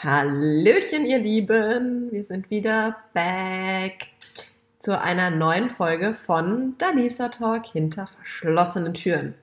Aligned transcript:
Hallöchen, 0.00 1.06
ihr 1.06 1.18
Lieben. 1.18 2.12
Wir 2.12 2.22
sind 2.22 2.50
wieder 2.50 2.98
back 3.14 4.06
zu 4.78 4.96
einer 4.96 5.30
neuen 5.30 5.70
Folge 5.70 6.14
von 6.14 6.76
Danisa 6.78 7.30
Talk 7.30 7.66
hinter 7.66 8.06
verschlossenen 8.06 8.94
Türen. 8.94 9.34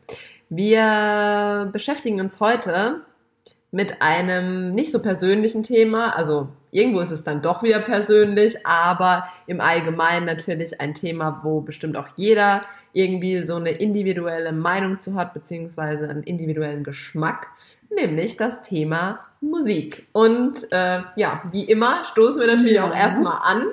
Wir 0.48 1.68
beschäftigen 1.74 2.22
uns 2.22 2.40
heute 2.40 3.02
mit 3.72 4.02
einem 4.02 4.74
nicht 4.74 4.94
so 4.94 5.00
persönlichen 5.02 5.64
Thema. 5.64 6.16
Also 6.16 6.48
irgendwo 6.72 7.02
ist 7.02 7.12
es 7.12 7.26
dann 7.26 7.42
doch 7.42 7.62
wieder 7.62 7.80
persönlich, 7.80 8.66
aber 8.66 9.28
im 9.48 9.60
Allgemeinen 9.60 10.26
natürlich 10.26 10.80
ein 10.80 10.94
Thema, 10.94 11.42
wo 11.44 11.60
bestimmt 11.60 11.98
auch 11.98 12.08
jeder 12.16 12.62
irgendwie 12.94 13.46
so 13.46 13.58
eine 13.58 13.72
individuelle 13.72 14.54
Meinung 14.54 15.02
zu 15.02 15.16
hat, 15.16 15.34
beziehungsweise 15.34 16.08
einen 16.08 16.24
individuellen 16.24 16.86
Geschmack 16.86 17.50
nämlich 17.90 18.38
das 18.38 18.62
Thema 18.62 19.20
Musik. 19.42 20.08
Und 20.12 20.72
äh, 20.72 21.02
ja, 21.16 21.44
wie 21.52 21.64
immer 21.64 22.04
stoßen 22.06 22.40
wir 22.40 22.48
natürlich 22.48 22.76
ja. 22.76 22.88
auch 22.88 22.96
erstmal 22.96 23.40
an 23.42 23.68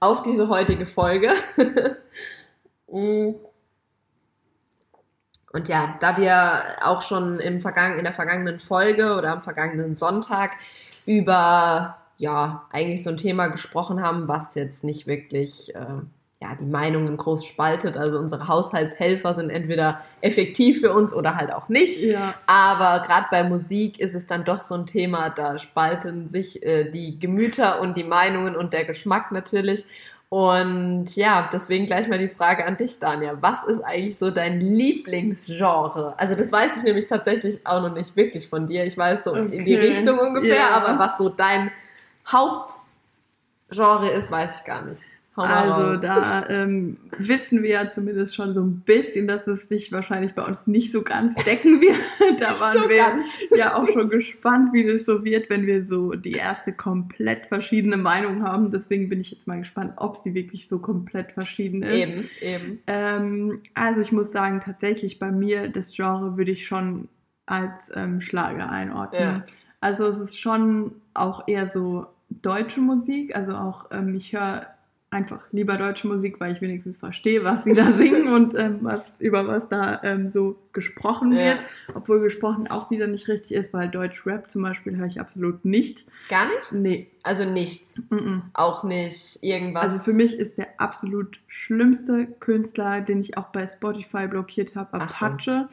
auf 0.00 0.22
diese 0.22 0.48
heutige 0.48 0.86
Folge. 0.86 1.32
Mm. 2.92 3.36
Und 5.52 5.68
ja, 5.68 5.96
da 6.00 6.16
wir 6.16 6.76
auch 6.82 7.02
schon 7.02 7.38
im 7.38 7.60
Vergangen, 7.60 7.98
in 7.98 8.02
der 8.04 8.12
vergangenen 8.12 8.58
Folge 8.58 9.14
oder 9.14 9.30
am 9.30 9.42
vergangenen 9.44 9.94
Sonntag 9.94 10.56
über 11.06 11.98
ja 12.18 12.66
eigentlich 12.70 13.04
so 13.04 13.10
ein 13.10 13.16
Thema 13.16 13.46
gesprochen 13.46 14.02
haben, 14.02 14.26
was 14.26 14.56
jetzt 14.56 14.82
nicht 14.82 15.06
wirklich 15.06 15.72
äh, 15.74 16.02
ja, 16.42 16.54
die 16.58 16.64
Meinungen 16.64 17.18
groß 17.18 17.44
spaltet. 17.44 17.98
Also 17.98 18.18
unsere 18.18 18.48
Haushaltshelfer 18.48 19.34
sind 19.34 19.50
entweder 19.50 20.00
effektiv 20.22 20.80
für 20.80 20.92
uns 20.92 21.12
oder 21.12 21.36
halt 21.36 21.52
auch 21.52 21.68
nicht. 21.68 22.00
Ja. 22.00 22.34
Aber 22.46 23.00
gerade 23.04 23.26
bei 23.30 23.44
Musik 23.44 24.00
ist 24.00 24.14
es 24.14 24.26
dann 24.26 24.44
doch 24.44 24.62
so 24.62 24.74
ein 24.74 24.86
Thema, 24.86 25.28
da 25.28 25.58
spalten 25.58 26.30
sich 26.30 26.64
äh, 26.64 26.90
die 26.90 27.18
Gemüter 27.18 27.80
und 27.82 27.96
die 27.98 28.04
Meinungen 28.04 28.56
und 28.56 28.72
der 28.72 28.84
Geschmack 28.84 29.32
natürlich. 29.32 29.84
Und 30.30 31.14
ja, 31.14 31.50
deswegen 31.52 31.84
gleich 31.84 32.08
mal 32.08 32.18
die 32.18 32.28
Frage 32.28 32.64
an 32.64 32.76
dich, 32.78 32.98
Daniel. 32.98 33.36
Was 33.40 33.64
ist 33.64 33.82
eigentlich 33.82 34.16
so 34.16 34.30
dein 34.30 34.60
Lieblingsgenre? 34.60 36.14
Also 36.16 36.36
das 36.36 36.50
weiß 36.52 36.78
ich 36.78 36.84
nämlich 36.84 37.06
tatsächlich 37.06 37.66
auch 37.66 37.82
noch 37.82 37.92
nicht 37.92 38.16
wirklich 38.16 38.48
von 38.48 38.66
dir. 38.66 38.84
Ich 38.86 38.96
weiß 38.96 39.24
so 39.24 39.32
okay. 39.32 39.58
in 39.58 39.64
die 39.66 39.74
Richtung 39.74 40.18
ungefähr, 40.18 40.54
ja. 40.54 40.70
aber 40.70 40.98
was 40.98 41.18
so 41.18 41.28
dein 41.28 41.70
Hauptgenre 42.26 44.08
ist, 44.08 44.30
weiß 44.30 44.60
ich 44.60 44.64
gar 44.64 44.82
nicht 44.86 45.02
also 45.40 46.00
da 46.00 46.48
ähm, 46.48 46.96
wissen 47.18 47.62
wir 47.62 47.70
ja 47.70 47.90
zumindest 47.90 48.34
schon 48.34 48.54
so 48.54 48.60
ein 48.62 48.80
bisschen, 48.80 49.26
dass 49.26 49.46
es 49.46 49.68
sich 49.68 49.92
wahrscheinlich 49.92 50.34
bei 50.34 50.42
uns 50.42 50.66
nicht 50.66 50.92
so 50.92 51.02
ganz 51.02 51.42
decken 51.44 51.80
wird. 51.80 51.96
da 52.40 52.60
waren 52.60 52.78
so 52.78 52.88
wir 52.88 52.96
ganz. 52.96 53.38
ja 53.56 53.76
auch 53.76 53.88
schon 53.88 54.08
gespannt, 54.08 54.72
wie 54.72 54.86
das 54.86 55.04
so 55.04 55.24
wird, 55.24 55.50
wenn 55.50 55.66
wir 55.66 55.82
so 55.82 56.12
die 56.12 56.32
erste 56.32 56.72
komplett 56.72 57.46
verschiedene 57.46 57.96
Meinung 57.96 58.42
haben. 58.42 58.70
Deswegen 58.70 59.08
bin 59.08 59.20
ich 59.20 59.30
jetzt 59.30 59.46
mal 59.46 59.58
gespannt, 59.58 59.92
ob 59.96 60.16
sie 60.16 60.34
wirklich 60.34 60.68
so 60.68 60.78
komplett 60.78 61.32
verschieden 61.32 61.82
ist. 61.82 61.92
Eben, 61.92 62.28
eben. 62.40 62.78
Ähm, 62.86 63.60
also 63.74 64.00
ich 64.00 64.12
muss 64.12 64.32
sagen, 64.32 64.60
tatsächlich 64.64 65.18
bei 65.18 65.30
mir 65.30 65.68
das 65.68 65.94
Genre 65.94 66.36
würde 66.36 66.52
ich 66.52 66.66
schon 66.66 67.08
als 67.46 67.90
ähm, 67.94 68.20
Schlager 68.20 68.70
einordnen. 68.70 69.22
Ja. 69.22 69.44
Also 69.80 70.06
es 70.06 70.18
ist 70.18 70.38
schon 70.38 70.92
auch 71.14 71.48
eher 71.48 71.66
so 71.66 72.06
deutsche 72.30 72.80
Musik, 72.80 73.34
also 73.34 73.54
auch 73.54 73.86
ähm, 73.90 74.14
ich 74.14 74.32
höre 74.32 74.66
einfach 75.10 75.40
lieber 75.50 75.76
deutsche 75.76 76.06
Musik, 76.06 76.38
weil 76.38 76.52
ich 76.52 76.60
wenigstens 76.60 76.98
verstehe, 76.98 77.42
was 77.42 77.64
sie 77.64 77.74
da 77.74 77.90
singen 77.98 78.32
und 78.32 78.54
ähm, 78.56 78.78
was, 78.82 79.02
über 79.18 79.46
was 79.46 79.68
da 79.68 80.00
ähm, 80.04 80.30
so 80.30 80.56
gesprochen 80.72 81.32
wird. 81.32 81.56
Ja. 81.56 81.94
Obwohl 81.94 82.20
gesprochen 82.20 82.70
auch 82.70 82.90
wieder 82.90 83.08
nicht 83.08 83.26
richtig 83.28 83.56
ist, 83.56 83.72
weil 83.72 83.88
Deutsch 83.88 84.24
Rap 84.24 84.48
zum 84.48 84.62
Beispiel 84.62 84.96
höre 84.96 85.06
ich 85.06 85.20
absolut 85.20 85.64
nicht. 85.64 86.04
Gar 86.28 86.46
nicht? 86.46 86.72
Nee. 86.72 87.10
Also 87.24 87.44
nichts. 87.44 87.98
Mm 88.08 88.14
-mm. 88.14 88.40
Auch 88.54 88.84
nicht 88.84 89.42
irgendwas. 89.42 89.82
Also 89.82 89.98
für 89.98 90.12
mich 90.12 90.38
ist 90.38 90.56
der 90.56 90.68
absolut 90.78 91.40
schlimmste 91.48 92.26
Künstler, 92.38 93.00
den 93.00 93.20
ich 93.20 93.36
auch 93.36 93.48
bei 93.48 93.66
Spotify 93.66 94.28
blockiert 94.28 94.76
habe, 94.76 94.94
Apache. 94.94 95.68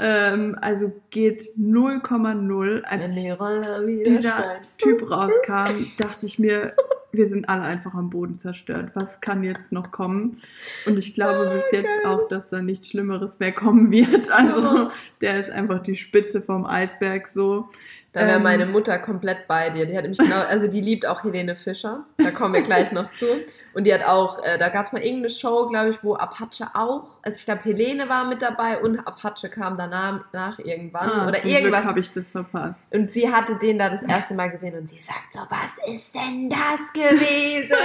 Ähm, 0.00 0.56
also 0.60 0.92
geht 1.10 1.42
0,0. 1.58 2.82
Als 2.82 3.14
dieser 3.14 4.56
Typ 4.78 5.10
rauskam, 5.10 5.86
dachte 5.98 6.26
ich 6.26 6.38
mir, 6.38 6.74
wir 7.16 7.26
sind 7.26 7.48
alle 7.48 7.62
einfach 7.62 7.94
am 7.94 8.10
Boden 8.10 8.38
zerstört. 8.38 8.90
Was 8.94 9.20
kann 9.20 9.42
jetzt 9.42 9.72
noch 9.72 9.90
kommen? 9.90 10.40
Und 10.86 10.98
ich 10.98 11.14
glaube 11.14 11.50
bis 11.54 11.64
jetzt 11.72 12.06
auch, 12.06 12.28
dass 12.28 12.50
da 12.50 12.60
nichts 12.60 12.88
Schlimmeres 12.88 13.38
mehr 13.38 13.52
kommen 13.52 13.90
wird. 13.90 14.30
Also 14.30 14.90
der 15.20 15.40
ist 15.40 15.50
einfach 15.50 15.82
die 15.82 15.96
Spitze 15.96 16.42
vom 16.42 16.66
Eisberg 16.66 17.28
so. 17.28 17.68
Da 18.12 18.20
wäre 18.20 18.36
ähm, 18.36 18.42
meine 18.42 18.66
Mutter 18.66 18.98
komplett 18.98 19.48
bei 19.48 19.70
dir. 19.70 19.86
Die 19.86 19.96
hat 19.96 20.02
nämlich 20.02 20.18
genau, 20.18 20.42
also 20.48 20.68
die 20.68 20.80
liebt 20.80 21.04
auch 21.06 21.24
Helene 21.24 21.56
Fischer. 21.56 22.04
Da 22.18 22.30
kommen 22.30 22.54
wir 22.54 22.62
gleich 22.62 22.92
noch 22.92 23.12
zu. 23.12 23.26
Und 23.74 23.84
die 23.84 23.94
hat 23.94 24.04
auch, 24.04 24.42
äh, 24.42 24.58
da 24.58 24.68
gab 24.68 24.86
es 24.86 24.92
mal 24.92 25.02
irgendeine 25.02 25.30
Show, 25.30 25.66
glaube 25.66 25.90
ich, 25.90 26.02
wo 26.02 26.14
Apache 26.14 26.68
auch, 26.74 27.18
also 27.22 27.36
ich 27.36 27.44
glaube 27.44 27.62
Helene 27.64 28.08
war 28.08 28.26
mit 28.26 28.42
dabei 28.42 28.78
und 28.78 29.00
Apache 29.00 29.48
kam 29.48 29.76
danach 29.76 30.24
nach 30.32 30.58
irgendwann 30.58 31.10
ah, 31.10 31.28
oder 31.28 31.44
irgendwas. 31.44 31.84
habe 31.84 32.00
ich 32.00 32.10
das 32.12 32.30
verpasst. 32.30 32.80
Und 32.90 33.10
sie 33.10 33.32
hatte 33.32 33.56
den 33.56 33.78
da 33.78 33.88
das 33.88 34.02
erste 34.02 34.34
Mal 34.34 34.50
gesehen 34.50 34.78
und 34.78 34.88
sie 34.88 35.00
sagt 35.00 35.32
so, 35.32 35.40
was 35.48 35.94
ist 35.94 36.14
denn 36.14 36.48
das 36.48 36.92
gewesen? 36.92 37.76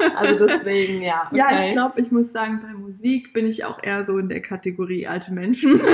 also 0.16 0.46
deswegen, 0.46 1.02
ja. 1.02 1.28
Okay. 1.30 1.38
Ja, 1.38 1.64
ich 1.66 1.72
glaube, 1.72 2.00
ich 2.00 2.10
muss 2.10 2.32
sagen, 2.32 2.60
bei 2.62 2.72
Musik 2.72 3.32
bin 3.32 3.46
ich 3.46 3.64
auch 3.64 3.82
eher 3.82 4.04
so 4.04 4.18
in 4.18 4.28
der 4.28 4.40
Kategorie 4.40 5.06
alte 5.06 5.32
Menschen. 5.32 5.80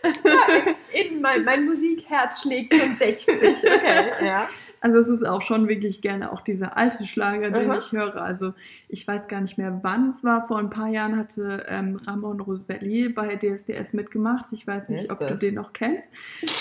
ja, 0.24 0.74
in 0.92 1.20
mein, 1.20 1.44
mein 1.44 1.64
Musikherz 1.64 2.42
schlägt 2.42 2.74
schon 2.74 2.96
60. 2.96 3.36
Okay, 3.36 4.26
ja. 4.26 4.48
Also 4.80 4.98
es 4.98 5.08
ist 5.08 5.26
auch 5.26 5.42
schon 5.42 5.68
wirklich 5.68 6.00
gerne 6.00 6.32
auch 6.32 6.40
dieser 6.40 6.76
alte 6.78 7.06
Schlager, 7.06 7.50
den 7.50 7.70
Aha. 7.70 7.78
ich 7.78 7.92
höre. 7.92 8.16
Also 8.16 8.54
ich 8.88 9.06
weiß 9.06 9.28
gar 9.28 9.42
nicht 9.42 9.58
mehr, 9.58 9.80
wann 9.82 10.10
es 10.10 10.24
war. 10.24 10.46
Vor 10.46 10.58
ein 10.58 10.70
paar 10.70 10.88
Jahren 10.88 11.16
hatte 11.16 11.66
ähm, 11.68 12.00
Ramon 12.06 12.40
Roselli 12.40 13.10
bei 13.10 13.36
DSDS 13.36 13.92
mitgemacht. 13.92 14.46
Ich 14.52 14.66
weiß 14.66 14.88
nicht, 14.88 15.10
ob 15.10 15.18
das? 15.18 15.28
du 15.28 15.46
den 15.46 15.54
noch 15.56 15.74
kennst. 15.74 16.08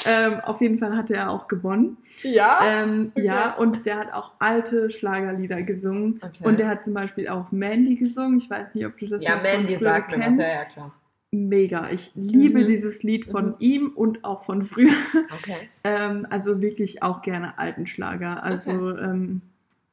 Ähm, 0.05 0.41
auf 0.41 0.59
jeden 0.59 0.79
Fall 0.79 0.97
hat 0.97 1.09
er 1.09 1.29
auch 1.29 1.47
gewonnen. 1.47 1.97
Ja? 2.21 2.59
Ähm, 2.65 3.11
okay. 3.15 3.25
Ja, 3.25 3.53
und 3.53 3.85
der 3.85 3.97
hat 3.97 4.13
auch 4.13 4.33
alte 4.39 4.91
Schlagerlieder 4.91 5.61
gesungen. 5.63 6.19
Okay. 6.21 6.43
Und 6.45 6.59
der 6.59 6.67
hat 6.67 6.83
zum 6.83 6.93
Beispiel 6.93 7.29
auch 7.29 7.51
Mandy 7.51 7.95
gesungen. 7.95 8.39
Ich 8.39 8.49
weiß 8.49 8.73
nicht, 8.73 8.85
ob 8.85 8.97
du 8.97 9.07
das 9.07 9.23
Ja, 9.23 9.37
Mandy 9.41 9.75
sagt 9.75 10.15
mir 10.17 10.25
was. 10.25 10.35
Ja, 10.35 10.47
ja, 10.47 10.65
klar 10.65 10.93
mega. 11.31 11.89
Ich 11.89 12.11
liebe 12.15 12.61
mhm. 12.61 12.67
dieses 12.67 13.03
Lied 13.03 13.25
von 13.25 13.49
mhm. 13.49 13.55
ihm 13.59 13.87
und 13.89 14.23
auch 14.23 14.45
von 14.45 14.63
früher. 14.63 14.95
Okay. 15.39 15.69
ähm, 15.83 16.25
also 16.29 16.61
wirklich 16.61 17.03
auch 17.03 17.21
gerne 17.21 17.57
alten 17.57 17.85
Schlager. 17.87 18.43
Also 18.43 18.71
okay. 18.71 19.03
ähm, 19.03 19.41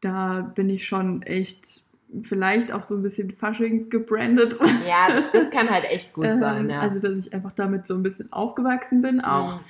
da 0.01 0.41
bin 0.55 0.71
ich 0.71 0.87
schon 0.87 1.23
echt 1.23 1.83
vielleicht 2.23 2.73
auch 2.73 2.83
so 2.83 2.95
ein 2.95 3.03
bisschen 3.03 3.33
Faschings 3.33 3.91
gebrandet. 3.91 4.59
Ja, 4.89 5.25
das 5.33 5.51
kann 5.51 5.69
halt 5.69 5.85
echt 5.85 6.15
gut 6.15 6.27
ähm, 6.27 6.39
sein. 6.39 6.71
Ja. 6.71 6.81
Also 6.81 7.01
dass 7.01 7.19
ich 7.19 7.35
einfach 7.35 7.53
damit 7.53 7.87
so 7.87 7.95
ein 7.95 8.03
bisschen 8.03 8.33
aufgewachsen 8.33 9.03
bin 9.03 9.21
auch. 9.21 9.57
Mhm. 9.57 9.61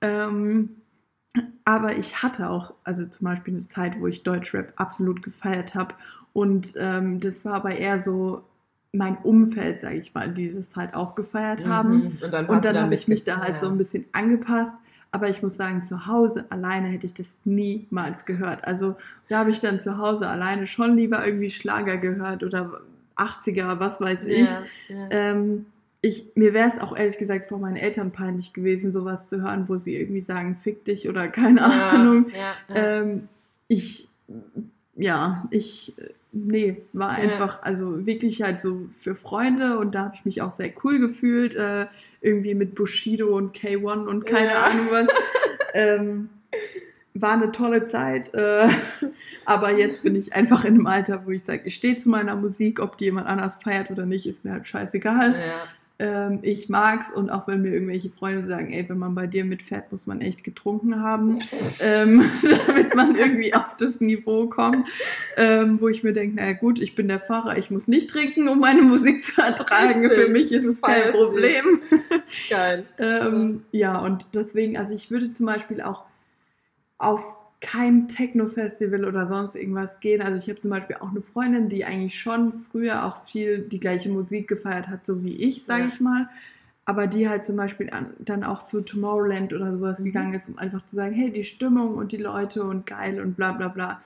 Ähm, 0.00 0.68
aber 1.64 1.96
ich 1.96 2.22
hatte 2.22 2.48
auch, 2.48 2.74
also 2.84 3.04
zum 3.06 3.26
Beispiel 3.26 3.54
eine 3.54 3.68
Zeit, 3.68 4.00
wo 4.00 4.06
ich 4.06 4.22
Deutschrap 4.22 4.72
absolut 4.76 5.22
gefeiert 5.22 5.74
habe. 5.74 5.94
Und 6.32 6.74
ähm, 6.76 7.20
das 7.20 7.44
war 7.44 7.54
aber 7.54 7.76
eher 7.76 7.98
so 7.98 8.44
mein 8.92 9.18
Umfeld, 9.18 9.80
sage 9.80 9.96
ich 9.96 10.14
mal, 10.14 10.32
die 10.32 10.52
das 10.52 10.66
halt 10.74 10.94
auch 10.94 11.14
gefeiert 11.14 11.64
mhm. 11.64 11.68
haben. 11.68 12.18
Und 12.22 12.32
dann, 12.32 12.46
dann, 12.46 12.60
dann 12.60 12.78
habe 12.78 12.94
ich 12.94 13.08
mich 13.08 13.24
da 13.24 13.38
halt 13.38 13.54
ja. 13.54 13.60
so 13.60 13.66
ein 13.68 13.78
bisschen 13.78 14.04
angepasst. 14.12 14.72
Aber 15.10 15.28
ich 15.28 15.42
muss 15.42 15.56
sagen, 15.56 15.84
zu 15.84 16.06
Hause 16.06 16.44
alleine 16.50 16.88
hätte 16.88 17.06
ich 17.06 17.14
das 17.14 17.26
niemals 17.44 18.26
gehört. 18.26 18.66
Also 18.66 18.96
da 19.28 19.38
habe 19.38 19.50
ich 19.50 19.60
dann 19.60 19.80
zu 19.80 19.96
Hause 19.96 20.28
alleine 20.28 20.66
schon 20.66 20.96
lieber 20.96 21.24
irgendwie 21.24 21.50
Schlager 21.50 21.96
gehört 21.96 22.42
oder 22.42 22.80
80er, 23.16 23.78
was 23.78 24.00
weiß 24.00 24.24
ich. 24.24 24.48
Ja. 24.88 25.08
Ähm, 25.10 25.66
ich 26.00 26.30
mir 26.34 26.54
wäre 26.54 26.68
es 26.68 26.80
auch 26.80 26.96
ehrlich 26.96 27.18
gesagt 27.18 27.48
vor 27.48 27.58
meinen 27.58 27.76
Eltern 27.76 28.12
peinlich 28.12 28.52
gewesen, 28.52 28.92
sowas 28.92 29.26
zu 29.28 29.42
hören, 29.42 29.68
wo 29.68 29.78
sie 29.78 29.96
irgendwie 29.96 30.20
sagen, 30.20 30.56
fick 30.62 30.84
dich 30.84 31.08
oder 31.08 31.28
keine 31.28 31.64
Ahnung. 31.64 32.26
Ähm, 32.72 33.28
ich, 33.66 34.08
ja, 34.94 35.46
ich 35.50 35.94
nee, 36.32 36.82
war 36.92 37.10
einfach, 37.10 37.54
ja. 37.56 37.62
also 37.62 38.06
wirklich 38.06 38.42
halt 38.42 38.60
so 38.60 38.88
für 39.00 39.14
Freunde 39.14 39.78
und 39.78 39.94
da 39.94 40.06
habe 40.06 40.14
ich 40.14 40.24
mich 40.24 40.42
auch 40.42 40.56
sehr 40.56 40.70
cool 40.84 40.98
gefühlt, 40.98 41.54
äh, 41.54 41.86
irgendwie 42.20 42.54
mit 42.54 42.74
Bushido 42.74 43.36
und 43.36 43.56
K1 43.56 44.06
und 44.06 44.26
keine 44.26 44.50
ja. 44.50 44.64
Ahnung 44.64 44.86
was. 44.90 45.06
ähm, 45.74 46.28
war 47.14 47.32
eine 47.32 47.50
tolle 47.50 47.88
Zeit, 47.88 48.32
äh, 48.34 48.68
aber 49.44 49.76
jetzt 49.76 50.04
bin 50.04 50.14
ich 50.14 50.34
einfach 50.34 50.64
in 50.64 50.74
einem 50.74 50.86
Alter, 50.86 51.26
wo 51.26 51.30
ich 51.30 51.42
sage, 51.42 51.62
ich 51.64 51.74
stehe 51.74 51.96
zu 51.96 52.08
meiner 52.08 52.36
Musik, 52.36 52.80
ob 52.80 52.96
die 52.96 53.06
jemand 53.06 53.26
anders 53.26 53.56
feiert 53.56 53.90
oder 53.90 54.06
nicht, 54.06 54.26
ist 54.26 54.44
mir 54.44 54.52
halt 54.52 54.68
scheißegal. 54.68 55.32
Ja. 55.32 55.68
Ähm, 56.00 56.38
ich 56.42 56.68
mag's 56.68 57.10
und 57.12 57.28
auch 57.28 57.48
wenn 57.48 57.62
mir 57.62 57.72
irgendwelche 57.72 58.10
Freunde 58.10 58.46
sagen, 58.46 58.72
ey, 58.72 58.88
wenn 58.88 58.98
man 58.98 59.16
bei 59.16 59.26
dir 59.26 59.44
mitfährt, 59.44 59.90
muss 59.90 60.06
man 60.06 60.20
echt 60.20 60.44
getrunken 60.44 61.02
haben, 61.02 61.40
ähm, 61.80 62.30
damit 62.66 62.94
man 62.94 63.16
irgendwie 63.16 63.52
auf 63.52 63.76
das 63.78 64.00
Niveau 64.00 64.46
kommt, 64.46 64.86
ähm, 65.36 65.80
wo 65.80 65.88
ich 65.88 66.04
mir 66.04 66.12
denke, 66.12 66.36
naja 66.36 66.52
gut, 66.52 66.78
ich 66.78 66.94
bin 66.94 67.08
der 67.08 67.18
Fahrer, 67.18 67.58
ich 67.58 67.72
muss 67.72 67.88
nicht 67.88 68.10
trinken, 68.10 68.48
um 68.48 68.60
meine 68.60 68.82
Musik 68.82 69.24
zu 69.24 69.42
ertragen. 69.42 70.06
Richtig. 70.06 70.12
Für 70.12 70.32
mich 70.32 70.52
ist 70.52 70.64
es 70.64 70.80
kein 70.80 71.10
Problem. 71.10 71.80
Geil. 72.48 72.84
Ähm, 72.98 73.62
ja, 73.70 73.98
und 73.98 74.26
deswegen, 74.34 74.76
also 74.76 74.94
ich 74.94 75.10
würde 75.10 75.30
zum 75.30 75.46
Beispiel 75.46 75.80
auch 75.80 76.04
auf 76.98 77.20
kein 77.60 78.06
Techno-Festival 78.08 79.04
oder 79.04 79.26
sonst 79.26 79.56
irgendwas 79.56 79.98
gehen. 80.00 80.22
Also 80.22 80.36
ich 80.36 80.48
habe 80.48 80.60
zum 80.60 80.70
Beispiel 80.70 80.96
auch 81.00 81.10
eine 81.10 81.22
Freundin, 81.22 81.68
die 81.68 81.84
eigentlich 81.84 82.18
schon 82.18 82.64
früher 82.70 83.04
auch 83.04 83.24
viel 83.24 83.58
die 83.60 83.80
gleiche 83.80 84.08
Musik 84.10 84.46
gefeiert 84.48 84.88
hat, 84.88 85.04
so 85.04 85.24
wie 85.24 85.34
ich, 85.36 85.64
sage 85.66 85.82
Ja. 85.82 85.88
ich 85.88 86.00
mal. 86.00 86.28
Aber 86.84 87.06
die 87.06 87.28
halt 87.28 87.46
zum 87.46 87.56
Beispiel 87.56 87.90
an, 87.90 88.06
dann 88.18 88.44
auch 88.44 88.64
zu 88.64 88.80
Tomorrowland 88.80 89.52
oder 89.52 89.72
sowas 89.72 89.98
Mhm. 89.98 90.04
gegangen 90.04 90.34
ist, 90.34 90.48
um 90.48 90.56
einfach 90.58 90.86
zu 90.86 90.96
sagen, 90.96 91.12
hey, 91.14 91.30
die 91.30 91.44
Stimmung 91.44 91.96
und 91.96 92.12
die 92.12 92.16
Leute 92.16 92.62
und 92.62 92.86
geil 92.86 93.20
und 93.20 93.36
bla 93.36 93.52
bla 93.52 93.68
bla. 93.68 94.00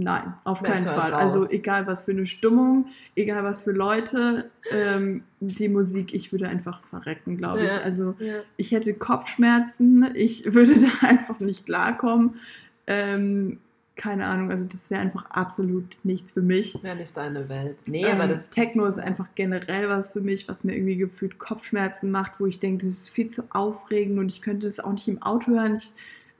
Nein, 0.00 0.34
auf 0.44 0.62
keinen 0.62 0.86
halt 0.86 1.00
Fall. 1.00 1.12
Also 1.14 1.38
raus. 1.40 1.50
egal 1.52 1.86
was 1.88 2.02
für 2.02 2.12
eine 2.12 2.26
Stimmung, 2.26 2.86
egal 3.16 3.42
was 3.44 3.62
für 3.62 3.72
Leute, 3.72 4.48
ähm, 4.72 5.24
die 5.40 5.68
Musik, 5.68 6.14
ich 6.14 6.30
würde 6.30 6.48
einfach 6.48 6.80
verrecken, 6.84 7.36
glaube 7.36 7.64
Ja. 7.64 7.76
ich. 7.78 7.84
Also 7.84 8.14
Ja. 8.20 8.34
ich 8.56 8.70
hätte 8.72 8.94
Kopfschmerzen, 8.94 10.06
ich 10.14 10.44
würde 10.54 10.74
da 10.74 11.06
einfach 11.06 11.40
nicht 11.40 11.64
klarkommen. 11.66 12.34
Ähm, 12.88 13.58
keine 13.96 14.26
Ahnung, 14.26 14.50
also 14.50 14.64
das 14.64 14.90
wäre 14.90 15.00
einfach 15.00 15.28
absolut 15.30 15.98
nichts 16.04 16.32
für 16.32 16.40
mich. 16.40 16.80
Wäre 16.82 16.96
nicht 16.96 17.14
deine 17.16 17.48
Welt. 17.48 17.82
Nee, 17.86 18.04
Ähm, 18.04 18.12
aber 18.12 18.28
das 18.28 18.48
Techno 18.48 18.86
ist 18.86 18.98
einfach 18.98 19.26
generell 19.34 19.88
was 19.88 20.08
für 20.08 20.20
mich, 20.20 20.48
was 20.48 20.64
mir 20.64 20.74
irgendwie 20.74 20.96
gefühlt 20.96 21.38
Kopfschmerzen 21.38 22.10
macht, 22.10 22.40
wo 22.40 22.46
ich 22.46 22.60
denke, 22.60 22.86
das 22.86 22.94
ist 22.94 23.08
viel 23.10 23.30
zu 23.30 23.42
aufregend 23.50 24.18
und 24.18 24.32
ich 24.32 24.40
könnte 24.40 24.66
das 24.66 24.80
auch 24.80 24.92
nicht 24.92 25.08
im 25.08 25.20
Auto 25.20 25.50
hören. 25.50 25.76
Ich 25.76 25.92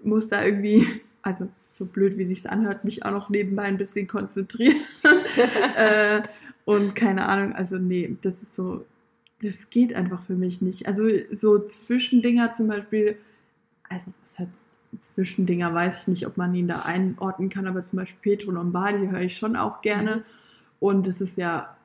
muss 0.03 0.29
da 0.29 0.43
irgendwie, 0.43 0.87
also 1.23 1.49
so 1.73 1.85
blöd 1.85 2.17
wie 2.17 2.25
sich 2.25 2.49
anhört, 2.49 2.85
mich 2.85 3.05
auch 3.05 3.11
noch 3.11 3.29
nebenbei 3.29 3.65
ein 3.65 3.77
bisschen 3.77 4.07
konzentrieren. 4.07 4.77
äh, 5.77 6.23
und 6.65 6.95
keine 6.95 7.27
Ahnung, 7.27 7.55
also 7.55 7.77
nee, 7.77 8.17
das 8.23 8.35
ist 8.41 8.55
so, 8.55 8.85
das 9.43 9.69
geht 9.71 9.95
einfach 9.95 10.23
für 10.23 10.35
mich 10.35 10.63
nicht. 10.63 10.87
Also 10.87 11.09
so 11.33 11.59
Zwischendinger 11.59 12.55
zum 12.55 12.69
Beispiel, 12.69 13.19
also 13.89 14.13
was 14.23 14.39
heißt 14.39 14.68
Zwischendinger, 15.15 15.73
weiß 15.75 16.03
ich 16.03 16.09
nicht, 16.09 16.27
ob 16.27 16.37
man 16.37 16.55
ihn 16.55 16.69
da 16.69 16.81
einordnen 16.81 17.51
kann, 17.51 17.67
aber 17.67 17.83
zum 17.83 17.99
Beispiel 17.99 18.37
Petro 18.37 18.51
Lombardi 18.53 19.07
höre 19.09 19.21
ich 19.21 19.37
schon 19.37 19.57
auch 19.57 19.83
gerne. 19.83 20.23
Und 20.81 21.07
es 21.07 21.21
ist 21.21 21.37
ja, 21.37 21.77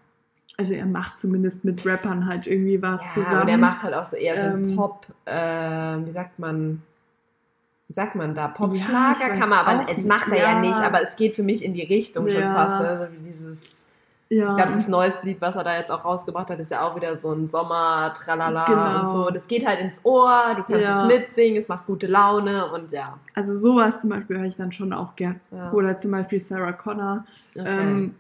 also 0.57 0.73
er 0.73 0.85
macht 0.85 1.19
zumindest 1.19 1.63
mit 1.65 1.85
Rappern 1.85 2.27
halt 2.27 2.47
irgendwie 2.47 2.81
was 2.81 3.01
ja, 3.01 3.07
zusammen. 3.13 3.41
und 3.41 3.47
er 3.49 3.57
macht 3.57 3.83
halt 3.83 3.93
auch 3.93 4.05
so 4.05 4.15
eher 4.15 4.39
so 4.39 4.45
einen 4.47 4.69
Ähm, 4.69 4.75
Pop, 4.75 5.07
äh, 5.25 5.33
wie 6.05 6.11
sagt 6.11 6.39
man, 6.39 6.81
wie 7.87 7.93
sagt 7.93 8.15
man 8.15 8.33
da, 8.33 8.43
Ja, 8.43 8.47
Popschlager 8.49 9.29
weiß 9.31 9.39
kann 9.39 9.49
man, 9.49 9.59
aber 9.65 9.91
es 9.91 10.05
macht 10.05 10.29
er 10.29 10.37
ja. 10.37 10.51
Ja. 10.53 10.59
nicht, 10.59 10.81
aber 10.81 11.01
es 11.01 11.15
geht 11.15 11.33
für 11.35 11.43
mich 11.43 11.63
in 11.63 11.73
die 11.73 11.83
Richtung 11.83 12.29
schon 12.29 12.41
Ja. 12.41 12.53
fast, 12.53 12.81
also 12.81 13.07
dieses, 13.25 13.82
ja. 14.29 14.49
ich 14.49 14.55
glaube, 14.55 14.71
das 14.73 14.87
neueste 14.87 15.25
Lied, 15.25 15.39
was 15.41 15.55
er 15.55 15.63
da 15.63 15.77
jetzt 15.77 15.91
auch 15.91 16.03
rausgebracht 16.03 16.49
hat, 16.49 16.59
ist 16.59 16.71
ja 16.71 16.81
auch 16.81 16.95
wieder 16.95 17.15
so 17.17 17.31
ein 17.31 17.47
Sommer, 17.47 18.13
Tralala 18.13 18.65
Genau. 18.65 19.01
und 19.01 19.11
so, 19.11 19.29
das 19.29 19.47
geht 19.47 19.65
halt 19.67 19.79
ins 19.79 19.99
Ohr, 20.03 20.53
du 20.55 20.63
kannst 20.63 20.81
Ja. 20.81 21.01
es 21.01 21.13
mitsingen, 21.13 21.57
es 21.61 21.67
macht 21.67 21.85
gute 21.85 22.07
Laune 22.07 22.71
und 22.71 22.91
ja. 22.91 23.17
also 23.35 23.57
sowas 23.59 24.01
zum 24.01 24.09
Beispiel 24.09 24.37
höre 24.39 24.45
ich 24.45 24.55
dann 24.55 24.71
schon 24.71 24.91
auch 24.93 25.15
gern. 25.15 25.39
ja. 25.51 25.71
Oder 25.71 25.99
zum 25.99 26.11
Beispiel 26.11 26.39
Sarah 26.39 26.71
Connor, 26.73 27.25
Okay. 27.57 27.67
ähm, 27.67 28.15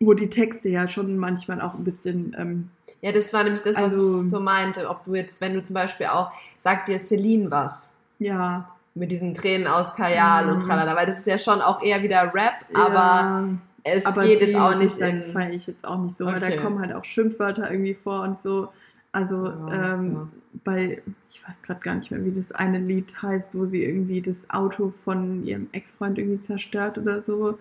wo 0.00 0.12
die 0.12 0.28
Texte 0.28 0.68
ja 0.68 0.86
schon 0.88 1.16
manchmal 1.16 1.60
auch 1.62 1.72
ein 1.74 1.84
bisschen, 1.84 2.36
ähm, 2.38 2.70
Ja, 3.00 3.12
das 3.12 3.32
war 3.32 3.42
nämlich 3.44 3.62
das, 3.62 3.76
was 3.76 3.84
Also- 3.92 4.22
ich 4.24 4.30
so 4.30 4.40
meinte. 4.40 4.88
Ob 4.90 5.04
du 5.04 5.14
jetzt, 5.14 5.40
wenn 5.40 5.54
du 5.54 5.62
zum 5.62 5.74
Beispiel 5.74 6.06
auch, 6.06 6.30
sagt 6.58 6.88
dir 6.88 6.98
Celine 6.98 7.50
was 7.50 7.90
ja, 8.18 8.68
mit 8.94 9.10
diesen 9.10 9.34
Tränen 9.34 9.66
aus 9.66 9.92
Kajal 9.94 10.48
und 10.50 10.56
Mhm. 10.56 10.60
tralala, 10.68 10.96
weil 10.96 11.06
das 11.06 11.18
ist 11.18 11.26
ja 11.26 11.36
schon 11.38 11.60
auch 11.60 11.82
eher 11.82 12.02
wieder 12.02 12.32
Rap, 12.34 12.64
aber 12.74 13.48
es 13.86 14.04
aber 14.06 14.22
geht 14.22 14.42
jetzt 14.42 14.56
auch 14.56 14.76
nicht 14.76 14.98
in. 14.98 15.26
feiere 15.26 15.52
ich 15.52 15.66
jetzt 15.66 15.86
auch 15.86 15.98
nicht 15.98 16.16
so, 16.16 16.26
weil 16.26 16.36
Okay. 16.36 16.56
da 16.56 16.62
kommen 16.62 16.80
halt 16.80 16.92
auch 16.92 17.04
Schimpfwörter 17.04 17.70
irgendwie 17.70 17.94
vor 17.94 18.22
und 18.22 18.40
so. 18.40 18.68
Also 19.12 19.46
Ja, 19.46 19.94
ähm, 19.94 20.12
ja. 20.14 20.28
bei, 20.64 21.02
ich 21.30 21.42
weiß 21.48 21.62
gerade 21.62 21.80
gar 21.80 21.94
nicht 21.94 22.10
mehr, 22.10 22.24
wie 22.24 22.32
das 22.32 22.52
eine 22.52 22.78
Lied 22.78 23.14
heißt, 23.22 23.56
wo 23.58 23.64
sie 23.66 23.82
irgendwie 23.84 24.20
das 24.20 24.36
Auto 24.48 24.90
von 24.90 25.44
ihrem 25.46 25.68
Ex-Freund 25.72 26.18
irgendwie 26.18 26.40
zerstört 26.40 26.98
oder 26.98 27.22
so. 27.22 27.58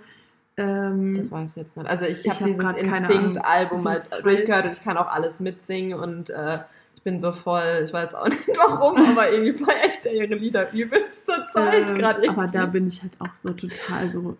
Ähm, 0.58 1.16
Das 1.16 1.32
weiß 1.32 1.52
ich 1.52 1.56
jetzt 1.58 1.78
nicht. 1.78 1.90
Also 1.90 2.06
ich 2.06 2.26
Ich 2.26 2.30
habe 2.30 2.40
hab 2.40 2.46
dieses 2.48 2.74
Instinkt-Album 2.78 3.88
es 3.88 4.10
durchgehört 4.24 4.66
und 4.66 4.72
ich 4.74 4.82
kann 4.82 4.98
auch 4.98 5.08
alles 5.08 5.40
mitsingen 5.40 5.98
und 6.00 6.30
äh, 6.30 6.60
ich 6.96 7.02
bin 7.04 7.20
so 7.20 7.32
voll, 7.32 7.82
ich 7.84 7.94
weiß 7.94 8.16
auch 8.16 8.28
nicht 8.30 8.48
warum, 8.58 8.98
aber 9.12 9.32
irgendwie 9.32 9.52
feiere 9.54 9.88
ich 9.88 10.02
da 10.02 10.10
ihre 10.10 10.34
Lieder 10.36 10.72
übelst 10.74 11.26
zur 11.26 11.46
Zeit 11.48 11.90
ähm, 11.90 11.96
gerade. 11.96 12.28
aber 12.30 12.48
da 12.48 12.66
bin 12.66 12.88
ich 12.88 13.02
halt 13.02 13.14
auch 13.20 13.34
so 13.34 13.52
total 13.52 14.12
so. 14.12 14.38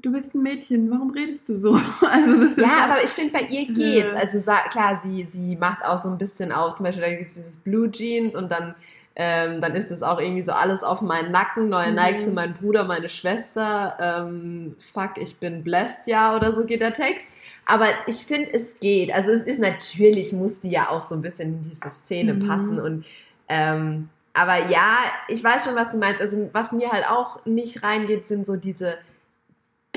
Du 0.00 0.12
bist 0.12 0.34
ein 0.34 0.42
Mädchen, 0.42 0.90
warum 0.90 1.10
redest 1.10 1.48
du 1.48 1.54
so? 1.54 1.80
Also 2.02 2.36
das 2.40 2.56
Ja, 2.56 2.84
aber 2.84 3.02
ich 3.02 3.10
finde, 3.10 3.32
bei 3.32 3.42
ihr 3.48 3.66
geht's. 3.66 4.14
Also 4.14 4.38
klar, 4.70 5.00
sie, 5.02 5.26
sie 5.30 5.56
macht 5.56 5.84
auch 5.84 5.98
so 5.98 6.08
ein 6.08 6.18
bisschen 6.18 6.52
auf, 6.52 6.76
zum 6.76 6.84
Beispiel 6.84 7.02
da 7.02 7.10
gibt 7.10 7.22
es 7.26 7.34
dieses 7.34 7.56
Blue 7.56 7.90
Jeans 7.90 8.36
und 8.36 8.50
dann, 8.52 8.74
ähm, 9.16 9.60
dann 9.60 9.74
ist 9.74 9.90
es 9.90 10.02
auch 10.02 10.20
irgendwie 10.20 10.42
so 10.42 10.52
alles 10.52 10.82
auf 10.82 11.00
meinen 11.00 11.32
Nacken, 11.32 11.68
neue 11.68 11.90
Mhm. 11.90 11.96
Nikes 11.96 12.22
für 12.24 12.30
meinen 12.30 12.54
Bruder, 12.54 12.84
meine 12.84 13.08
Schwester, 13.08 13.96
ähm, 14.00 14.76
fuck, 14.92 15.12
ich 15.18 15.36
bin 15.38 15.64
blessed, 15.64 16.06
ja, 16.06 16.36
oder 16.36 16.52
so 16.52 16.64
geht 16.64 16.80
der 16.80 16.92
Text. 16.92 17.26
Aber 17.66 17.86
ich 18.06 18.16
finde, 18.24 18.52
es 18.54 18.76
geht. 18.76 19.12
Also 19.12 19.30
es 19.30 19.42
ist 19.42 19.58
natürlich, 19.58 20.32
muss 20.32 20.60
die 20.60 20.70
ja 20.70 20.88
auch 20.90 21.02
so 21.02 21.14
ein 21.16 21.22
bisschen 21.22 21.54
in 21.54 21.62
diese 21.62 21.90
Szene 21.90 22.34
Mhm. 22.34 22.46
passen 22.48 22.80
und 22.80 23.04
ähm, 23.48 24.08
aber 24.34 24.56
ja, 24.68 24.98
ich 25.26 25.42
weiß 25.42 25.64
schon, 25.64 25.74
was 25.74 25.90
du 25.90 25.98
meinst. 25.98 26.20
Also 26.20 26.48
was 26.52 26.70
mir 26.72 26.92
halt 26.92 27.10
auch 27.10 27.44
nicht 27.44 27.82
reingeht, 27.82 28.28
sind 28.28 28.46
so 28.46 28.54
diese 28.54 28.96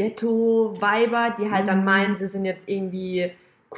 Ghetto-Weiber, 0.02 1.36
die 1.38 1.50
halt 1.52 1.68
dann 1.68 1.80
Mhm. 1.80 1.86
meinen, 1.86 2.18
sie 2.18 2.28
sind 2.28 2.46
jetzt 2.46 2.68
irgendwie 2.68 3.32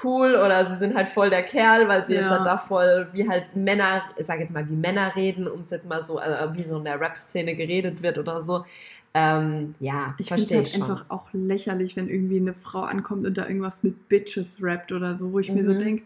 cool 0.04 0.36
oder 0.36 0.70
sie 0.70 0.78
sind 0.78 0.96
halt 0.96 1.10
voll 1.10 1.30
der 1.30 1.44
Kerl, 1.44 1.88
weil 1.88 2.06
sie 2.08 2.16
jetzt 2.16 2.24
Ja. 2.30 2.38
halt 2.38 2.46
da 2.48 2.58
voll 2.58 3.08
wie 3.14 3.28
halt 3.30 3.56
Männer, 3.56 4.02
ich 4.18 4.26
sag 4.26 4.40
jetzt 4.40 4.52
mal 4.52 4.68
wie 4.68 4.76
Männer 4.76 5.16
reden, 5.16 5.48
um 5.48 5.60
es 5.60 5.70
jetzt 5.70 5.86
mal 5.88 6.04
so, 6.04 6.18
also 6.18 6.56
wie 6.56 6.64
so 6.64 6.78
in 6.78 6.84
der 6.84 7.00
Rap-Szene 7.00 7.56
geredet 7.56 8.02
wird 8.02 8.18
oder 8.18 8.42
so. 8.42 8.66
Ähm, 9.14 9.76
ja, 9.80 10.16
Ich 10.18 10.30
finde 10.30 10.42
verstehe 10.42 10.58
halt 10.58 10.70
schon. 10.70 10.82
einfach 10.82 11.06
auch 11.10 11.28
lächerlich, 11.34 11.96
wenn 11.96 12.10
irgendwie 12.10 12.38
eine 12.38 12.56
Frau 12.56 12.82
ankommt 12.82 13.28
und 13.28 13.38
da 13.38 13.48
irgendwas 13.48 13.84
mit 13.84 14.10
Bitches 14.10 14.58
rappt 14.64 14.92
oder 14.92 15.16
so, 15.16 15.32
wo 15.32 15.38
ich 15.40 15.54
mir 15.54 15.64
so 15.64 15.74
Mhm. 15.74 15.80
denke, 15.80 16.04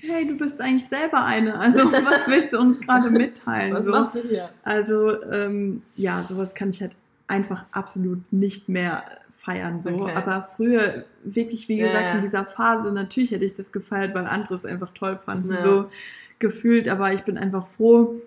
hey, 0.00 0.26
du 0.26 0.36
bist 0.36 0.60
eigentlich 0.60 0.86
selber 0.90 1.24
eine. 1.24 1.58
Also 1.58 1.78
was 2.04 2.26
willst 2.28 2.52
du 2.52 2.58
uns 2.58 2.78
gerade 2.82 3.08
mitteilen? 3.08 3.72
Was 3.74 3.84
so? 3.86 3.90
machst 3.92 4.14
du 4.16 4.20
hier? 4.20 4.50
Also 4.64 5.22
ähm, 5.32 5.80
ja, 5.96 6.26
sowas 6.28 6.52
kann 6.54 6.68
ich 6.68 6.82
halt 6.82 6.92
einfach 7.26 7.64
absolut 7.72 8.30
nicht 8.30 8.68
mehr 8.68 9.04
feiern. 9.48 9.82
So. 9.82 9.90
Okay. 9.90 10.12
Aber 10.14 10.48
früher, 10.56 11.04
wirklich, 11.24 11.68
wie 11.68 11.78
Ja, 11.78 11.86
gesagt, 11.86 12.04
ja. 12.04 12.12
in 12.16 12.22
dieser 12.22 12.44
Phase, 12.44 12.92
natürlich 12.92 13.30
hätte 13.30 13.44
ich 13.44 13.54
das 13.54 13.72
gefeiert, 13.72 14.14
weil 14.14 14.26
andere 14.26 14.56
es 14.56 14.64
einfach 14.64 14.92
toll 14.94 15.18
fanden. 15.24 15.50
Ja. 15.52 15.62
So 15.62 15.90
gefühlt, 16.38 16.88
aber 16.88 17.12
ich 17.12 17.22
bin 17.22 17.38
einfach 17.38 17.66
froh, 17.66 18.20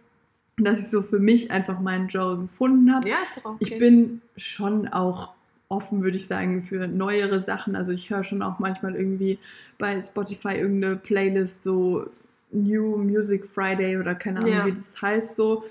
dass 0.58 0.80
ich 0.80 0.90
so 0.90 1.02
für 1.02 1.20
mich 1.20 1.50
einfach 1.52 1.80
meinen 1.80 2.08
Joe 2.08 2.38
gefunden 2.38 2.94
habe. 2.94 3.08
Ja, 3.08 3.18
ist 3.24 3.38
doch 3.38 3.46
okay. 3.46 3.58
Ich 3.60 3.78
bin 3.80 4.22
schon 4.38 4.88
auch 4.88 5.34
offen, 5.70 6.04
würde 6.04 6.18
ich 6.18 6.28
sagen, 6.28 6.64
für 6.64 6.88
neuere 6.88 7.42
Sachen. 7.44 7.76
Also 7.76 7.94
ich 7.94 8.10
höre 8.10 8.24
schon 8.26 8.42
auch 8.42 8.60
manchmal 8.60 8.96
irgendwie 8.96 9.40
bei 9.78 10.02
Spotify 10.02 10.56
irgendeine 10.58 10.98
Playlist 10.98 11.64
so 11.64 12.06
New 12.52 12.98
Music 12.98 13.46
Friday 13.46 13.98
oder 13.98 14.14
keine 14.14 14.40
Ahnung, 14.40 14.52
Ja. 14.52 14.66
wie 14.66 14.74
das 14.74 15.02
heißt 15.02 15.36
so. 15.38 15.64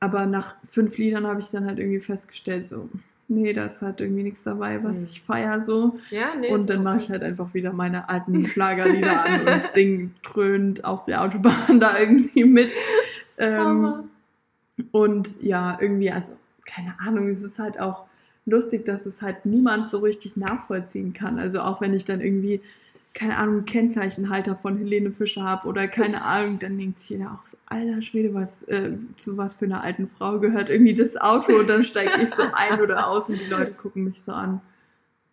Aber 0.00 0.24
nach 0.26 0.54
fünf 0.70 0.96
Liedern 0.96 1.26
habe 1.26 1.40
ich 1.40 1.50
dann 1.50 1.66
halt 1.66 1.78
irgendwie 1.78 2.00
festgestellt, 2.00 2.68
so, 2.68 2.88
nee, 3.34 3.52
da 3.52 3.66
ist 3.66 3.82
halt 3.82 4.00
irgendwie 4.00 4.22
nichts 4.22 4.42
dabei, 4.44 4.82
was 4.84 4.96
Hm. 4.98 5.04
ich 5.10 5.22
feiere 5.22 5.64
so. 5.64 5.98
ja, 6.10 6.34
nee, 6.38 6.48
und 6.50 6.68
dann 6.70 6.82
mache 6.82 6.98
ich 6.98 7.10
halt 7.10 7.22
einfach 7.22 7.54
wieder 7.54 7.72
meine 7.72 8.08
alten 8.08 8.44
Schlagerlieder 8.44 9.24
an 9.24 9.40
und 9.40 9.66
singe 9.74 10.10
dröhnend 10.22 10.84
auf 10.84 11.04
der 11.04 11.22
Autobahn 11.22 11.80
da 11.80 11.98
irgendwie 11.98 12.44
mit. 12.44 12.70
Ähm, 13.38 14.10
und 14.90 15.42
ja, 15.42 15.78
irgendwie, 15.80 16.10
also, 16.10 16.28
keine 16.64 16.94
Ahnung, 17.00 17.28
es 17.28 17.42
ist 17.42 17.58
halt 17.58 17.78
auch 17.80 18.04
lustig, 18.46 18.84
dass 18.84 19.06
es 19.06 19.22
halt 19.22 19.46
niemand 19.46 19.90
so 19.90 19.98
richtig 19.98 20.36
nachvollziehen 20.36 21.12
kann. 21.12 21.38
Also 21.38 21.60
auch 21.60 21.80
wenn 21.80 21.94
ich 21.94 22.04
dann 22.04 22.20
irgendwie, 22.20 22.60
keine 23.14 23.36
Ahnung, 23.36 23.64
Kennzeichenhalter 23.64 24.56
von 24.56 24.78
Helene 24.78 25.12
Fischer 25.12 25.42
habe 25.42 25.68
oder 25.68 25.88
keine 25.88 26.22
Ahnung, 26.24 26.58
dann 26.60 26.78
denkt 26.78 27.00
sich 27.00 27.10
jeder 27.10 27.32
auch 27.32 27.46
so, 27.46 27.56
alter 27.66 28.02
Schwede, 28.02 28.34
was, 28.34 28.62
äh, 28.68 28.92
zu 29.16 29.36
was 29.36 29.56
für 29.56 29.66
einer 29.66 29.82
alten 29.82 30.08
Frau 30.08 30.38
gehört 30.38 30.70
irgendwie 30.70 30.94
das 30.94 31.16
Auto 31.16 31.52
und 31.52 31.68
dann 31.68 31.84
steige 31.84 32.22
ich 32.22 32.30
so 32.34 32.42
ein 32.52 32.80
oder 32.80 33.08
aus 33.08 33.28
und 33.28 33.40
die 33.40 33.50
Leute 33.50 33.72
gucken 33.72 34.04
mich 34.04 34.22
so 34.22 34.32
an. 34.32 34.60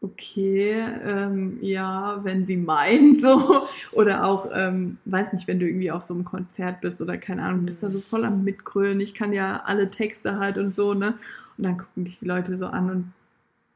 Okay, 0.01 0.79
ähm, 1.03 1.57
ja, 1.61 2.21
wenn 2.23 2.45
sie 2.45 2.55
meint, 2.55 3.21
so. 3.21 3.67
Oder 3.91 4.23
auch, 4.23 4.49
ähm, 4.53 4.97
weiß 5.03 5.33
nicht, 5.33 5.45
wenn 5.47 5.59
du 5.59 5.67
irgendwie 5.67 5.91
auf 5.91 6.03
so 6.03 6.13
einem 6.13 6.23
Konzert 6.23 6.79
bist 6.79 7.01
oder 7.01 7.17
keine 7.17 7.43
Ahnung, 7.43 7.65
bist 7.65 7.83
da 7.83 7.89
so 7.89 7.99
voll 7.99 8.23
am 8.23 8.45
Mitgrölen. 8.45 9.01
Ich 9.01 9.13
kann 9.13 9.33
ja 9.33 9.61
alle 9.65 9.89
Texte 9.89 10.39
halt 10.39 10.57
und 10.57 10.73
so, 10.73 10.93
ne? 10.93 11.15
Und 11.57 11.65
dann 11.65 11.77
gucken 11.77 12.05
dich 12.05 12.19
die 12.19 12.25
Leute 12.25 12.55
so 12.55 12.67
an 12.67 12.89
und, 12.89 13.13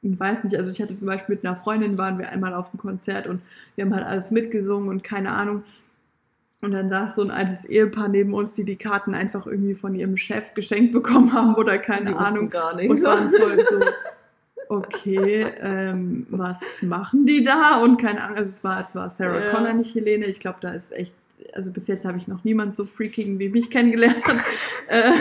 und 0.03 0.19
weiß 0.19 0.43
nicht, 0.43 0.55
also 0.57 0.69
ich 0.71 0.81
hatte 0.81 0.97
zum 0.97 1.07
Beispiel 1.07 1.35
mit 1.35 1.45
einer 1.45 1.55
Freundin, 1.55 1.97
waren 1.97 2.19
wir 2.19 2.29
einmal 2.29 2.53
auf 2.53 2.69
dem 2.71 2.79
Konzert 2.79 3.27
und 3.27 3.41
wir 3.75 3.85
haben 3.85 3.95
halt 3.95 4.05
alles 4.05 4.31
mitgesungen 4.31 4.89
und 4.89 5.03
keine 5.03 5.31
Ahnung. 5.31 5.63
Und 6.61 6.71
dann 6.71 6.89
saß 6.89 7.15
so 7.15 7.21
ein 7.23 7.31
altes 7.31 7.65
Ehepaar 7.65 8.07
neben 8.07 8.33
uns, 8.33 8.53
die 8.53 8.63
die 8.63 8.77
Karten 8.77 9.13
einfach 9.13 9.45
irgendwie 9.45 9.75
von 9.75 9.95
ihrem 9.95 10.15
Chef 10.15 10.53
geschenkt 10.53 10.93
bekommen 10.93 11.33
haben 11.33 11.55
oder 11.55 11.77
keine 11.77 12.11
Die 12.11 12.15
Ahnung. 12.15 12.49
gar 12.49 12.71
Und 12.71 12.77
nichts. 12.77 13.03
waren 13.03 13.29
voll 13.31 13.65
so, 13.69 13.79
okay, 14.69 15.45
ähm, 15.61 16.25
was 16.29 16.57
machen 16.81 17.25
die 17.25 17.43
da? 17.43 17.77
Und 17.81 17.97
keine 18.01 18.23
Ahnung, 18.23 18.37
also 18.37 18.49
es 18.49 18.63
war 18.63 18.87
zwar 18.89 19.09
Sarah 19.09 19.39
Ja. 19.45 19.51
Connor, 19.51 19.73
nicht 19.73 19.93
Helene. 19.93 20.25
Ich 20.25 20.39
glaube, 20.39 20.57
da 20.61 20.71
ist 20.71 20.91
echt 20.93 21.13
also 21.53 21.71
bis 21.71 21.87
jetzt 21.87 22.05
habe 22.05 22.17
ich 22.17 22.27
noch 22.27 22.43
niemand 22.43 22.75
so 22.75 22.85
freaking 22.85 23.39
wie 23.39 23.49
mich 23.49 23.69
kennengelernt. 23.69 24.23
Äh, 24.89 25.13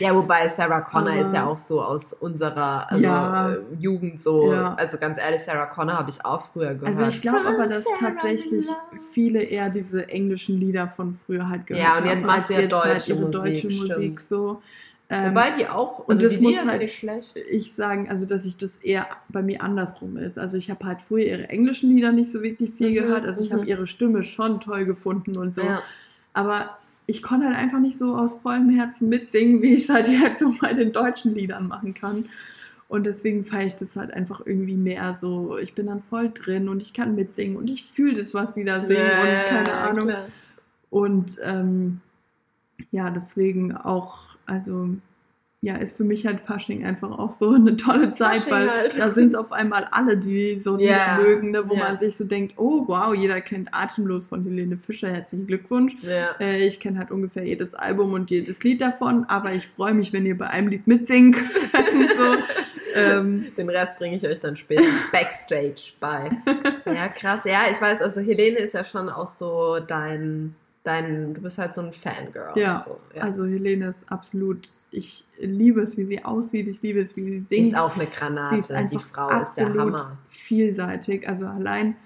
ja, 0.00 0.14
wobei 0.14 0.48
Sarah 0.48 0.80
Connor 0.80 1.14
ist 1.14 1.32
ja 1.32 1.46
auch 1.46 1.56
so 1.56 1.80
aus 1.80 2.12
unserer 2.12 2.90
also, 2.90 3.04
Ja. 3.04 3.52
äh, 3.52 3.58
Jugend 3.78 4.20
so. 4.20 4.52
Ja. 4.52 4.74
Also 4.74 4.98
ganz 4.98 5.16
ehrlich, 5.16 5.42
Sarah 5.42 5.66
Connor 5.66 5.96
habe 5.96 6.10
ich 6.10 6.24
auch 6.24 6.40
früher 6.40 6.74
gehört. 6.74 6.88
Also 6.88 7.04
ich 7.04 7.22
glaube 7.22 7.46
aber, 7.46 7.66
dass 7.66 7.84
Sarah 7.84 8.10
tatsächlich 8.10 8.66
viele 9.12 9.42
eher 9.42 9.70
diese 9.70 10.08
englischen 10.08 10.58
Lieder 10.58 10.88
von 10.88 11.18
früher 11.24 11.48
halt 11.48 11.68
gehört 11.68 11.84
Ja, 11.84 11.98
und 11.98 12.06
jetzt 12.06 12.24
haben, 12.24 12.26
macht 12.26 12.48
sie 12.48 12.54
ja 12.54 12.58
halt 12.60 12.72
deutsche 12.72 13.12
ihre 13.12 13.20
Musik, 13.20 13.62
deutsche 13.62 13.66
Musik 13.68 14.20
so. 14.20 14.60
Ähm, 15.14 15.30
Wobei 15.32 15.50
die 15.50 15.68
auch, 15.68 15.98
und 15.98 16.16
also 16.16 16.28
das 16.28 16.38
die 16.38 16.42
muss 16.42 16.64
halt- 16.64 16.80
nicht 16.80 16.94
schlecht. 16.94 17.36
ich 17.36 17.74
sagen, 17.74 18.08
also 18.08 18.24
dass 18.24 18.46
ich 18.46 18.56
das 18.56 18.70
eher 18.82 19.06
bei 19.28 19.42
mir 19.42 19.62
andersrum 19.62 20.16
ist. 20.16 20.38
Also 20.38 20.56
ich 20.56 20.70
habe 20.70 20.86
halt 20.86 21.02
früher 21.02 21.24
ihre 21.26 21.48
englischen 21.50 21.90
Lieder 21.94 22.12
nicht 22.12 22.30
so 22.32 22.42
wirklich 22.42 22.70
viel 22.78 22.90
Mhm, 22.90 22.94
gehört. 22.94 23.26
Also 23.26 23.44
ich 23.44 23.50
mhm. 23.50 23.54
habe 23.56 23.66
ihre 23.66 23.86
Stimme 23.86 24.22
schon 24.22 24.60
toll 24.60 24.86
gefunden 24.86 25.36
und 25.36 25.54
so. 25.54 25.60
Ja. 25.62 25.82
Aber 26.32 26.78
ich 27.06 27.22
konnte 27.22 27.44
halt 27.46 27.56
einfach 27.56 27.78
nicht 27.80 27.98
so 27.98 28.14
aus 28.16 28.34
vollem 28.40 28.70
Herzen 28.70 29.10
mitsingen, 29.10 29.60
wie 29.60 29.74
ich 29.74 29.84
es 29.84 29.88
halt 29.90 30.08
jetzt 30.08 30.40
so 30.40 30.54
bei 30.60 30.72
den 30.72 30.92
deutschen 30.92 31.34
Liedern 31.34 31.68
machen 31.68 31.92
kann. 31.92 32.24
Und 32.88 33.04
deswegen 33.04 33.44
feiere 33.44 33.66
ich 33.66 33.76
das 33.76 33.94
halt 33.96 34.14
einfach 34.14 34.40
irgendwie 34.46 34.76
mehr 34.76 35.18
so. 35.20 35.58
Ich 35.58 35.74
bin 35.74 35.86
dann 35.88 36.02
voll 36.08 36.30
drin 36.32 36.68
und 36.70 36.80
ich 36.80 36.92
kann 36.94 37.14
mitsingen 37.14 37.56
und 37.56 37.68
ich 37.68 37.84
fühle 37.84 38.16
das, 38.18 38.32
was 38.34 38.54
sie 38.54 38.64
da 38.64 38.80
singen 38.86 38.96
und 39.02 39.44
keine 39.48 39.72
Ahnung. 39.74 40.06
klar. 40.08 40.24
Und 40.90 41.38
ähm, 41.42 42.00
ja, 42.90 43.10
deswegen 43.10 43.76
auch, 43.76 44.31
also 44.46 44.88
ja, 45.64 45.76
ist 45.76 45.96
für 45.96 46.02
mich 46.02 46.26
halt 46.26 46.40
Fasching 46.40 46.84
einfach 46.84 47.16
auch 47.16 47.30
so 47.30 47.50
eine 47.50 47.76
tolle 47.76 48.16
Zeit, 48.16 48.40
Fasching 48.40 48.52
weil 48.52 48.68
halt. 48.68 48.98
da 48.98 49.10
sind 49.10 49.28
es 49.28 49.34
auf 49.36 49.52
einmal 49.52 49.86
alle, 49.92 50.16
die 50.16 50.56
so 50.56 50.76
Lieder 50.76 51.18
mögen, 51.22 51.52
ne, 51.52 51.70
wo 51.70 51.76
ja. 51.76 51.84
man 51.84 51.98
sich 52.00 52.16
so 52.16 52.24
denkt, 52.24 52.54
oh 52.56 52.82
wow, 52.88 53.14
jeder 53.14 53.40
kennt 53.40 53.72
Atemlos 53.72 54.26
von 54.26 54.42
Helene 54.42 54.76
Fischer, 54.76 55.08
herzlichen 55.08 55.46
Glückwunsch. 55.46 55.94
Ja. 56.02 56.34
Äh, 56.40 56.66
ich 56.66 56.80
kenne 56.80 56.98
halt 56.98 57.12
ungefähr 57.12 57.44
jedes 57.44 57.74
Album 57.74 58.12
und 58.12 58.28
jedes 58.28 58.60
Lied 58.64 58.80
davon, 58.80 59.24
aber 59.28 59.52
ich 59.52 59.68
freue 59.68 59.94
mich, 59.94 60.12
wenn 60.12 60.26
ihr 60.26 60.36
bei 60.36 60.48
einem 60.48 60.66
Lied 60.66 60.88
mitsingen 60.88 61.30
könnt. 61.32 62.10
so. 62.18 62.96
ähm, 62.96 63.46
Den 63.56 63.70
Rest 63.70 63.98
bringe 63.98 64.16
ich 64.16 64.26
euch 64.26 64.40
dann 64.40 64.56
später 64.56 64.82
Backstage 65.12 65.92
bei. 66.00 66.30
Ja, 66.84 67.08
krass. 67.08 67.42
Ja, 67.44 67.60
ich 67.70 67.80
weiß, 67.80 68.02
also 68.02 68.20
Helene 68.20 68.58
ist 68.58 68.74
ja 68.74 68.82
schon 68.82 69.08
auch 69.08 69.28
so 69.28 69.78
dein, 69.78 70.54
dein, 70.84 71.34
du 71.34 71.40
bist 71.42 71.58
halt 71.58 71.74
so 71.74 71.80
ein 71.82 71.92
Fangirl. 71.92 72.52
Ja, 72.56 72.80
so, 72.80 72.98
ja. 73.14 73.22
also 73.22 73.44
Helene 73.44 73.88
ist 73.88 73.98
absolut, 74.10 74.68
ich 74.90 75.24
liebe 75.38 75.80
es, 75.82 75.96
wie 75.96 76.04
sie 76.04 76.24
aussieht, 76.24 76.68
ich 76.68 76.82
liebe 76.82 77.00
es, 77.00 77.16
wie 77.16 77.22
sie 77.22 77.40
Sie 77.40 77.46
singt. 77.56 77.66
ist 77.68 77.78
auch 77.78 77.94
eine 77.94 78.06
Sie 78.06 78.10
Granate. 78.18 78.56
ist 78.58 78.72
einfach 78.72 79.00
Die 79.00 79.04
Frau 79.12 79.28
ist 79.40 79.54
der 79.54 79.66
absolut 79.68 79.94
Hammer. 79.94 80.18
vielseitig. 80.28 81.28
Also 81.28 81.46
allein, 81.46 81.96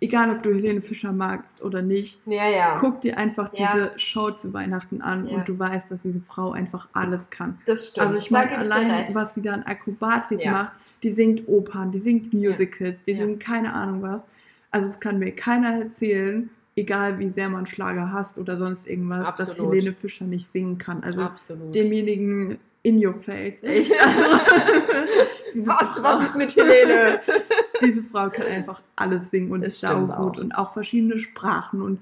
egal 0.00 0.30
ob 0.36 0.42
du 0.42 0.54
Helene 0.54 0.80
Fischer 0.80 1.12
magst 1.12 1.62
oder 1.62 1.82
nicht, 1.82 2.20
Ja, 2.26 2.48
ja. 2.48 2.76
guck 2.80 3.00
dir 3.02 3.16
einfach 3.18 3.50
Ja. 3.54 3.72
diese 3.72 3.92
Show 3.98 4.30
zu 4.30 4.52
Weihnachten 4.52 5.00
an 5.02 5.28
Ja. 5.28 5.36
und 5.36 5.48
du 5.48 5.58
weißt, 5.58 5.90
dass 5.90 6.00
diese 6.02 6.20
Frau 6.20 6.52
einfach 6.52 6.88
alles 6.92 7.28
kann. 7.30 7.58
das 7.66 7.88
stimmt. 7.88 8.06
Also 8.06 8.18
ich 8.18 8.28
dir 8.28 8.58
allein, 8.58 9.04
was 9.14 9.34
sie 9.34 9.42
da 9.42 9.52
an 9.52 9.62
Akrobatik 9.64 10.40
Ja. 10.40 10.52
macht, 10.52 10.72
die 11.02 11.10
singt 11.10 11.46
Opern, 11.48 11.92
die 11.92 11.98
singt 11.98 12.32
Musicals, 12.32 12.96
die 13.06 13.12
Ja. 13.12 13.18
singt 13.26 13.40
keine 13.40 13.72
Ahnung 13.72 14.00
was. 14.02 14.22
Also 14.70 14.88
es 14.88 14.98
kann 14.98 15.18
mir 15.18 15.30
keiner 15.32 15.78
erzählen, 15.82 16.48
egal 16.76 17.18
wie 17.18 17.30
sehr 17.30 17.48
man 17.48 17.66
Schlager 17.66 18.12
hasst 18.12 18.38
oder 18.38 18.56
sonst 18.56 18.86
irgendwas, 18.86 19.34
dass 19.36 19.50
Absolut. 19.50 19.72
Helene 19.74 19.92
Fischer 19.94 20.24
nicht 20.24 20.50
singen 20.52 20.78
kann. 20.78 21.02
Also 21.04 21.22
Absolut. 21.22 21.74
demjenigen 21.74 22.58
in 22.82 23.04
your 23.04 23.14
face. 23.14 23.54
Echt? 23.62 23.92
Was, 25.56 26.02
was 26.02 26.22
ist 26.24 26.36
mit 26.36 26.54
Helene? 26.56 27.20
diese 27.80 28.02
Frau 28.02 28.28
kann 28.28 28.46
einfach 28.46 28.82
alles 28.96 29.30
singen 29.30 29.52
und 29.52 29.62
Das 29.64 29.74
ist 29.74 29.80
saugut 29.80 30.10
auch. 30.36 30.38
und 30.40 30.52
auch 30.52 30.72
verschiedene 30.72 31.18
Sprachen. 31.18 31.80
Und 31.80 32.00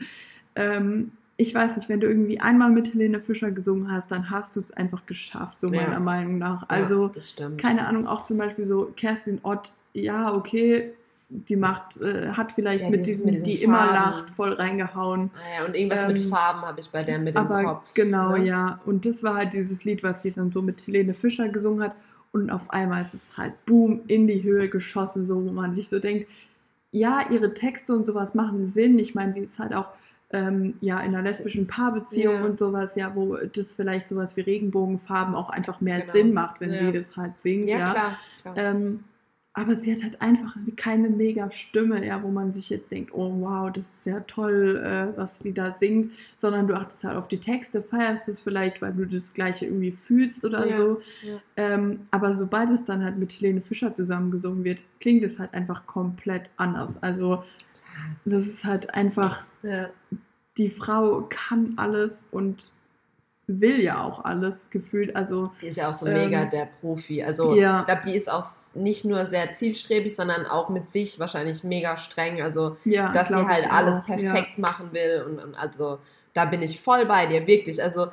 ähm, 0.57 1.13
ich 1.37 1.55
weiß 1.55 1.77
nicht, 1.77 1.89
wenn 1.91 2.01
du 2.01 2.07
irgendwie 2.07 2.41
einmal 2.41 2.71
mit 2.71 2.95
Helene 2.95 3.21
Fischer 3.21 3.51
gesungen 3.51 3.91
hast, 3.93 4.11
dann 4.11 4.31
hast 4.31 4.57
du 4.57 4.61
es 4.61 4.71
einfach 4.73 5.05
geschafft, 5.07 5.61
so 5.61 5.69
Ja. 5.69 5.83
meiner 5.83 6.01
Meinung 6.01 6.39
nach. 6.39 6.63
ja, 6.63 6.69
Also, 6.69 7.11
stimmt. 7.19 7.59
keine 7.61 7.87
Ahnung, 7.87 8.07
auch 8.07 8.23
zum 8.23 8.39
Beispiel 8.39 8.65
so 8.65 8.91
Kerstin 8.97 9.39
Ott, 9.43 9.71
ja, 9.93 10.33
okay, 10.35 10.93
die 11.35 11.57
macht, 11.57 12.01
äh, 12.01 12.29
hat 12.33 12.53
vielleicht 12.53 12.85
Ja, 12.85 12.91
mit, 12.91 13.07
diesem, 13.07 13.27
mit 13.27 13.35
diesen 13.37 13.45
die 13.47 13.63
immer 13.63 13.79
Farben. 13.87 13.95
lacht, 13.95 14.31
voll 14.31 14.53
reingehauen. 14.53 15.31
Ah 15.35 15.61
ja, 15.61 15.67
und 15.67 15.75
irgendwas 15.75 16.07
mit 16.07 16.19
Ähm, 16.19 16.29
Farben 16.29 16.61
habe 16.63 16.79
ich 16.81 16.91
bei 16.91 17.03
der 17.03 17.19
mit 17.19 17.35
Aber 17.37 17.63
Kopf. 17.65 17.95
genau, 17.95 18.37
ne? 18.37 18.45
ja. 18.47 18.81
Und 18.85 19.07
das 19.07 19.23
war 19.23 19.35
halt 19.37 19.53
dieses 19.55 19.83
Lied, 19.85 20.03
was 20.03 20.21
sie 20.23 20.31
dann 20.33 20.53
so 20.53 20.61
mit 20.61 20.87
Helene 20.87 21.15
Fischer 21.15 21.49
gesungen 21.49 21.83
hat. 21.85 21.95
Und 22.33 22.51
auf 22.51 22.71
einmal 22.71 23.03
ist 23.03 23.15
es 23.15 23.37
halt 23.37 23.53
boom 23.67 24.01
in 24.09 24.27
die 24.27 24.43
Höhe 24.43 24.69
geschossen, 24.69 25.27
so 25.27 25.37
wo 25.45 25.53
man 25.53 25.75
sich 25.75 25.89
so 25.89 25.99
denkt, 25.99 26.29
ja, 26.91 27.21
ihre 27.31 27.55
Texte 27.55 27.95
und 27.95 28.05
sowas 28.05 28.35
machen 28.35 28.69
Sinn. 28.69 28.99
Ich 28.99 29.15
meine, 29.15 29.33
die 29.33 29.41
ist 29.41 29.59
halt 29.59 29.75
auch 29.75 29.87
ähm, 30.35 30.75
ja 30.81 31.01
in 31.01 31.15
einer 31.15 31.23
lesbischen 31.23 31.67
Paarbeziehung 31.67 32.35
Ja. 32.37 32.45
und 32.45 32.59
sowas, 32.59 32.91
ja, 32.95 33.15
wo 33.15 33.37
das 33.37 33.67
vielleicht 33.75 34.09
sowas 34.09 34.37
wie 34.37 34.41
Regenbogenfarben 34.43 35.35
auch 35.35 35.51
einfach 35.51 35.81
mehr 35.81 36.01
Genau. 36.01 36.13
Sinn 36.13 36.33
macht, 36.33 36.61
wenn 36.61 36.73
Ja. 36.73 36.81
sie 36.87 36.93
das 36.93 37.17
halt 37.17 37.33
singt, 37.41 37.69
Ja, 37.69 37.79
ja. 37.79 37.85
klar. 37.91 38.19
klar. 38.43 38.57
Ähm, 38.57 39.05
aber 39.55 39.77
sie 39.77 39.93
hat 39.93 40.03
halt 40.03 40.23
einfach 40.23 40.57
keine 40.77 41.11
mega 41.11 41.51
Stimme, 41.51 42.05
ja, 42.07 42.23
wo 42.23 42.29
man 42.31 42.55
sich 42.55 42.71
jetzt 42.71 42.91
denkt, 42.91 43.13
oh 43.13 43.31
wow, 43.41 43.71
das 43.71 43.85
ist 43.85 44.07
ja 44.07 44.21
toll, 44.21 44.83
äh, 44.83 45.17
was 45.17 45.41
sie 45.41 45.53
da 45.53 45.77
singt, 45.79 46.13
sondern 46.37 46.67
du 46.67 46.75
achtest 46.75 47.05
halt 47.05 47.17
auf 47.19 47.29
die 47.29 47.39
Texte, 47.39 47.83
feierst 47.83 48.27
es 48.29 48.41
vielleicht, 48.41 48.81
weil 48.81 48.95
du 48.95 49.05
das 49.07 49.35
Gleiche 49.35 49.67
irgendwie 49.67 49.93
fühlst 49.93 50.43
oder 50.45 50.67
Ja, 50.67 50.77
so. 50.77 51.03
ja. 51.23 51.39
Ähm, 51.57 52.01
aber 52.11 52.33
sobald 52.33 52.71
es 52.71 52.85
dann 52.87 53.05
halt 53.05 53.19
mit 53.19 53.33
Helene 53.33 53.61
Fischer 53.61 53.93
zusammengesungen 53.93 54.65
wird, 54.65 54.83
klingt 55.01 55.23
es 55.23 55.39
halt 55.39 55.53
einfach 55.53 55.87
komplett 55.87 56.49
anders. 56.57 56.91
Also 57.03 57.45
das 58.25 58.47
ist 58.47 58.65
halt 58.65 58.95
einfach, 58.95 59.43
ja. 59.63 59.91
die 60.57 60.71
Frau 60.71 61.27
kann 61.29 61.75
alles 61.77 62.13
und 62.31 62.73
will 63.61 63.81
ja 63.81 64.03
auch 64.03 64.25
alles 64.25 64.55
gefühlt. 64.71 65.15
Also 65.15 65.51
Die 65.61 65.67
ist 65.67 65.77
ja 65.77 65.89
auch 65.89 65.95
so 65.95 66.07
Ähm, 66.07 66.15
mega 66.15 66.45
der 66.47 66.69
Profi. 66.81 67.23
Also 67.23 67.55
ja. 67.55 67.81
ich 67.81 67.85
glaube, 67.87 68.03
die 68.07 68.17
ist 68.17 68.31
auch 68.31 68.45
nicht 68.75 69.05
nur 69.05 69.27
sehr 69.27 69.55
zielstrebig, 69.55 70.15
sondern 70.15 70.47
auch 70.47 70.69
mit 70.69 70.91
sich 70.91 71.19
wahrscheinlich 71.21 71.65
mega 71.65 71.97
streng. 71.97 72.43
Also 72.43 72.77
ja, 72.85 73.11
dass 73.13 73.29
sie 73.29 73.35
halt 73.35 73.71
alles 73.71 73.97
auch, 73.97 74.07
perfekt 74.07 74.59
machen 74.59 74.91
will. 74.93 75.25
Und, 75.27 75.39
und 75.39 75.55
also 75.55 75.99
da 76.33 76.45
bin 76.45 76.63
ich 76.63 76.81
voll 76.81 77.07
bei 77.07 77.27
dir, 77.27 77.47
wirklich. 77.47 77.83
Also 77.83 78.09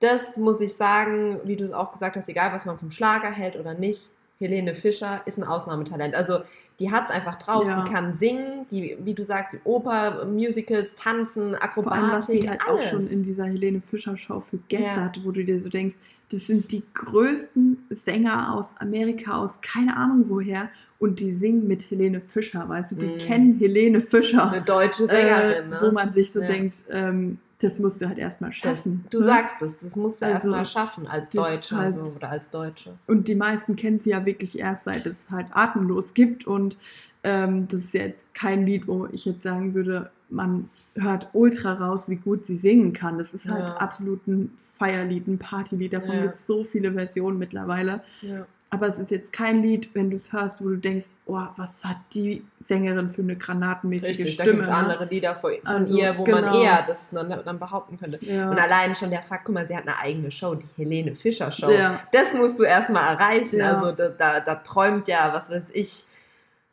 das 0.00 0.36
muss 0.36 0.60
ich 0.60 0.74
sagen, 0.74 1.40
wie 1.44 1.56
du 1.56 1.64
es 1.64 1.72
auch 1.72 1.90
gesagt 1.90 2.16
hast, 2.16 2.28
egal 2.28 2.52
was 2.52 2.64
man 2.64 2.78
vom 2.78 2.90
Schlager 2.90 3.30
hält 3.30 3.56
oder 3.56 3.74
nicht, 3.74 4.10
Helene 4.38 4.74
Fischer 4.74 5.22
ist 5.24 5.38
ein 5.38 5.44
Ausnahmetalent. 5.44 6.14
Also 6.14 6.40
die 6.78 6.90
hat 6.90 7.06
es 7.06 7.10
einfach 7.10 7.36
drauf, 7.36 7.66
Ja. 7.66 7.82
die 7.84 7.90
kann 7.90 8.16
singen, 8.18 8.66
die, 8.70 8.96
wie 9.00 9.14
du 9.14 9.24
sagst, 9.24 9.54
die 9.54 9.58
Oper, 9.64 10.26
Musicals, 10.26 10.94
Tanzen, 10.94 11.56
Vor 11.74 11.90
allem, 11.92 12.12
was 12.12 12.26
sie 12.26 12.34
Akrobatik, 12.46 12.50
halt 12.50 12.60
alles. 12.68 12.80
auch 12.80 12.90
schon 12.90 13.06
in 13.06 13.22
dieser 13.24 13.44
Helene 13.46 13.80
Fischer 13.80 14.16
Show 14.18 14.40
für 14.40 14.58
Gäste 14.68 14.84
Ja. 14.86 15.04
hatte, 15.04 15.20
wo 15.24 15.30
du 15.30 15.42
dir 15.44 15.60
so 15.60 15.68
denkst, 15.70 15.96
das 16.30 16.46
sind 16.46 16.72
die 16.72 16.82
größten 16.92 17.86
Sänger 18.04 18.52
aus 18.52 18.66
Amerika, 18.80 19.36
aus 19.38 19.60
keine 19.62 19.96
Ahnung 19.96 20.24
woher, 20.28 20.68
und 20.98 21.20
die 21.20 21.34
singen 21.34 21.66
mit 21.68 21.88
Helene 21.90 22.20
Fischer, 22.20 22.68
weißt 22.68 22.92
du, 22.92 22.96
die 22.96 23.06
Mhm. 23.06 23.18
kennen 23.18 23.58
Helene 23.58 24.00
Fischer. 24.00 24.50
Eine 24.50 24.62
deutsche 24.62 25.06
Sängerin, 25.06 25.66
äh, 25.66 25.68
ne? 25.68 25.78
Wo 25.82 25.92
man 25.92 26.12
sich 26.12 26.32
so 26.32 26.40
Ja. 26.40 26.46
denkt, 26.46 26.76
ähm, 26.90 27.38
das 27.58 27.78
musst 27.78 28.00
du 28.02 28.06
halt 28.08 28.18
erstmal 28.18 28.50
Das, 28.50 28.58
schaffen. 28.58 29.04
du 29.10 29.18
ne? 29.20 29.24
sagst 29.24 29.62
es, 29.62 29.78
das 29.78 29.96
musst 29.96 30.20
du 30.20 30.26
Also, 30.26 30.34
erstmal 30.52 30.66
schaffen 30.66 31.06
als 31.06 31.30
das 31.30 31.44
Deutsche 31.44 31.76
halt- 31.76 31.92
so, 31.92 32.00
oder 32.16 32.30
als 32.30 32.50
Deutsche. 32.50 32.92
Und 33.06 33.28
die 33.28 33.34
meisten 33.34 33.76
kennen 33.76 33.98
sie 34.00 34.10
ja 34.10 34.26
wirklich 34.26 34.58
erst, 34.58 34.84
seit 34.84 35.06
es 35.06 35.16
halt 35.30 35.46
atemlos 35.52 36.12
gibt. 36.14 36.46
Und 36.46 36.76
ähm, 37.22 37.66
das 37.68 37.80
ist 37.82 37.94
ja 37.94 38.02
jetzt 38.02 38.22
kein 38.34 38.66
Lied, 38.66 38.86
wo 38.86 39.06
ich 39.10 39.24
jetzt 39.24 39.42
sagen 39.42 39.74
würde, 39.74 40.10
man 40.28 40.68
hört 40.94 41.28
ultra 41.32 41.72
raus, 41.74 42.08
wie 42.08 42.16
gut 42.16 42.46
sie 42.46 42.56
singen 42.58 42.92
kann. 42.92 43.18
Das 43.18 43.32
ist 43.34 43.46
halt 43.48 43.64
Ja. 43.64 43.76
absolut 43.76 44.26
ein 44.26 44.50
Feierlied, 44.78 45.26
ein 45.26 45.38
Partylied. 45.38 45.92
Davon 45.94 46.14
Ja. 46.16 46.22
gibt 46.22 46.34
es 46.34 46.46
so 46.46 46.62
viele 46.64 46.92
Versionen 46.92 47.38
mittlerweile. 47.38 48.02
Ja. 48.20 48.46
Aber 48.70 48.88
es 48.88 48.98
ist 48.98 49.12
jetzt 49.12 49.32
kein 49.32 49.62
Lied, 49.62 49.94
wenn 49.94 50.10
du 50.10 50.16
es 50.16 50.32
hörst, 50.32 50.60
wo 50.60 50.68
du 50.68 50.76
denkst, 50.76 51.06
oh, 51.26 51.40
was 51.56 51.84
hat 51.84 51.98
die 52.12 52.44
Sängerin 52.66 53.10
für 53.12 53.22
eine 53.22 53.36
granatenmäßige 53.36 54.08
Richtig, 54.08 54.36
da 54.36 54.42
Stimme. 54.42 54.58
gibt 54.58 54.68
es 54.68 54.74
andere 54.74 55.04
Lieder 55.04 55.36
von, 55.36 55.52
Also, 55.64 55.96
ihr, 55.96 56.18
wo 56.18 56.26
man 56.26 56.44
genau. 56.44 56.62
eher 56.62 56.82
das 56.86 57.10
dann, 57.10 57.30
dann 57.30 57.58
behaupten 57.60 57.96
könnte. 57.96 58.18
Ja. 58.22 58.50
Und 58.50 58.58
allein 58.58 58.96
schon 58.96 59.10
der 59.10 59.22
Fakt, 59.22 59.44
guck 59.44 59.54
mal, 59.54 59.64
sie 59.66 59.76
hat 59.76 59.84
eine 59.86 59.96
eigene 59.98 60.32
Show, 60.32 60.56
die 60.56 60.66
Helene 60.76 61.14
Fischer 61.14 61.52
Show. 61.52 61.70
Ja. 61.70 62.00
Das 62.10 62.34
musst 62.34 62.58
du 62.58 62.64
erstmal 62.64 63.14
erreichen. 63.14 63.60
Ja. 63.60 63.68
Also 63.76 63.92
da, 63.92 64.08
da, 64.08 64.40
da 64.40 64.56
träumt 64.56 65.06
ja, 65.06 65.30
was 65.32 65.48
weiß 65.48 65.68
ich, 65.72 66.04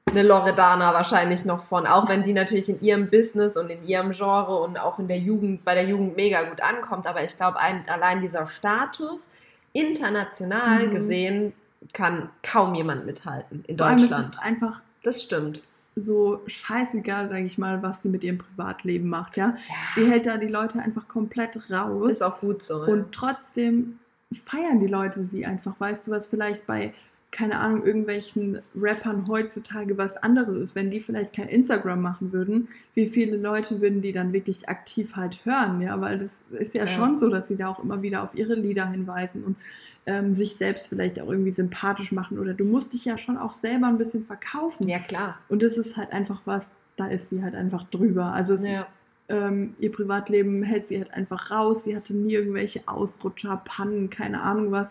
eine 0.10 0.24
Loredana 0.24 0.94
wahrscheinlich 0.96 1.46
noch 1.46 1.62
von. 1.64 1.86
Auch 1.86 2.10
wenn 2.10 2.24
die 2.24 2.34
natürlich 2.34 2.70
in 2.70 2.82
ihrem 2.82 3.10
Business 3.10 3.56
und 3.56 3.70
in 3.70 3.84
ihrem 3.84 4.12
Genre 4.12 4.58
und 4.62 4.78
auch 4.80 4.98
in 4.98 5.08
der 5.08 5.20
Jugend, 5.20 5.64
bei 5.64 5.76
der 5.76 5.86
Jugend 5.86 6.18
mega 6.18 6.42
gut 6.44 6.62
ankommt. 6.62 7.06
Aber 7.08 7.24
ich 7.24 7.38
glaube, 7.38 7.60
ein, 7.60 7.88
allein 7.88 8.20
dieser 8.22 8.48
Status, 8.48 9.30
international 9.74 10.88
Mhm. 10.88 10.92
gesehen, 10.92 11.54
kann 11.94 12.30
kaum 12.42 12.76
jemand 12.76 13.06
mithalten 13.06 13.64
in 13.68 13.78
Vor 13.78 13.90
Deutschland. 13.90 14.42
einfach 14.42 14.82
Das 15.04 15.24
stimmt. 15.24 15.64
so 15.96 16.42
scheißegal, 16.48 17.30
sage 17.30 17.46
ich 17.46 17.58
mal, 17.58 17.84
was 17.84 18.02
sie 18.02 18.10
mit 18.10 18.24
ihrem 18.24 18.38
Privatleben 18.38 19.10
macht, 19.10 19.38
ja. 19.38 19.58
Sie 19.96 20.10
hält 20.10 20.26
da 20.26 20.38
die 20.38 20.48
Leute 20.48 20.80
einfach 20.80 21.08
komplett 21.08 21.70
raus. 21.70 22.10
Ist 22.10 22.24
auch 22.24 22.40
gut 22.40 22.64
so. 22.64 22.82
Und 22.84 23.12
trotzdem 23.12 24.00
feiern 24.46 24.80
die 24.80 24.88
Leute 24.88 25.26
sie 25.26 25.46
einfach, 25.46 25.80
weißt 25.80 26.08
du, 26.08 26.12
was 26.12 26.28
vielleicht 26.28 26.66
bei 26.66 26.94
keine 27.34 27.60
Ahnung, 27.60 27.84
irgendwelchen 27.84 28.60
Rappern 28.80 29.28
heutzutage 29.28 29.98
was 29.98 30.16
anderes 30.18 30.56
ist, 30.56 30.76
wenn 30.76 30.92
die 30.92 31.00
vielleicht 31.00 31.34
kein 31.34 31.50
Instagram 31.50 32.00
machen 32.00 32.32
würden, 32.32 32.68
wie 32.94 33.08
viele 33.08 33.38
Leute 33.38 33.82
würden 33.82 34.04
die 34.04 34.14
dann 34.14 34.34
wirklich 34.34 34.70
aktiv 34.70 35.16
halt 35.16 35.44
hören, 35.44 35.82
ja, 35.82 36.00
weil 36.00 36.20
das 36.20 36.32
ist 36.62 36.76
ja, 36.76 36.84
ja. 36.84 36.88
schon 36.88 37.18
so, 37.18 37.30
dass 37.30 37.48
sie 37.48 37.56
da 37.56 37.70
auch 37.70 37.84
immer 37.84 38.04
wieder 38.04 38.22
auf 38.22 38.36
ihre 38.36 38.54
Lieder 38.54 38.88
hinweisen 38.88 39.44
und 39.44 39.58
ähm, 40.06 40.34
sich 40.34 40.56
selbst 40.56 40.88
vielleicht 40.88 41.20
auch 41.20 41.30
irgendwie 41.30 41.54
sympathisch 41.54 42.12
machen 42.12 42.40
oder 42.40 42.54
du 42.54 42.66
musst 42.66 42.94
dich 42.94 43.06
ja 43.06 43.18
schon 43.18 43.38
auch 43.38 43.54
selber 43.54 43.88
ein 43.88 43.98
bisschen 43.98 44.26
verkaufen. 44.26 44.88
Ja, 44.88 45.00
klar. 45.00 45.38
Und 45.50 45.64
das 45.64 45.78
ist 45.78 45.96
halt 45.96 46.12
einfach 46.12 46.42
was, 46.46 46.64
da 46.98 47.08
ist 47.08 47.30
sie 47.30 47.42
halt 47.42 47.56
einfach 47.56 47.84
drüber. 47.90 48.26
Also 48.26 48.56
ja. 48.56 48.82
ist, 48.82 48.88
ähm, 49.30 49.76
ihr 49.80 49.92
Privatleben 49.92 50.64
hält 50.64 50.90
sie 50.90 50.98
halt 50.98 51.14
einfach 51.14 51.52
raus. 51.52 51.78
Sie 51.86 51.96
hatte 51.96 52.14
nie 52.14 52.34
irgendwelche 52.34 52.82
Ausrutscher, 52.88 53.62
Pannen, 53.64 54.10
keine 54.10 54.42
Ahnung 54.42 54.72
was. 54.72 54.90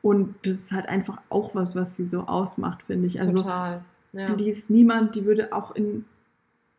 Und 0.00 0.34
das 0.42 0.54
ist 0.54 0.72
halt 0.72 0.88
einfach 0.88 1.20
auch 1.28 1.54
was, 1.54 1.74
was 1.74 1.88
sie 1.96 2.06
so 2.06 2.20
ausmacht, 2.22 2.82
finde 2.86 3.08
ich. 3.08 3.20
Also, 3.20 3.36
Total. 3.36 3.82
Ja. 4.12 4.34
Die 4.34 4.48
ist 4.48 4.70
niemand, 4.70 5.14
die 5.14 5.26
würde 5.26 5.52
auch 5.52 5.74
in 5.74 6.06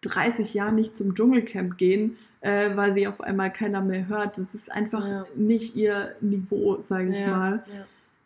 30 0.01 0.53
Jahren 0.53 0.75
nicht 0.75 0.97
zum 0.97 1.15
Dschungelcamp 1.15 1.77
gehen, 1.77 2.17
äh, 2.41 2.75
weil 2.75 2.93
sie 2.93 3.07
auf 3.07 3.21
einmal 3.21 3.51
keiner 3.51 3.81
mehr 3.81 4.07
hört. 4.07 4.37
Das 4.37 4.53
ist 4.53 4.71
einfach 4.71 5.05
ja. 5.05 5.25
nicht 5.35 5.75
ihr 5.75 6.15
Niveau, 6.21 6.81
sage 6.81 7.09
ich 7.09 7.19
ja. 7.19 7.35
mal. 7.35 7.61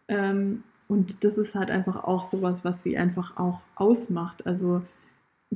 Ähm, 0.08 0.64
und 0.88 1.24
das 1.24 1.38
ist 1.38 1.56
halt 1.56 1.72
einfach 1.72 2.04
auch 2.04 2.30
sowas, 2.32 2.64
was 2.64 2.82
sie 2.84 2.98
einfach 2.98 3.38
auch 3.38 3.62
ausmacht. 3.76 4.46
Also 4.46 4.84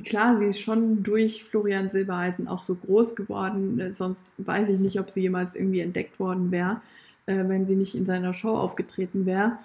klar, 0.04 0.36
sie 0.38 0.46
ist 0.46 0.60
schon 0.60 1.02
durch 1.02 1.44
Florian 1.44 1.90
Silbereisen 1.90 2.48
auch 2.48 2.64
so 2.64 2.74
groß 2.74 3.14
geworden. 3.14 3.78
Äh, 3.78 3.92
sonst 3.92 4.20
weiß 4.38 4.68
ich 4.68 4.78
nicht, 4.78 4.98
ob 4.98 5.10
sie 5.10 5.22
jemals 5.22 5.54
irgendwie 5.54 5.80
entdeckt 5.80 6.18
worden 6.18 6.50
wäre, 6.50 6.80
äh, 7.26 7.44
wenn 7.46 7.66
sie 7.66 7.76
nicht 7.76 7.94
in 7.94 8.06
seiner 8.06 8.34
Show 8.34 8.56
aufgetreten 8.56 9.26
wäre. 9.26 9.58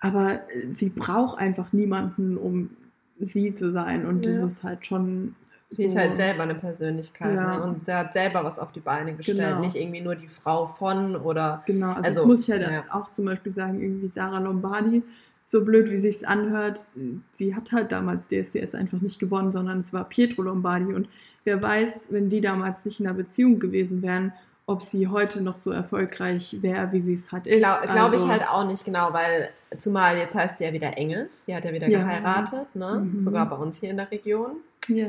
Aber 0.00 0.40
sie 0.76 0.90
braucht 0.90 1.38
einfach 1.38 1.72
niemanden, 1.72 2.36
um 2.36 2.70
sie 3.18 3.54
zu 3.54 3.72
sein. 3.72 4.04
Und 4.04 4.24
ja. 4.24 4.32
das 4.32 4.52
ist 4.52 4.62
halt 4.62 4.84
schon. 4.84 5.34
Sie 5.76 5.84
ist 5.84 5.96
halt 5.96 6.16
selber 6.16 6.42
eine 6.44 6.54
Persönlichkeit 6.54 7.34
ja. 7.34 7.56
ne? 7.56 7.62
und 7.62 7.86
sie 7.86 7.92
hat 7.92 8.12
selber 8.12 8.44
was 8.44 8.58
auf 8.58 8.72
die 8.72 8.80
Beine 8.80 9.14
gestellt, 9.14 9.38
genau. 9.38 9.60
nicht 9.60 9.76
irgendwie 9.76 10.00
nur 10.00 10.14
die 10.14 10.28
Frau 10.28 10.66
von 10.66 11.16
oder. 11.16 11.62
Genau, 11.66 11.88
also, 11.88 12.02
also 12.02 12.20
das 12.20 12.26
muss 12.26 12.40
ich 12.42 12.50
halt 12.50 12.62
ja. 12.62 12.84
auch 12.90 13.12
zum 13.12 13.26
Beispiel 13.26 13.52
sagen, 13.52 13.80
irgendwie 13.80 14.08
Sarah 14.08 14.38
Lombardi 14.38 15.02
so 15.46 15.64
blöd 15.64 15.90
wie 15.90 15.98
sich's 15.98 16.24
anhört, 16.24 16.88
sie 17.32 17.54
hat 17.54 17.72
halt 17.72 17.92
damals 17.92 18.22
DSDS 18.28 18.74
einfach 18.74 19.00
nicht 19.00 19.18
gewonnen, 19.20 19.52
sondern 19.52 19.80
es 19.80 19.92
war 19.92 20.08
Pietro 20.08 20.42
Lombardi. 20.42 20.94
Und 20.94 21.08
wer 21.44 21.62
weiß, 21.62 22.08
wenn 22.10 22.30
die 22.30 22.40
damals 22.40 22.84
nicht 22.84 23.00
in 23.00 23.06
einer 23.06 23.16
Beziehung 23.16 23.58
gewesen 23.60 24.02
wären, 24.02 24.32
ob 24.66 24.82
sie 24.82 25.08
heute 25.08 25.42
noch 25.42 25.60
so 25.60 25.70
erfolgreich 25.70 26.56
wäre, 26.60 26.90
wie 26.92 27.00
sie 27.00 27.14
es 27.14 27.32
hat. 27.32 27.44
Glaube 27.44 27.86
glaub 27.86 28.12
also, 28.12 28.24
ich 28.24 28.30
halt 28.30 28.48
auch 28.48 28.66
nicht 28.66 28.84
genau, 28.84 29.12
weil 29.12 29.50
zumal 29.78 30.16
jetzt 30.16 30.34
heißt 30.34 30.58
sie 30.58 30.64
ja 30.64 30.72
wieder 30.72 30.96
Engels, 30.96 31.44
sie 31.44 31.54
hat 31.54 31.64
ja 31.64 31.72
wieder 31.72 31.88
ja. 31.88 32.00
geheiratet, 32.00 32.74
ne? 32.74 33.02
Mhm. 33.04 33.20
sogar 33.20 33.48
bei 33.48 33.56
uns 33.56 33.80
hier 33.80 33.90
in 33.90 33.98
der 33.98 34.10
Region. 34.10 34.56
Ja. 34.88 35.08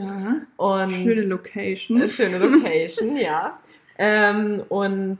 Und 0.58 0.92
schöne 0.92 1.24
Location. 1.28 2.02
Äh, 2.02 2.10
schöne 2.10 2.38
Location, 2.38 3.18
ja. 3.18 3.60
Ähm, 3.98 4.64
und 4.68 5.20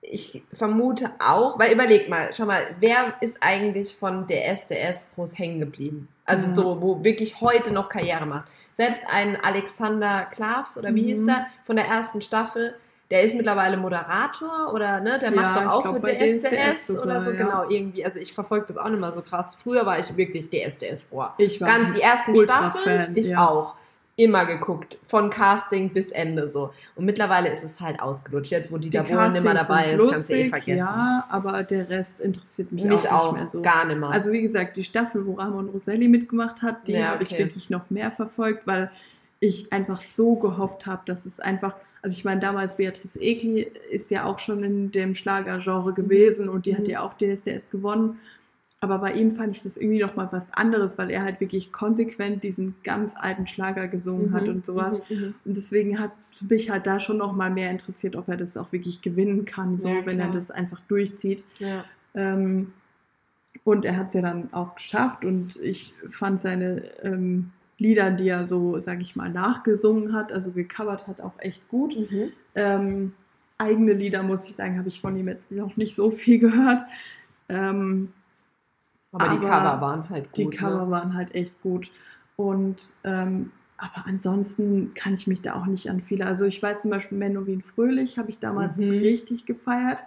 ich 0.00 0.42
vermute 0.52 1.10
auch, 1.18 1.58
weil 1.58 1.72
überleg 1.72 2.08
mal, 2.08 2.30
schau 2.32 2.46
mal, 2.46 2.62
wer 2.80 3.14
ist 3.20 3.42
eigentlich 3.42 3.94
von 3.94 4.26
der 4.26 4.48
SDS 4.48 5.08
groß 5.14 5.38
hängen 5.38 5.58
geblieben? 5.58 6.08
Also 6.28 6.54
so, 6.54 6.82
wo 6.82 7.02
wirklich 7.02 7.40
heute 7.40 7.72
noch 7.72 7.88
Karriere 7.88 8.26
macht. 8.26 8.48
Selbst 8.72 9.00
ein 9.12 9.36
Alexander 9.42 10.26
Klavs 10.32 10.78
oder 10.78 10.94
wie 10.94 11.02
mhm. 11.02 11.06
hieß 11.06 11.24
der 11.24 11.46
von 11.64 11.76
der 11.76 11.86
ersten 11.86 12.20
Staffel, 12.20 12.74
der 13.10 13.22
ist 13.22 13.34
mittlerweile 13.34 13.76
Moderator 13.76 14.72
oder 14.72 15.00
ne, 15.00 15.18
der 15.18 15.30
macht 15.30 15.56
ja, 15.56 15.64
doch 15.64 15.72
auch 15.72 15.82
glaub, 15.82 16.06
für 16.06 16.12
DSDS 16.12 16.90
oder 16.98 17.22
so, 17.22 17.30
ja. 17.30 17.36
genau, 17.36 17.68
irgendwie. 17.68 18.04
Also 18.04 18.20
ich 18.20 18.32
verfolge 18.32 18.66
das 18.66 18.76
auch 18.76 18.88
nicht 18.88 19.00
mal 19.00 19.12
so 19.12 19.22
krass. 19.22 19.56
Früher 19.60 19.86
war 19.86 19.98
ich 19.98 20.14
wirklich 20.16 20.50
DSDS, 20.50 21.04
boah. 21.04 21.34
Ich 21.38 21.60
war 21.60 21.68
Ganz, 21.68 21.96
die 21.96 22.02
ersten 22.02 22.36
Staffeln, 22.36 23.16
ich 23.16 23.30
ja. 23.30 23.48
auch 23.48 23.74
immer 24.18 24.44
geguckt, 24.46 24.98
von 25.06 25.30
Casting 25.30 25.90
bis 25.90 26.10
Ende 26.10 26.48
so. 26.48 26.72
Und 26.96 27.04
mittlerweile 27.04 27.48
ist 27.50 27.62
es 27.62 27.80
halt 27.80 28.02
ausgelutscht. 28.02 28.50
Jetzt, 28.50 28.72
wo 28.72 28.76
Dieter 28.76 29.04
Bohlen 29.04 29.36
immer 29.36 29.54
dabei 29.54 29.92
ist, 29.92 30.10
kannst 30.10 30.28
du 30.28 30.34
eh 30.34 30.44
vergessen. 30.46 30.78
Ja, 30.78 31.24
aber 31.30 31.62
der 31.62 31.88
Rest 31.88 32.20
interessiert 32.20 32.72
mich, 32.72 32.84
mich 32.84 33.08
auch, 33.08 33.28
auch 33.28 33.32
nicht 33.32 33.42
mehr 33.42 33.48
so. 33.48 33.62
gar 33.62 33.86
nicht 33.86 33.98
mehr. 33.98 34.10
Also 34.10 34.32
wie 34.32 34.42
gesagt, 34.42 34.76
die 34.76 34.82
Staffel, 34.82 35.24
wo 35.24 35.34
Ramon 35.34 35.68
Roselli 35.68 36.08
mitgemacht 36.08 36.62
hat, 36.62 36.88
die 36.88 36.94
ja, 36.94 37.12
habe 37.12 37.22
ich 37.22 37.30
wirklich 37.38 37.70
noch 37.70 37.90
mehr 37.90 38.10
verfolgt, 38.10 38.66
weil 38.66 38.90
ich 39.38 39.72
einfach 39.72 40.02
so 40.16 40.34
gehofft 40.34 40.84
habe, 40.86 41.02
dass 41.06 41.24
es 41.24 41.38
einfach 41.38 41.74
also 42.00 42.16
ich 42.16 42.24
meine, 42.24 42.40
damals 42.40 42.76
Beatrice 42.76 43.20
Egli 43.20 43.72
ist 43.90 44.10
ja 44.10 44.24
auch 44.24 44.38
schon 44.38 44.62
in 44.62 44.92
dem 44.92 45.16
Schlagergenre 45.16 45.92
gewesen 45.92 46.48
und 46.48 46.64
die 46.64 46.74
hat 46.76 46.84
mhm. 46.84 46.90
ja 46.90 47.00
auch 47.02 47.14
DSDS 47.14 47.68
gewonnen. 47.70 48.20
Aber 48.80 48.98
bei 48.98 49.12
ihm 49.12 49.32
fand 49.32 49.56
ich 49.56 49.62
das 49.64 49.76
irgendwie 49.76 50.00
noch 50.00 50.14
mal 50.14 50.28
was 50.30 50.46
anderes, 50.52 50.98
weil 50.98 51.10
er 51.10 51.24
halt 51.24 51.40
wirklich 51.40 51.72
konsequent 51.72 52.44
diesen 52.44 52.76
ganz 52.84 53.14
alten 53.16 53.48
Schlager 53.48 53.88
gesungen 53.88 54.30
mhm. 54.30 54.34
hat 54.34 54.48
und 54.48 54.64
sowas. 54.64 54.98
Mhm, 55.08 55.16
mhm. 55.16 55.34
Und 55.44 55.56
deswegen 55.56 55.98
hat 55.98 56.12
mich 56.48 56.70
halt 56.70 56.86
da 56.86 57.00
schon 57.00 57.18
noch 57.18 57.32
mal 57.32 57.50
mehr 57.50 57.72
interessiert, 57.72 58.14
ob 58.14 58.28
er 58.28 58.36
das 58.36 58.56
auch 58.56 58.70
wirklich 58.70 59.02
gewinnen 59.02 59.44
kann, 59.44 59.78
so 59.78 59.88
ja, 59.88 60.06
wenn 60.06 60.20
er 60.20 60.30
das 60.30 60.52
einfach 60.52 60.80
durchzieht. 60.86 61.44
Ja. 61.58 61.84
Ähm, 62.14 62.72
und 63.64 63.84
er 63.84 63.96
hat 63.96 64.08
es 64.08 64.14
ja 64.14 64.22
dann 64.22 64.52
auch 64.52 64.76
geschafft 64.76 65.24
und 65.24 65.56
ich 65.56 65.94
fand 66.10 66.42
seine 66.42 66.84
ähm, 67.02 67.50
Lieder, 67.78 68.12
die 68.12 68.28
er 68.28 68.46
so, 68.46 68.78
sag 68.78 69.00
ich 69.00 69.16
mal, 69.16 69.28
nachgesungen 69.28 70.12
hat, 70.12 70.32
also 70.32 70.52
gecovert 70.52 71.06
hat, 71.08 71.20
auch 71.20 71.34
echt 71.38 71.66
gut. 71.68 71.96
Mhm. 71.96 72.32
Ähm, 72.54 73.12
eigene 73.58 73.92
Lieder, 73.92 74.22
muss 74.22 74.48
ich 74.48 74.54
sagen, 74.54 74.78
habe 74.78 74.88
ich 74.88 75.00
von 75.00 75.16
ihm 75.16 75.26
jetzt 75.26 75.50
noch 75.50 75.76
nicht 75.76 75.96
so 75.96 76.10
viel 76.12 76.38
gehört. 76.38 76.82
Ähm, 77.48 78.12
aber, 79.12 79.24
aber 79.24 79.34
die 79.34 79.40
Cover 79.40 79.80
waren 79.80 80.10
halt 80.10 80.24
gut. 80.32 80.38
Die 80.38 80.56
Cover 80.56 80.84
ne? 80.84 80.90
waren 80.90 81.14
halt 81.14 81.34
echt 81.34 81.60
gut. 81.62 81.90
Und 82.36 82.76
ähm, 83.04 83.50
aber 83.78 84.06
ansonsten 84.06 84.92
kann 84.94 85.14
ich 85.14 85.26
mich 85.26 85.40
da 85.40 85.54
auch 85.54 85.66
nicht 85.66 85.88
an 85.88 86.02
viele. 86.02 86.26
Also 86.26 86.44
ich 86.44 86.62
weiß 86.62 86.82
zum 86.82 86.90
Beispiel 86.90 87.16
Menowin 87.16 87.62
Fröhlich 87.62 88.18
habe 88.18 88.30
ich 88.30 88.40
damals 88.40 88.76
mhm. 88.76 88.90
richtig 88.90 89.46
gefeiert. 89.46 89.98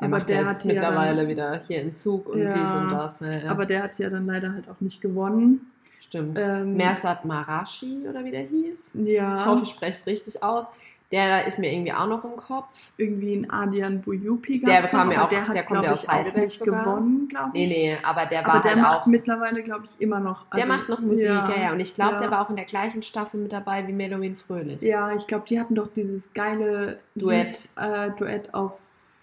Der 0.00 0.08
aber 0.08 0.18
der 0.18 0.46
hat 0.46 0.64
mittlerweile 0.64 1.22
dann, 1.22 1.28
wieder 1.28 1.60
hier 1.66 1.80
in 1.80 1.96
Zug 1.96 2.28
und 2.28 2.40
ja, 2.40 2.48
dies 2.48 2.72
und 2.72 2.90
das. 2.90 3.20
Ja. 3.20 3.50
Aber 3.50 3.64
der 3.64 3.84
hat 3.84 3.98
ja 3.98 4.10
dann 4.10 4.26
leider 4.26 4.52
halt 4.52 4.68
auch 4.68 4.80
nicht 4.80 5.00
gewonnen. 5.00 5.70
Stimmt. 6.00 6.38
Ähm, 6.38 6.76
Mersat 6.76 7.24
Marashi 7.24 8.06
oder 8.08 8.24
wie 8.24 8.30
der 8.30 8.42
hieß. 8.42 8.94
Ja. 9.04 9.36
Ich 9.36 9.46
hoffe, 9.46 9.62
ich 9.62 9.70
spreche 9.70 9.92
es 9.92 10.06
richtig 10.06 10.42
aus. 10.42 10.70
Der 11.14 11.46
ist 11.46 11.60
mir 11.60 11.72
irgendwie 11.72 11.92
auch 11.92 12.08
noch 12.08 12.24
im 12.24 12.34
Kopf. 12.34 12.90
Irgendwie 12.96 13.36
ein 13.36 13.48
Adian 13.48 14.00
Buyupi 14.02 14.60
Der 14.60 14.82
bekam 14.82 15.12
ja 15.12 15.24
auch, 15.24 15.28
der, 15.28 15.46
hat, 15.46 15.54
der 15.54 15.62
kommt 15.62 15.84
ja 15.84 15.92
aus 15.92 16.08
Heidelberg 16.08 16.46
nicht 16.46 16.58
sogar. 16.58 16.84
gewonnen, 16.84 17.28
glaube 17.28 17.50
ich. 17.54 17.68
Nee, 17.68 17.90
nee, 17.92 17.96
aber 18.02 18.26
der 18.26 18.44
war 18.44 18.54
aber 18.54 18.62
der 18.62 18.72
halt 18.72 18.82
macht 18.82 19.00
auch 19.02 19.06
mittlerweile, 19.06 19.62
glaube 19.62 19.84
ich, 19.88 20.00
immer 20.00 20.18
noch. 20.18 20.40
Also, 20.50 20.56
der 20.56 20.66
macht 20.66 20.88
noch 20.88 20.98
Musik, 20.98 21.26
ja, 21.26 21.48
ja, 21.48 21.62
ja. 21.62 21.72
Und 21.72 21.78
ich 21.78 21.94
glaube, 21.94 22.14
ja. 22.14 22.18
der 22.18 22.30
war 22.32 22.40
auch 22.44 22.50
in 22.50 22.56
der 22.56 22.64
gleichen 22.64 23.04
Staffel 23.04 23.38
mit 23.38 23.52
dabei 23.52 23.86
wie 23.86 23.92
Melowin 23.92 24.34
Fröhlich. 24.34 24.82
Ja, 24.82 25.14
ich 25.14 25.28
glaube, 25.28 25.44
die 25.48 25.60
hatten 25.60 25.76
doch 25.76 25.88
dieses 25.94 26.22
geile 26.34 26.98
Duett, 27.14 27.68
äh, 27.76 28.10
Duett 28.18 28.52
auf 28.52 28.72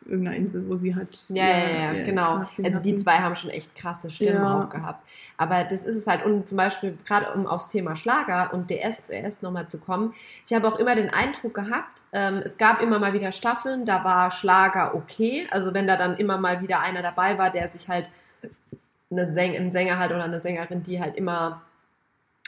irgendeiner 0.06 0.38
Insel, 0.38 0.68
wo 0.68 0.78
sie 0.78 0.96
halt. 0.96 1.20
Ja, 1.30 1.46
ja, 1.46 1.70
ja, 1.70 1.94
ja 1.94 2.04
genau. 2.04 2.46
Also 2.64 2.82
die 2.82 2.96
zwei 2.98 3.18
haben 3.18 3.36
schon 3.36 3.50
echt 3.50 3.76
krasse 3.76 4.10
Stimmen 4.10 4.42
ja. 4.42 4.64
auch 4.64 4.70
gehabt. 4.70 5.08
Aber 5.38 5.64
das 5.64 5.86
ist 5.86 5.96
es 5.96 6.08
halt. 6.08 6.26
Und 6.26 6.48
zum 6.48 6.58
Beispiel, 6.58 6.98
gerade 7.06 7.32
um 7.34 7.48
aufs 7.48 7.68
Thema 7.68 7.96
Schlager 7.96 8.54
und 8.54 8.70
DS 8.70 9.04
zuerst 9.04 9.44
nochmal 9.44 9.68
zu 9.68 9.78
kommen, 9.78 10.14
ich 10.48 10.54
habe 10.54 10.68
auch 10.68 10.80
immer 10.80 10.96
den 10.96 11.14
Eindruck 11.14 11.54
gehabt, 11.54 12.04
ähm, 12.14 12.42
es 12.44 12.58
gab 12.58 12.82
immer 12.82 13.00
mal 13.00 13.14
wieder 13.14 13.32
Staffeln, 13.32 13.86
da 13.86 14.04
war 14.04 14.32
Schlager 14.32 14.96
okay. 14.96 15.48
Also 15.52 15.74
wenn 15.74 15.88
da 15.88 15.98
dann 15.98 16.18
immer 16.18 16.38
mal 16.38 16.62
wieder 16.62 16.82
einer 16.82 17.02
dabei 17.02 17.38
war, 17.38 17.50
der 17.50 17.70
sich 17.70 17.88
halt 17.88 18.10
eine 19.12 19.32
Säng 19.32 19.56
ein 19.56 19.72
Sänger 19.72 20.00
halt 20.00 20.12
oder 20.12 20.24
eine 20.24 20.42
Sängerin, 20.42 20.84
die 20.84 21.02
halt 21.02 21.18
immer 21.18 21.62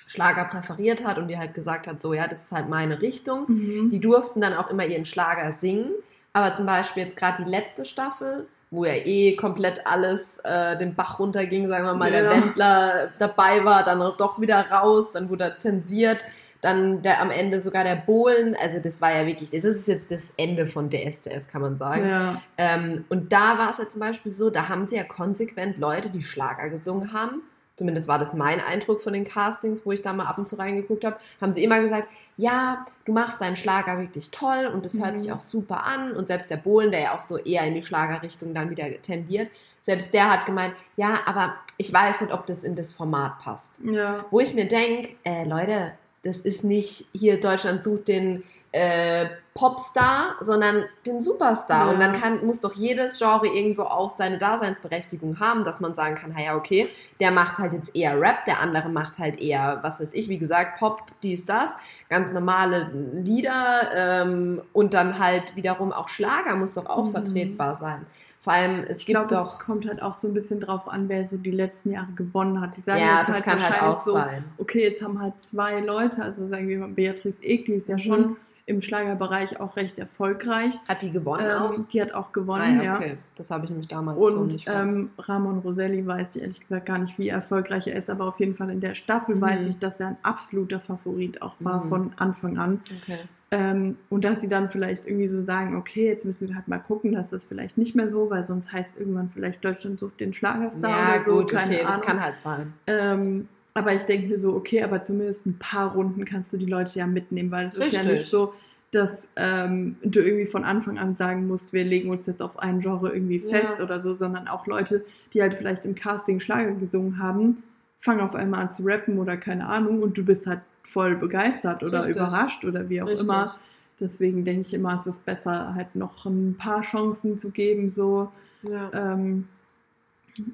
Schlager 0.08 0.46
präferiert 0.46 1.06
hat 1.06 1.18
und 1.18 1.28
die 1.28 1.38
halt 1.38 1.54
gesagt 1.54 1.88
hat, 1.88 2.02
so 2.02 2.14
ja, 2.14 2.28
das 2.28 2.46
ist 2.46 2.52
halt 2.52 2.70
meine 2.70 3.02
Richtung. 3.02 3.46
Mhm. 3.48 3.90
Die 3.90 4.00
durften 4.00 4.42
dann 4.42 4.54
auch 4.54 4.70
immer 4.70 4.86
ihren 4.86 5.06
Schlager 5.06 5.52
singen. 5.52 5.92
Aber 6.34 6.56
zum 6.56 6.66
Beispiel 6.66 7.04
jetzt 7.04 7.16
gerade 7.16 7.44
die 7.44 7.50
letzte 7.50 7.86
Staffel, 7.86 8.48
wo 8.72 8.86
ja 8.86 8.96
eh 8.96 9.36
komplett 9.36 9.86
alles 9.86 10.40
äh, 10.40 10.76
den 10.78 10.96
Bach 10.96 11.20
runterging, 11.20 11.70
sagen 11.70 11.86
wir 11.86 11.94
mal, 11.94 12.12
ja. 12.12 12.22
der 12.22 12.30
Wendler 12.32 13.10
dabei 13.20 13.64
war, 13.64 13.84
dann 13.84 14.00
doch 14.18 14.42
wieder 14.42 14.70
raus, 14.72 15.12
dann 15.12 15.30
wurde 15.30 15.44
er 15.44 15.60
zensiert, 15.60 16.26
dann 16.62 17.02
der 17.04 17.22
am 17.22 17.30
Ende 17.30 17.62
sogar 17.62 17.84
der 17.84 17.98
Bohlen, 17.98 18.56
also 18.60 18.80
das 18.80 19.00
war 19.02 19.14
ja 19.14 19.28
wirklich, 19.28 19.52
das 19.52 19.64
ist 19.64 19.88
jetzt 19.88 20.10
das 20.10 20.34
Ende 20.38 20.66
von 20.66 20.90
der 20.90 21.12
STS, 21.12 21.48
kann 21.48 21.62
man 21.62 21.78
sagen. 21.78 22.10
Ja. 22.10 22.42
Ähm, 22.58 23.06
und 23.10 23.32
da 23.32 23.60
war 23.60 23.70
es 23.70 23.78
ja 23.78 23.90
zum 23.90 24.00
Beispiel 24.00 24.32
so, 24.32 24.50
da 24.50 24.70
haben 24.70 24.86
sie 24.86 24.96
ja 24.96 25.04
konsequent 25.04 25.78
Leute, 25.78 26.10
die 26.10 26.24
Schlager 26.24 26.70
gesungen 26.70 27.14
haben, 27.14 27.44
zumindest 27.76 28.08
war 28.08 28.20
das 28.20 28.34
mein 28.34 28.60
Eindruck 28.60 29.02
von 29.02 29.14
den 29.14 29.24
Castings, 29.24 29.86
wo 29.86 29.92
ich 29.92 30.02
da 30.02 30.14
mal 30.14 30.26
ab 30.26 30.38
und 30.38 30.48
zu 30.48 30.58
reingeguckt 30.58 31.04
habe, 31.04 31.18
haben 31.42 31.54
sie 31.54 31.64
immer 31.64 31.80
gesagt, 31.80 32.08
ja, 32.38 32.84
du 33.06 33.14
machst 33.14 33.42
deinen 33.42 33.56
Schlager 33.56 34.00
wirklich 34.00 34.30
toll 34.32 34.70
und 34.74 34.86
das 34.86 35.00
hört 35.00 35.14
mhm. 35.14 35.20
sich 35.20 35.32
auch 35.32 35.42
super 35.42 35.84
an. 35.84 36.14
Und 36.14 36.28
selbst 36.28 36.50
der 36.50 36.58
Bohlen, 36.58 36.92
der 36.92 37.02
ja 37.02 37.18
auch 37.18 37.22
so 37.22 37.38
eher 37.38 37.66
in 37.66 37.76
die 37.76 37.84
Schlagerrichtung 37.84 38.54
dann 38.54 38.70
wieder 38.70 38.90
tendiert, 39.02 39.50
selbst 39.82 40.14
der 40.14 40.30
hat 40.30 40.46
gemeint, 40.46 40.74
ja, 40.96 41.20
aber 41.26 41.56
ich 41.78 41.92
weiß 41.92 42.22
nicht, 42.22 42.34
ob 42.34 42.46
das 42.46 42.64
in 42.64 42.76
das 42.76 42.92
Format 42.92 43.40
passt. 43.40 43.80
Ja. 43.84 44.26
Wo 44.32 44.40
ich 44.40 44.54
mir 44.54 44.66
denke, 44.66 45.16
äh, 45.26 45.44
Leute, 45.44 45.92
das 46.24 46.38
ist 46.38 46.64
nicht 46.64 47.08
hier 47.14 47.40
Deutschland 47.40 47.84
sucht 47.84 48.08
den 48.08 48.44
äh, 48.74 49.28
Popstar, 49.54 50.36
sondern 50.42 50.84
den 51.06 51.22
Superstar. 51.22 51.86
Ja. 51.88 51.94
Und 51.94 52.00
dann 52.00 52.20
kann, 52.20 52.44
muss 52.46 52.60
doch 52.60 52.74
jedes 52.74 53.20
Genre 53.20 53.48
irgendwo 53.48 53.84
auch 53.84 54.10
seine 54.10 54.40
Daseinsberechtigung 54.40 55.40
haben, 55.40 55.64
dass 55.64 55.80
man 55.80 55.94
sagen 55.94 56.16
kann, 56.16 56.36
ja, 56.38 56.56
okay, 56.56 56.90
der 57.20 57.30
macht 57.32 57.60
halt 57.60 57.74
jetzt 57.74 57.96
eher 57.96 58.20
Rap, 58.20 58.46
der 58.46 58.60
andere 58.60 58.90
macht 58.90 59.20
halt 59.20 59.40
eher, 59.40 59.80
was 59.84 60.02
weiß 60.02 60.10
ich, 60.14 60.28
wie 60.28 60.40
gesagt, 60.40 60.80
Pop, 60.80 61.04
dies, 61.22 61.46
das, 61.46 61.76
ganz 62.10 62.32
normale 62.34 62.90
Lieder 63.24 63.92
ähm, 63.96 64.62
und 64.74 64.94
dann 64.96 65.20
halt 65.20 65.56
wiederum 65.56 65.94
auch 65.94 66.08
Schlager 66.08 66.56
muss 66.56 66.74
doch 66.74 66.88
auch 66.88 67.06
Mhm. 67.06 67.12
vertretbar 67.12 67.76
sein. 67.76 68.06
Vor 68.42 68.54
allem, 68.54 68.84
es 68.88 68.98
Ich 68.98 69.06
gibt 69.06 69.20
glaube, 69.30 69.36
doch... 69.36 69.54
es 69.54 69.60
kommt 69.66 69.88
halt 69.88 70.02
auch 70.02 70.16
so 70.16 70.28
ein 70.28 70.34
bisschen 70.34 70.60
drauf 70.60 70.88
an, 70.90 71.08
wer 71.08 71.28
so 71.28 71.38
die 71.38 71.52
letzten 71.52 71.92
Jahre 71.92 72.12
gewonnen 72.16 72.60
hat. 72.60 72.76
Die 72.76 72.82
sagen 72.82 73.00
ja, 73.00 73.24
das 73.24 73.42
kann 73.44 73.62
halt 73.64 73.82
auch 73.84 74.02
so, 74.02 74.14
sein. 74.14 74.44
okay, 74.58 74.82
jetzt 74.90 75.02
haben 75.02 75.22
halt 75.22 75.34
zwei 75.46 75.80
Leute, 75.80 76.24
also 76.24 76.46
sagen 76.48 76.68
wir 76.68 76.80
mal, 76.80 76.90
Beatrice 76.90 77.42
Egli 77.44 77.76
ist 77.76 77.88
ja 77.88 77.96
Mhm. 77.96 78.00
schon 78.00 78.38
im 78.66 78.82
Schlagerbereich 78.82 79.60
auch 79.60 79.76
recht 79.76 80.00
erfolgreich. 80.00 80.74
Hat 80.88 81.02
die 81.02 81.12
gewonnen 81.12 81.52
auch? 81.52 81.74
Ähm, 81.74 81.86
die 81.92 82.02
hat 82.02 82.14
auch 82.14 82.28
Ah, 82.28 82.32
gewonnen, 82.32 82.78
ja, 82.78 82.84
ja. 82.84 82.96
okay. 82.96 83.18
Das 83.36 83.52
habe 83.52 83.66
ich 83.66 83.70
nämlich 83.72 83.90
damals 83.90 84.18
so 84.18 84.26
Und 84.26 84.54
nicht 84.54 84.66
ver- 84.66 84.82
ähm, 84.84 85.10
Ramon 85.18 85.60
Roselli 85.60 86.06
weiß 86.08 86.36
ich 86.36 86.42
ehrlich 86.42 86.62
gesagt 86.62 86.86
gar 86.86 86.98
nicht, 86.98 87.18
wie 87.20 87.28
erfolgreich 87.28 87.88
er 87.88 87.96
ist, 87.98 88.10
aber 88.10 88.26
auf 88.26 88.40
jeden 88.40 88.56
Fall 88.56 88.70
in 88.70 88.80
der 88.80 88.96
Staffel 88.96 89.36
Mhm. 89.36 89.42
weiß 89.42 89.68
ich, 89.68 89.80
dass 89.80 90.00
er 90.00 90.08
ein 90.10 90.18
absoluter 90.24 90.80
Favorit 90.80 91.42
auch 91.42 91.56
war 91.60 91.84
Mhm. 91.84 91.90
von 91.90 92.12
Anfang 92.18 92.58
an. 92.58 92.82
Okay. 93.02 93.20
Ähm, 93.52 93.98
und 94.10 94.24
dass 94.24 94.40
sie 94.42 94.48
dann 94.48 94.70
vielleicht 94.72 95.06
irgendwie 95.06 95.28
so 95.28 95.44
sagen, 95.44 95.76
okay, 95.76 96.08
jetzt 96.08 96.24
müssen 96.26 96.48
wir 96.48 96.56
halt 96.56 96.68
mal 96.70 96.80
gucken, 96.80 97.12
dass 97.12 97.30
das 97.30 97.44
vielleicht 97.46 97.78
nicht 97.78 97.94
mehr 97.96 98.10
so, 98.10 98.30
weil 98.30 98.44
sonst 98.44 98.72
heißt 98.72 98.92
irgendwann 98.98 99.30
vielleicht 99.30 99.64
Deutschland 99.64 100.00
sucht 100.00 100.20
den 100.22 100.34
Schlagerstar 100.34 100.90
Ja, 100.90 101.16
oder 101.16 101.24
so, 101.26 101.32
gut, 101.36 101.54
okay, 101.54 101.60
Ahnung. 101.60 101.78
das 101.86 102.02
kann 102.02 102.20
halt 102.24 102.40
sein. 102.42 102.74
Ähm, 102.88 103.48
aber 103.74 103.94
ich 103.94 104.04
denke 104.04 104.28
mir 104.28 104.40
so, 104.40 104.54
okay, 104.56 104.84
aber 104.84 105.04
zumindest 105.04 105.46
ein 105.46 105.58
paar 105.58 105.94
Runden 105.94 106.26
kannst 106.26 106.54
du 106.54 106.58
die 106.58 106.66
Leute 106.66 107.00
ja 107.00 107.08
mitnehmen, 107.08 107.52
weil 107.52 107.68
es 107.68 107.78
ist 107.78 107.94
ja 107.94 108.04
nicht 108.04 108.26
so, 108.26 108.54
dass 108.92 109.28
ähm, 109.36 109.96
du 110.04 110.22
irgendwie 110.22 110.46
von 110.46 110.64
Anfang 110.64 111.00
an 111.00 111.16
sagen 111.16 111.48
musst, 111.48 111.74
wir 111.74 111.84
legen 111.84 112.12
uns 112.12 112.28
jetzt 112.28 112.42
auf 112.42 112.60
ein 112.60 112.80
Genre 112.80 113.12
irgendwie 113.12 113.38
Ja. 113.38 113.50
fest 113.50 113.82
oder 113.82 114.00
so, 114.00 114.14
sondern 114.14 114.48
auch 114.48 114.68
Leute, 114.68 115.04
die 115.34 115.42
halt 115.42 115.56
vielleicht 115.56 115.86
im 115.86 115.96
Casting 115.96 116.40
Schlager 116.40 116.74
gesungen 116.74 117.18
haben, 117.18 117.64
fangen 118.00 118.22
auf 118.22 118.36
einmal 118.36 118.62
an 118.62 118.76
zu 118.76 118.84
rappen 118.84 119.18
oder 119.18 119.38
keine 119.38 119.68
Ahnung 119.68 120.04
und 120.04 120.16
du 120.18 120.24
bist 120.24 120.46
halt 120.46 120.60
voll 120.84 121.16
begeistert 121.16 121.82
oder 121.82 122.00
Richtig. 122.00 122.18
überrascht 122.18 122.64
oder 122.66 122.88
wie 122.90 123.02
auch 123.02 123.08
Richtig. 123.08 123.24
immer. 123.24 123.56
Deswegen 124.00 124.46
denke 124.46 124.62
ich 124.68 124.74
immer, 124.74 125.00
es 125.00 125.08
ist 125.08 125.26
besser, 125.26 125.74
halt 125.74 125.96
noch 125.96 126.26
ein 126.26 126.56
paar 126.58 126.82
Chancen 126.82 127.40
zu 127.40 127.50
geben, 127.50 127.90
so. 127.90 128.32
Ja. 128.64 128.92
Ähm, 128.94 129.48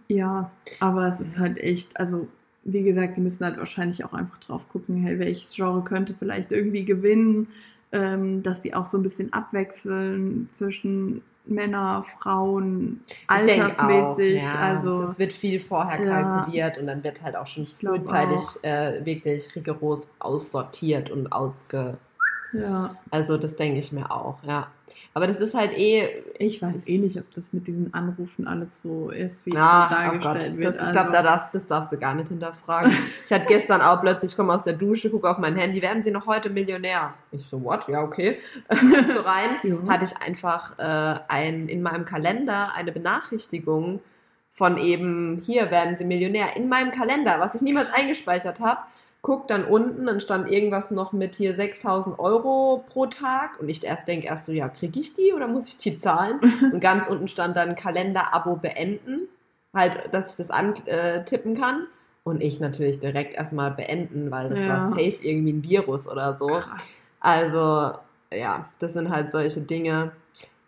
ja, 0.08 0.52
aber 0.80 1.08
es 1.08 1.20
ist 1.20 1.38
halt 1.40 1.58
echt, 1.58 2.00
also 2.00 2.28
wie 2.74 2.84
gesagt, 2.84 3.18
die 3.18 3.22
müssen 3.22 3.44
halt 3.46 3.58
wahrscheinlich 3.58 4.04
auch 4.06 4.14
einfach 4.14 4.40
drauf 4.40 4.68
gucken, 4.70 4.98
hey, 5.04 5.20
welches 5.20 5.54
Genre 5.54 5.84
könnte 5.84 6.14
vielleicht 6.18 6.52
irgendwie 6.52 6.86
gewinnen, 6.86 7.48
ähm, 7.92 8.44
dass 8.44 8.62
die 8.62 8.74
auch 8.74 8.86
so 8.86 8.98
ein 8.98 9.04
bisschen 9.04 9.34
abwechseln 9.34 10.50
zwischen 10.52 11.22
Männer, 11.46 12.06
Frauen, 12.20 13.02
Ich 13.08 13.44
denke 13.44 13.66
auch, 13.82 14.18
altersmäßig. 14.18 14.44
ja, 14.44 14.56
also 14.60 15.02
das 15.02 15.18
wird 15.18 15.34
viel 15.34 15.60
vorher 15.60 16.00
Ja. 16.06 16.42
kalkuliert 16.42 16.78
und 16.78 16.86
dann 16.86 17.04
wird 17.04 17.24
halt 17.24 17.36
auch 17.36 17.48
schon 17.48 17.66
frühzeitig 17.66 18.40
äh, 18.62 19.04
wirklich 19.06 19.56
rigoros 19.56 20.08
aussortiert 20.20 21.10
und 21.10 21.32
ausge... 21.32 21.98
ja, 22.54 22.96
Also 23.10 23.38
das 23.38 23.56
denke 23.56 23.80
ich 23.80 23.92
mir 23.92 24.12
auch, 24.12 24.44
ja. 24.44 24.68
Aber 25.14 25.28
das 25.28 25.40
ist 25.40 25.56
halt 25.56 25.78
eh... 25.78 26.24
ich 26.38 26.62
weiß 26.62 26.76
eh 26.86 26.98
nicht, 26.98 27.18
ob 27.18 27.34
das 27.34 27.52
mit 27.52 27.68
diesen 27.68 27.94
Anrufen 27.94 28.48
alles 28.48 28.70
so 28.84 29.10
ist, 29.10 29.46
wie 29.46 29.52
es 29.52 29.58
Ach, 29.60 29.90
so 29.90 29.96
oh 29.96 30.00
dargestellt 30.02 30.24
Gott, 30.24 30.58
wird. 30.58 30.68
das, 30.68 30.76
ich 30.76 30.82
also, 30.82 30.94
glaube, 30.94 31.12
da 31.12 31.24
darfst, 31.24 31.54
das 31.54 31.68
darfst 31.68 31.92
du 31.92 31.98
gar 31.98 32.14
nicht 32.16 32.30
hinterfragen. 32.30 32.92
Ich 33.26 33.32
hatte 33.32 33.46
gestern 33.48 33.82
auch 33.82 34.00
plötzlich, 34.02 34.32
ich 34.32 34.38
komme 34.38 34.54
aus 34.54 34.64
der 34.64 34.74
Dusche, 34.74 35.10
gucke 35.10 35.30
auf 35.30 35.38
mein 35.38 35.56
Handy, 35.56 35.82
werden 35.82 36.04
Sie 36.04 36.12
noch 36.12 36.28
heute 36.28 36.50
Millionär? 36.50 37.14
Ich 37.32 37.44
so, 37.44 37.64
what? 37.64 37.88
Ja, 37.88 38.04
okay. 38.04 38.38
so 38.70 39.22
rein, 39.22 39.50
Ja. 39.64 39.78
hatte 39.88 40.06
ich 40.06 40.16
einfach 40.22 40.78
äh, 40.78 41.20
ein, 41.28 41.68
in 41.68 41.82
meinem 41.82 42.06
Kalender 42.06 42.74
eine 42.76 42.92
Benachrichtigung 42.92 44.00
von 44.52 44.78
eben, 44.78 45.42
hier 45.46 45.72
werden 45.72 45.98
Sie 45.98 46.06
Millionär, 46.06 46.56
in 46.56 46.70
meinem 46.70 46.92
Kalender, 46.92 47.40
was 47.40 47.56
ich 47.56 47.62
niemals 47.62 47.90
eingespeichert 47.94 48.60
habe. 48.60 48.82
Guck 49.22 49.48
dann 49.50 49.66
unten, 49.66 50.06
dann 50.06 50.22
stand 50.22 50.50
irgendwas 50.50 50.92
noch 50.92 51.12
mit 51.12 51.36
hier 51.36 51.54
6000 51.54 52.18
Euro 52.20 52.86
pro 52.90 53.06
Tag 53.08 53.60
und 53.60 53.68
ich 53.68 53.84
erst 53.84 54.08
denke 54.08 54.28
erst 54.28 54.46
so, 54.46 54.54
ja, 54.54 54.70
kriege 54.70 54.98
ich 55.00 55.14
die 55.14 55.34
oder 55.34 55.48
muss 55.48 55.68
ich 55.68 55.78
die 55.78 56.00
zahlen? 56.00 56.40
Und 56.72 56.80
ganz 56.80 57.06
unten 57.08 57.28
stand 57.28 57.58
dann 57.58 57.76
Kalender-Abo 57.76 58.56
beenden, 58.56 59.28
halt, 59.74 60.14
dass 60.14 60.32
ich 60.32 60.38
das 60.38 60.50
antippen 60.52 61.60
kann. 61.60 61.88
Und 62.24 62.42
ich 62.42 62.60
natürlich 62.60 63.00
direkt 63.00 63.34
erstmal 63.36 63.72
beenden, 63.72 64.32
weil 64.32 64.50
das 64.50 64.66
Ja. 64.66 64.74
war 64.74 64.80
safe 64.90 65.18
irgendwie 65.22 65.54
ein 65.54 65.64
Virus 65.64 66.08
oder 66.08 66.38
so. 66.38 66.52
krass. 66.52 66.84
Also, 67.20 67.92
ja, 68.34 68.70
das 68.80 68.94
sind 68.94 69.10
halt 69.10 69.32
solche 69.32 69.62
Dinge, 69.62 70.12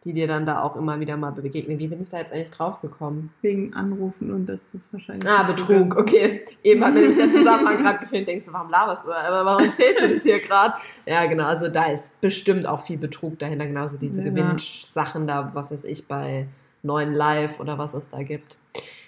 die 0.04 0.14
dir 0.14 0.28
dann 0.28 0.46
da 0.48 0.64
auch 0.64 0.76
immer 0.76 1.00
wieder 1.00 1.16
mal 1.16 1.32
begegnen. 1.32 1.78
Wie 1.78 1.88
bin 1.88 2.02
ich 2.02 2.10
da 2.10 2.18
jetzt 2.18 2.34
eigentlich 2.34 2.50
drauf 2.50 2.82
gekommen? 2.82 3.32
Wegen 3.42 3.74
Anrufen 3.74 4.32
und 4.34 4.48
das 4.48 4.60
ist 4.74 4.92
wahrscheinlich. 4.92 5.30
Ah, 5.30 5.44
Betrug, 5.44 5.96
okay. 5.96 6.44
Eben 6.64 6.84
hat 6.84 6.94
mir 6.94 7.02
nämlich 7.02 7.18
der 7.18 7.32
Zusammenhang 7.32 7.78
gerade 7.78 8.00
gefehlt. 8.00 8.28
Denkst 8.28 8.46
du, 8.48 8.54
warum 8.54 8.72
laberst 8.72 9.06
du? 9.06 9.12
Aber 9.12 9.46
warum 9.46 9.64
erzählst 9.64 10.02
du 10.02 10.10
das 10.10 10.24
hier 10.24 10.40
gerade? 10.40 10.74
Ja, 11.06 11.26
genau. 11.28 11.46
Also 11.46 11.68
da 11.68 11.86
ist 11.86 12.20
bestimmt 12.20 12.66
auch 12.66 12.84
viel 12.84 12.98
Betrug 12.98 13.38
dahinter. 13.38 13.68
Genauso 13.68 13.98
diese 13.98 14.24
Ja. 14.24 14.30
Gewinnsachen 14.30 15.28
da, 15.28 15.52
was 15.54 15.72
weiß 15.72 15.84
ich, 15.84 16.08
bei 16.08 16.48
neuen 16.82 17.14
Live 17.14 17.60
oder 17.60 17.78
was 17.78 17.94
es 17.94 18.10
da 18.10 18.24
gibt. 18.24 18.58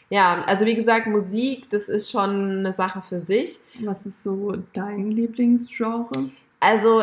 Ja, 0.09 0.43
also 0.45 0.65
wie 0.67 0.75
gesagt, 0.75 1.07
Musik, 1.07 1.71
das 1.71 1.89
ist 1.89 2.11
schon 2.11 2.59
eine 2.59 2.71
Sache 2.71 3.01
für 3.01 3.19
sich. 3.19 3.59
Was 3.83 3.97
ist 4.05 4.21
so 4.23 4.53
dein 4.73 5.09
Lieblingsgenre? 5.09 6.29
Also 6.59 7.01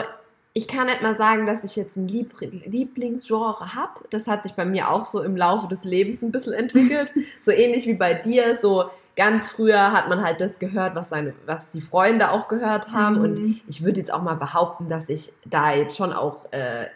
ich 0.52 0.66
kann 0.66 0.86
nicht 0.86 1.02
mal 1.02 1.14
sagen, 1.14 1.46
dass 1.46 1.62
ich 1.62 1.76
jetzt 1.76 1.96
ein 1.96 2.08
Lieb 2.08 2.34
Lieblingsgenre 2.40 3.74
habe. 3.74 4.00
Das 4.10 4.26
hat 4.26 4.42
sich 4.42 4.54
bei 4.54 4.64
mir 4.64 4.90
auch 4.90 5.04
so 5.04 5.22
im 5.22 5.36
Laufe 5.36 5.68
des 5.68 5.84
Lebens 5.84 6.22
ein 6.22 6.32
bisschen 6.32 6.52
entwickelt. 6.52 7.12
so 7.40 7.52
ähnlich 7.52 7.86
wie 7.86 7.94
bei 7.94 8.14
dir. 8.14 8.58
So 8.60 8.90
ganz 9.14 9.50
früher 9.50 9.92
hat 9.92 10.08
man 10.08 10.22
halt 10.24 10.40
das 10.40 10.58
gehört, 10.58 10.96
was, 10.96 11.10
seine, 11.10 11.34
was 11.46 11.70
die 11.70 11.80
Freunde 11.80 12.32
auch 12.32 12.48
gehört 12.48 12.90
haben. 12.90 13.18
Mhm. 13.18 13.22
Und 13.22 13.60
ich 13.68 13.84
würde 13.84 14.00
jetzt 14.00 14.12
auch 14.12 14.22
mal 14.22 14.34
behaupten, 14.34 14.88
dass 14.88 15.08
ich 15.08 15.32
da 15.44 15.72
jetzt 15.72 15.96
schon 15.96 16.12
auch 16.12 16.52
äh, 16.52 16.86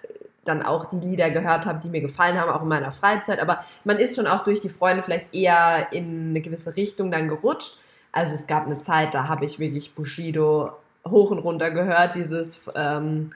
dann 0.45 0.62
auch 0.62 0.87
die 0.87 0.99
Lieder 0.99 1.31
gehört 1.31 1.64
habe, 1.64 1.81
die 1.81 1.88
mir 1.88 2.01
gefallen 2.01 2.38
haben, 2.40 2.51
auch 2.51 2.62
in 2.62 2.69
meiner 2.69 2.90
Freizeit. 2.93 3.40
Aber 3.40 3.64
man 3.85 3.99
ist 3.99 4.17
schon 4.17 4.27
auch 4.27 4.43
durch 4.43 4.61
die 4.61 4.69
Freunde 4.69 5.03
vielleicht 5.05 5.33
eher 5.33 5.93
in 5.93 6.31
eine 6.31 6.40
gewisse 6.40 6.77
Richtung 6.77 7.12
dann 7.12 7.29
gerutscht. 7.29 7.79
Also 8.11 8.35
es 8.35 8.49
gab 8.49 8.67
eine 8.67 8.83
Zeit, 8.83 9.14
da 9.14 9.29
habe 9.29 9.45
ich 9.45 9.61
wirklich 9.61 9.95
Bushido 9.95 10.73
hoch 11.09 11.31
und 11.31 11.38
runter 11.38 11.71
gehört, 11.71 12.17
dieses 12.17 12.61
ähm, 12.75 13.31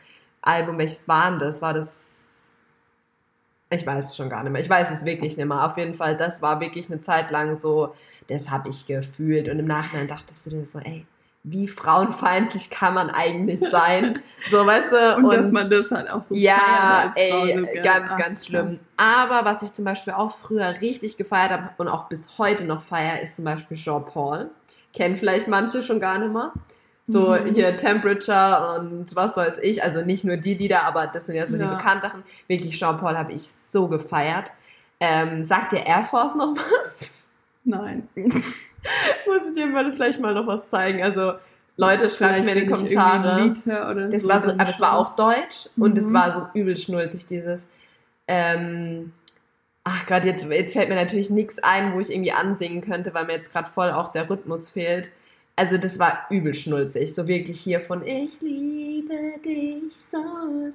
Album, 0.49 0.79
welches 0.79 1.07
war 1.07 1.31
denn 1.31 1.39
das? 1.39 1.63
War 1.63 1.75
das. 1.75 2.51
Ich 3.71 3.87
weiß 3.87 4.07
es 4.09 4.17
schon 4.17 4.31
gar 4.31 4.43
nicht 4.43 4.53
mehr. 4.53 4.63
Ich 4.63 4.71
weiß 4.71 4.91
es 4.91 5.05
wirklich 5.05 5.37
nicht 5.37 5.47
mehr. 5.47 5.65
Auf 5.65 5.77
jeden 5.77 5.95
Fall, 5.95 6.17
das 6.17 6.41
war 6.41 6.61
wirklich 6.61 6.91
eine 6.91 7.03
Zeit 7.03 7.31
lang 7.31 7.55
so, 7.55 7.95
das 8.29 8.51
habe 8.51 8.71
ich 8.71 8.87
gefühlt. 8.87 9.49
Und 9.49 9.59
im 9.59 9.67
Nachhinein 9.67 10.09
dachtest 10.09 10.47
du 10.47 10.51
dir 10.51 10.65
so, 10.65 10.79
ey, 10.79 11.07
wie 11.45 11.69
frauenfeindlich 11.69 12.71
kann 12.71 12.95
man 12.95 13.11
eigentlich 13.11 13.61
sein? 13.61 14.23
So, 14.51 14.65
weißt 14.65 14.93
du? 14.93 15.17
Und, 15.17 15.31
dass 15.31 15.51
man 15.51 15.69
das 15.69 15.91
halt 15.91 16.09
auch 16.09 16.23
so 16.23 16.35
ja, 16.35 17.13
als 17.13 17.13
Frau 17.13 17.45
ey, 17.45 17.59
so 17.59 17.83
ganz, 17.83 18.13
Ah, 18.13 18.17
ganz 18.17 18.47
schlimm. 18.47 18.81
Aber 18.97 19.45
was 19.45 19.63
ich 19.63 19.75
zum 19.75 19.85
Beispiel 19.85 20.15
auch 20.15 20.31
früher 20.35 20.81
richtig 20.81 21.19
gefeiert 21.19 21.51
habe 21.51 21.69
und 21.77 21.89
auch 21.89 22.09
bis 22.09 22.39
heute 22.39 22.65
noch 22.65 22.81
feier, 22.81 23.21
ist 23.21 23.37
zum 23.37 23.45
Beispiel 23.45 23.77
Jean 23.77 24.07
Paul. 24.07 24.51
Kennen 24.95 25.19
vielleicht 25.19 25.49
manche 25.49 25.83
schon 25.83 26.01
gar 26.01 26.19
nicht 26.19 26.33
mehr. 26.33 26.53
So 27.11 27.31
Mhm. 27.31 27.47
hier 27.55 27.75
Temperature 27.77 28.77
und 28.79 29.17
was 29.17 29.35
weiß 29.37 29.59
ich. 29.63 29.83
Also 29.83 30.03
nicht 30.05 30.25
nur 30.25 30.37
die 30.37 30.55
Lieder, 30.55 30.83
aber 30.85 31.07
das 31.07 31.25
sind 31.27 31.37
ja 31.37 31.47
so 31.47 31.57
Ja. 31.57 31.65
die 31.65 31.75
bekannteren. 31.75 32.23
Wirklich, 32.49 32.79
Jean 32.79 32.99
Paul 32.99 33.17
habe 33.17 33.33
ich 33.33 33.49
so 33.49 33.89
gefeiert. 33.89 34.53
Ähm, 35.01 35.43
sagt 35.43 35.73
dir 35.73 35.87
Air 35.87 36.03
Force 36.03 36.35
noch 36.35 36.55
was? 36.55 37.27
Nein. 37.65 38.07
Muss 38.17 39.49
ich 39.49 39.55
dir 39.55 39.67
mal 39.67 39.91
vielleicht 39.93 40.21
mal 40.21 40.35
noch 40.35 40.47
was 40.47 40.69
zeigen. 40.69 41.03
Also 41.03 41.35
Leute, 41.79 42.11
schreibt 42.11 42.45
mir 42.45 42.53
in 42.53 42.67
die 42.67 42.67
Kommentare. 42.67 43.55
Das 44.11 44.23
so, 44.25 44.29
war 44.29 44.41
so, 44.41 44.51
aber 44.51 44.69
es 44.69 44.81
war 44.81 44.99
auch 44.99 45.15
deutsch 45.17 45.69
und 45.79 45.97
es 45.97 46.09
Mhm. 46.09 46.15
war 46.15 46.33
so 46.33 46.47
übel 46.53 46.77
schnulzig, 46.77 47.25
dieses. 47.27 47.69
Ähm, 48.27 49.13
ach 49.85 50.07
Gott, 50.07 50.25
jetzt, 50.25 50.45
jetzt 50.45 50.73
fällt 50.75 50.89
mir 50.89 50.97
natürlich 50.97 51.31
nichts 51.31 51.59
ein, 51.61 51.95
wo 51.95 52.01
ich 52.01 52.13
irgendwie 52.13 52.33
ansingen 52.33 52.83
könnte, 52.83 53.15
weil 53.15 53.25
mir 53.27 53.33
jetzt 53.35 53.53
gerade 53.53 53.69
voll 53.69 53.93
auch 53.93 54.09
der 54.09 54.29
Rhythmus 54.29 54.71
fehlt. 54.71 55.11
Also 55.59 55.77
das 55.77 55.99
war 55.99 56.27
übel 56.31 56.55
schnulzig, 56.55 57.15
so 57.17 57.27
wirklich 57.27 57.61
hier 57.61 57.81
von 57.81 58.05
Ich 58.07 58.41
liebe 58.41 59.15
dich 59.45 59.93
so 59.97 60.19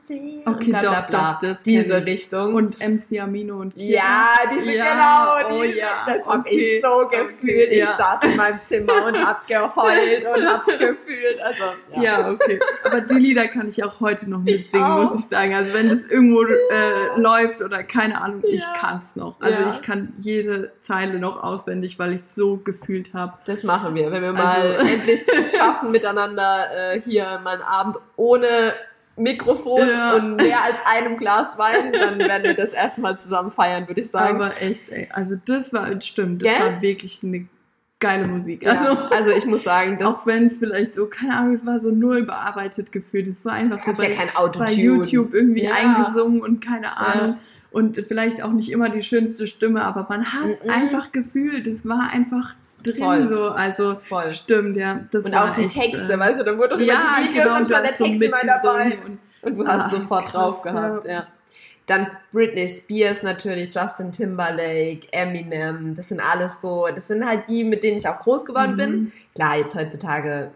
sehr. 0.03 0.41
Okay, 0.45 0.71
bla, 0.71 0.79
bla, 0.81 1.01
doch, 1.01 1.07
bla. 1.07 1.33
doch, 1.33 1.39
das 1.41 1.57
Diese 1.65 1.99
ich. 1.99 2.05
Richtung. 2.05 2.55
Und 2.55 2.77
MC 2.79 3.21
Amino 3.21 3.61
und 3.61 3.73
Kira. 3.75 3.93
Ja, 3.95 4.33
diese 4.53 4.73
Ja, 4.73 5.39
genau, 5.39 5.55
oh 5.57 5.63
diese, 5.63 5.77
ja, 5.77 6.03
das 6.05 6.27
hab 6.27 6.39
okay, 6.41 6.55
ich 6.75 6.81
so 6.81 6.87
okay, 7.01 7.23
gefühlt. 7.23 7.71
Ich 7.71 7.77
ja. 7.77 7.93
saß 7.93 8.23
in 8.23 8.35
meinem 8.35 8.59
Zimmer 8.65 9.05
und 9.05 9.25
hab 9.25 9.47
geheult 9.47 10.25
und 10.25 10.47
hab's 10.51 10.67
gefühlt. 10.77 11.39
Also, 11.41 11.63
Ja. 12.01 12.31
okay. 12.31 12.59
Aber 12.83 12.99
die 12.99 13.13
Lieder 13.15 13.47
kann 13.47 13.69
ich 13.69 13.81
auch 13.85 14.01
heute 14.01 14.29
noch 14.29 14.39
mitsingen, 14.39 14.91
muss 15.05 15.19
ich 15.19 15.25
sagen. 15.29 15.53
Also 15.55 15.73
wenn 15.73 15.89
das 15.91 15.99
irgendwo 16.09 16.43
äh, 16.43 17.17
läuft 17.21 17.61
oder 17.61 17.83
keine 17.83 18.19
Ahnung, 18.21 18.43
ich 18.45 18.59
Ja. 18.59 18.73
kann 18.77 19.01
es 19.09 19.15
noch. 19.15 19.39
Also 19.39 19.61
Ja. 19.61 19.69
ich 19.69 19.81
kann 19.81 20.11
jede 20.19 20.73
Zeile 20.83 21.17
noch 21.19 21.41
auswendig, 21.43 21.97
weil 21.99 22.13
ich 22.13 22.21
es 22.29 22.35
so 22.35 22.57
gefühlt 22.57 23.13
habe. 23.13 23.33
Das 23.45 23.63
machen 23.63 23.95
wir, 23.95 24.11
wenn 24.11 24.21
wir 24.21 24.33
mal 24.33 24.43
Also- 24.77 24.85
endlich 24.93 25.21
es 25.27 25.55
schaffen, 25.57 25.91
miteinander 25.91 26.65
äh, 26.93 27.01
hier 27.01 27.39
mal 27.43 27.53
einen 27.53 27.61
Abend 27.63 27.97
ohne 28.15 28.47
Mikrofon 29.15 29.87
Ja. 29.87 30.15
und 30.15 30.37
mehr 30.37 30.63
als 30.63 30.79
einem 30.85 31.17
Glas 31.17 31.57
Wein, 31.57 31.93
dann 31.93 32.17
werden 32.19 32.43
wir 32.43 32.55
das 32.55 32.73
erstmal 32.73 33.19
zusammen 33.19 33.51
feiern, 33.51 33.87
würde 33.87 34.01
ich 34.01 34.09
sagen. 34.09 34.35
Aber 34.41 34.47
echt, 34.61 34.89
ey. 34.89 35.07
Also 35.13 35.35
das 35.45 35.71
war, 35.71 36.01
stimmt, 36.01 36.41
das 36.43 36.51
Gell? 36.51 36.61
war 36.73 36.81
wirklich 36.81 37.21
eine 37.23 37.45
geile 37.99 38.27
Musik. 38.27 38.63
ja, 38.63 38.71
Also, 38.73 39.01
also 39.11 39.29
ich 39.31 39.45
muss 39.45 39.63
sagen, 39.63 39.97
das 39.99 40.07
auch 40.07 40.27
wenn 40.27 40.47
es 40.47 40.57
vielleicht 40.57 40.95
so, 40.95 41.05
keine 41.05 41.37
Ahnung, 41.37 41.53
es 41.53 41.65
war 41.65 41.79
so 41.79 41.89
nur 41.89 42.15
überarbeitet 42.15 42.91
gefühlt. 42.91 43.27
Es 43.27 43.45
war 43.45 43.53
einfach 43.53 43.79
so 43.79 43.85
gab's 43.85 44.01
ja 44.01 44.09
bei, 44.09 44.15
kein 44.15 44.35
bei. 44.35 44.71
YouTube 44.83 45.33
irgendwie 45.33 45.63
Ja. 45.65 45.75
eingesungen 45.75 46.41
und 46.41 46.59
keine 46.65 46.97
Ahnung. 46.97 47.37
Und 47.73 47.97
vielleicht 48.07 48.41
auch 48.41 48.51
nicht 48.51 48.71
immer 48.71 48.87
die 48.89 49.01
schönste 49.03 49.45
Stimme, 49.47 49.83
aber 49.83 50.05
man 50.07 50.31
hat 50.31 50.47
es 50.49 50.63
Mhm. 50.63 50.69
einfach 50.69 51.11
gefühlt. 51.11 51.67
Es 51.67 51.85
war 51.85 52.09
einfach 52.13 52.53
drin 52.83 52.95
Voll. 52.97 53.27
so. 53.29 53.49
Also 53.49 53.99
Voll. 54.07 54.31
stimmt, 54.31 54.75
ja. 54.77 55.01
Das 55.11 55.25
Und 55.25 55.33
auch 55.35 55.51
die 55.51 55.63
echt, 55.65 55.75
Texte, 55.81 56.13
äh, 56.13 56.19
weißt 56.19 56.39
du, 56.39 56.43
dann 56.45 56.57
wurde 56.57 56.69
doch 56.69 56.77
immer 56.77 56.85
ja, 56.87 57.15
die 57.19 57.29
Videos 57.29 57.43
genau, 57.45 57.57
und 57.57 57.65
stand 57.65 57.83
der 57.83 57.91
hast 57.91 57.97
so 57.97 58.05
Text 58.05 58.21
immer 58.21 58.37
dabei. 58.45 58.99
und 59.05 59.19
Und 59.41 59.57
du 59.57 59.67
hast 59.67 59.87
Ah, 59.87 59.89
sofort 59.89 60.25
krass, 60.25 60.31
drauf 60.33 60.61
gehabt, 60.61 61.05
ja. 61.05 61.11
ja. 61.11 61.27
Dann 61.87 62.07
Britney 62.31 62.65
Spears 62.67 63.23
natürlich, 63.23 63.75
Justin 63.75 64.11
Timberlake, 64.11 65.01
Eminem, 65.11 65.93
das 65.95 66.07
sind 66.09 66.21
alles 66.21 66.61
so, 66.61 66.87
das 66.95 67.07
sind 67.09 67.25
halt 67.25 67.49
die, 67.49 67.65
mit 67.65 67.83
denen 67.83 67.97
ich 67.97 68.07
auch 68.07 68.19
groß 68.19 68.45
geworden 68.45 68.77
bin. 68.77 68.91
Mhm. 68.91 69.11
Klar, 69.35 69.57
jetzt 69.57 69.75
heutzutage, 69.75 70.51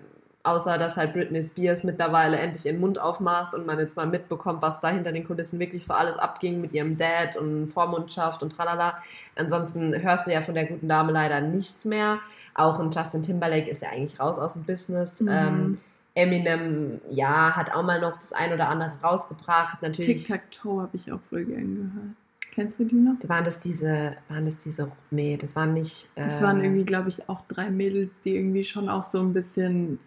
außer 0.48 0.78
dass 0.78 0.96
halt 0.96 1.14
Britney 1.14 1.44
Spears 1.44 1.84
mittlerweile 1.84 2.38
endlich 2.38 2.66
ihren 2.66 2.80
Mund 2.80 3.00
aufmacht 3.00 3.54
und 3.54 3.66
man 3.66 3.78
jetzt 3.80 3.98
mal 3.98 4.08
mitbekommt, 4.08 4.62
was 4.62 4.80
da 4.80 4.90
hinter 4.90 5.12
den 5.12 5.26
Kulissen 5.26 5.60
wirklich 5.60 5.86
so 5.86 5.94
alles 5.94 6.18
abging 6.18 6.62
mit 6.62 6.72
ihrem 6.74 6.96
Dad 6.98 7.36
und 7.36 7.68
Vormundschaft 7.68 8.42
und 8.42 8.52
tralala. 8.52 8.98
Ansonsten 9.36 10.02
hörst 10.02 10.26
du 10.26 10.32
ja 10.32 10.42
von 10.42 10.56
der 10.56 10.66
guten 10.66 10.88
Dame 10.88 11.12
leider 11.12 11.42
nichts 11.42 11.84
mehr. 11.86 12.20
Auch 12.54 12.80
ein 12.80 12.92
Justin 12.92 13.22
Timberlake 13.22 13.70
ist 13.70 13.82
ja 13.82 13.90
eigentlich 13.90 14.20
raus 14.20 14.40
aus 14.40 14.54
dem 14.54 14.64
Business. 14.64 15.20
Mhm. 15.20 15.28
Ähm, 15.30 15.78
Eminem, 16.16 17.00
ja, 17.10 17.56
hat 17.56 17.76
auch 17.76 17.84
mal 17.84 18.00
noch 18.00 18.16
das 18.16 18.34
ein 18.34 18.52
oder 18.52 18.70
andere 18.70 18.94
rausgebracht. 19.04 19.82
Natürlich 19.84 20.26
Tic-Tac-Toe 20.26 20.82
habe 20.82 20.98
ich 20.98 21.12
auch 21.12 21.20
voll 21.30 21.46
gern 21.46 21.76
gehört. 21.76 22.16
Kennst 22.54 22.80
du 22.80 22.86
die 22.86 22.96
noch? 22.96 23.16
waren 23.28 23.44
das 23.44 23.60
diese, 23.60 24.16
waren 24.30 24.46
das 24.46 24.58
diese, 24.58 24.92
nee, 25.12 25.38
das 25.38 25.56
waren 25.56 25.74
nicht. 25.74 26.10
Äh, 26.16 26.42
waren 26.42 26.64
irgendwie, 26.64 26.86
glaube 26.86 27.10
ich, 27.10 27.30
auch 27.30 27.42
drei 27.48 27.70
Mädels, 27.70 28.10
die 28.26 28.36
irgendwie 28.36 28.64
schon 28.64 28.90
auch 28.90 29.12
so 29.12 29.20
ein 29.20 29.32
bisschen 29.34 30.00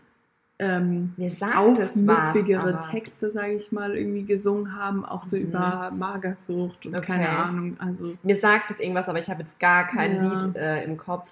ähm, 0.60 1.14
Mir 1.16 1.30
sagt 1.30 1.78
es 1.78 2.06
was. 2.06 2.16
aufmüpfigere 2.18 2.60
aber- 2.74 2.80
Texte, 2.90 3.32
sage 3.32 3.54
ich 3.54 3.72
mal, 3.72 3.96
irgendwie 3.96 4.24
gesungen 4.24 4.76
haben, 4.76 5.04
auch 5.04 5.22
so 5.22 5.36
Mhm. 5.36 5.42
über 5.42 5.90
Magersucht 5.96 6.86
und 6.86 6.94
Okay. 6.96 7.06
keine 7.06 7.28
Ahnung. 7.30 7.76
Also 7.80 8.16
Mir 8.22 8.36
sagt 8.36 8.70
es 8.70 8.78
irgendwas, 8.78 9.08
aber 9.08 9.18
ich 9.18 9.28
habe 9.30 9.42
jetzt 9.42 9.58
gar 9.58 9.86
kein 9.86 10.16
Ja. 10.22 10.22
Lied 10.44 10.56
äh, 10.56 10.84
im 10.84 10.96
Kopf. 10.96 11.30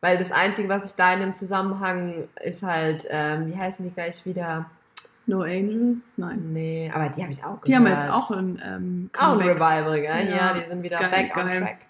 Weil 0.00 0.18
das 0.18 0.32
Einzige, 0.32 0.68
was 0.68 0.84
ich 0.84 0.94
da 0.96 1.12
in 1.12 1.20
dem 1.20 1.34
Zusammenhang 1.34 2.24
ist 2.42 2.62
halt, 2.62 3.06
ähm, 3.10 3.46
wie 3.48 3.56
heißen 3.56 3.84
die 3.84 3.92
gleich 3.92 4.24
wieder? 4.26 4.66
No 5.26 5.42
Angels? 5.42 5.98
Nein. 6.16 6.52
Nee, 6.52 6.90
aber 6.92 7.08
die 7.08 7.22
habe 7.22 7.30
ich 7.32 7.38
auch 7.44 7.60
gehört. 7.60 7.68
Die 7.68 7.76
haben 7.76 7.86
jetzt 7.86 8.10
auch 8.10 8.30
ein 8.32 8.60
ähm, 8.64 9.10
Auch 9.16 9.38
ein. 9.38 9.48
Revival, 9.48 10.00
gell? 10.00 10.28
Ja, 10.28 10.36
Ja, 10.36 10.52
die 10.54 10.66
sind 10.66 10.82
wieder 10.82 10.98
geil, 10.98 11.10
back 11.10 11.36
on 11.36 11.46
geil. 11.48 11.60
track. 11.60 11.86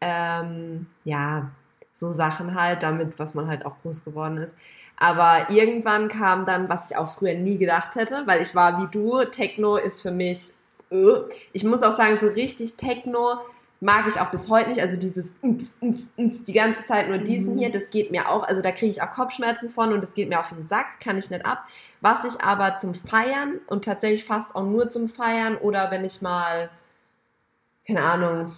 Ähm, 0.00 0.86
ja, 1.04 1.50
so 1.92 2.12
Sachen 2.12 2.54
halt, 2.54 2.82
damit, 2.82 3.18
was 3.18 3.34
man 3.34 3.48
halt 3.48 3.66
auch 3.66 3.74
groß 3.82 4.04
geworden 4.04 4.36
ist. 4.36 4.56
Aber 5.00 5.48
irgendwann 5.50 6.08
kam 6.08 6.44
dann, 6.44 6.68
was 6.68 6.90
ich 6.90 6.96
auch 6.96 7.14
früher 7.14 7.34
nie 7.34 7.56
gedacht 7.56 7.94
hätte, 7.94 8.22
weil 8.26 8.42
ich 8.42 8.54
war 8.54 8.82
wie 8.82 8.88
du, 8.90 9.24
Techno 9.24 9.76
ist 9.76 10.02
für 10.02 10.10
mich, 10.10 10.52
äh. 10.90 11.20
ich 11.52 11.64
muss 11.64 11.82
auch 11.82 11.96
sagen, 11.96 12.18
so 12.18 12.26
richtig 12.26 12.74
Techno 12.76 13.38
mag 13.80 14.06
ich 14.08 14.18
auch 14.20 14.30
bis 14.30 14.48
heute 14.48 14.70
nicht. 14.70 14.80
Also 14.80 14.96
dieses 14.96 15.32
ns, 15.42 15.72
ns, 15.80 16.10
ns, 16.16 16.44
die 16.44 16.52
ganze 16.52 16.84
Zeit 16.84 17.08
nur 17.08 17.18
diesen 17.18 17.54
Mhm. 17.54 17.58
hier, 17.60 17.70
das 17.70 17.90
geht 17.90 18.10
mir 18.10 18.28
auch, 18.28 18.42
also 18.48 18.60
da 18.60 18.72
kriege 18.72 18.90
ich 18.90 19.00
auch 19.02 19.12
Kopfschmerzen 19.12 19.70
von 19.70 19.92
und 19.92 20.02
das 20.02 20.14
geht 20.14 20.28
mir 20.28 20.40
auf 20.40 20.48
den 20.48 20.62
Sack, 20.62 20.98
kann 21.00 21.16
ich 21.16 21.30
nicht 21.30 21.46
ab. 21.46 21.64
Was 22.00 22.24
ich 22.24 22.40
aber 22.42 22.78
zum 22.78 22.94
Feiern 22.94 23.60
und 23.68 23.84
tatsächlich 23.84 24.24
fast 24.24 24.54
auch 24.56 24.64
nur 24.64 24.90
zum 24.90 25.08
Feiern 25.08 25.56
oder 25.56 25.90
wenn 25.92 26.04
ich 26.04 26.22
mal, 26.22 26.70
keine 27.86 28.02
Ahnung, 28.02 28.52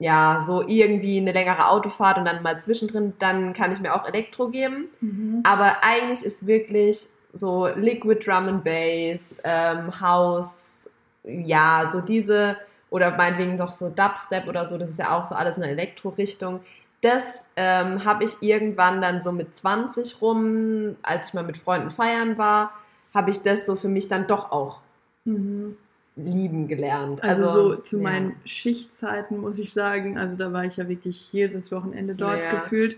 ja, 0.00 0.40
so 0.40 0.66
irgendwie 0.66 1.18
eine 1.18 1.32
längere 1.32 1.68
Autofahrt 1.68 2.18
und 2.18 2.24
dann 2.24 2.42
mal 2.42 2.60
zwischendrin, 2.60 3.14
dann 3.18 3.52
kann 3.52 3.72
ich 3.72 3.80
mir 3.80 3.94
auch 3.94 4.06
Elektro 4.06 4.48
geben. 4.48 4.88
Mhm. 5.00 5.40
Aber 5.44 5.76
eigentlich 5.82 6.24
ist 6.24 6.46
wirklich 6.46 7.06
so 7.32 7.68
Liquid 7.74 8.24
Drum 8.24 8.48
and 8.48 8.64
Bass, 8.64 9.38
ähm, 9.44 10.00
House, 10.00 10.90
ja, 11.24 11.88
so 11.90 12.00
diese, 12.00 12.56
oder 12.90 13.16
meinetwegen 13.16 13.56
doch 13.56 13.70
so 13.70 13.88
Dubstep 13.88 14.46
oder 14.46 14.66
so, 14.66 14.78
das 14.78 14.90
ist 14.90 14.98
ja 14.98 15.16
auch 15.16 15.26
so 15.26 15.34
alles 15.34 15.56
in 15.56 15.62
der 15.62 15.72
Elektro-Richtung. 15.72 16.60
Das 17.00 17.46
ähm, 17.56 18.04
habe 18.04 18.24
ich 18.24 18.36
irgendwann 18.40 19.00
dann 19.00 19.22
so 19.22 19.30
mit 19.32 19.56
20 19.56 20.20
rum, 20.20 20.96
als 21.02 21.28
ich 21.28 21.34
mal 21.34 21.44
mit 21.44 21.58
Freunden 21.58 21.90
feiern 21.90 22.38
war, 22.38 22.72
habe 23.12 23.30
ich 23.30 23.42
das 23.42 23.66
so 23.66 23.76
für 23.76 23.88
mich 23.88 24.08
dann 24.08 24.26
doch 24.26 24.50
auch 24.50 24.80
Mhm. 25.24 25.76
Lieben 26.16 26.68
gelernt. 26.68 27.22
Also, 27.24 27.52
so 27.52 27.74
zu 27.76 27.96
ja. 27.96 28.02
meinen 28.04 28.36
Schichtzeiten 28.44 29.40
muss 29.40 29.58
ich 29.58 29.72
sagen, 29.72 30.16
also 30.18 30.36
da 30.36 30.52
war 30.52 30.64
ich 30.64 30.76
ja 30.76 30.88
wirklich 30.88 31.28
jedes 31.32 31.72
Wochenende 31.72 32.14
dort 32.14 32.38
Ja. 32.40 32.50
gefühlt. 32.50 32.96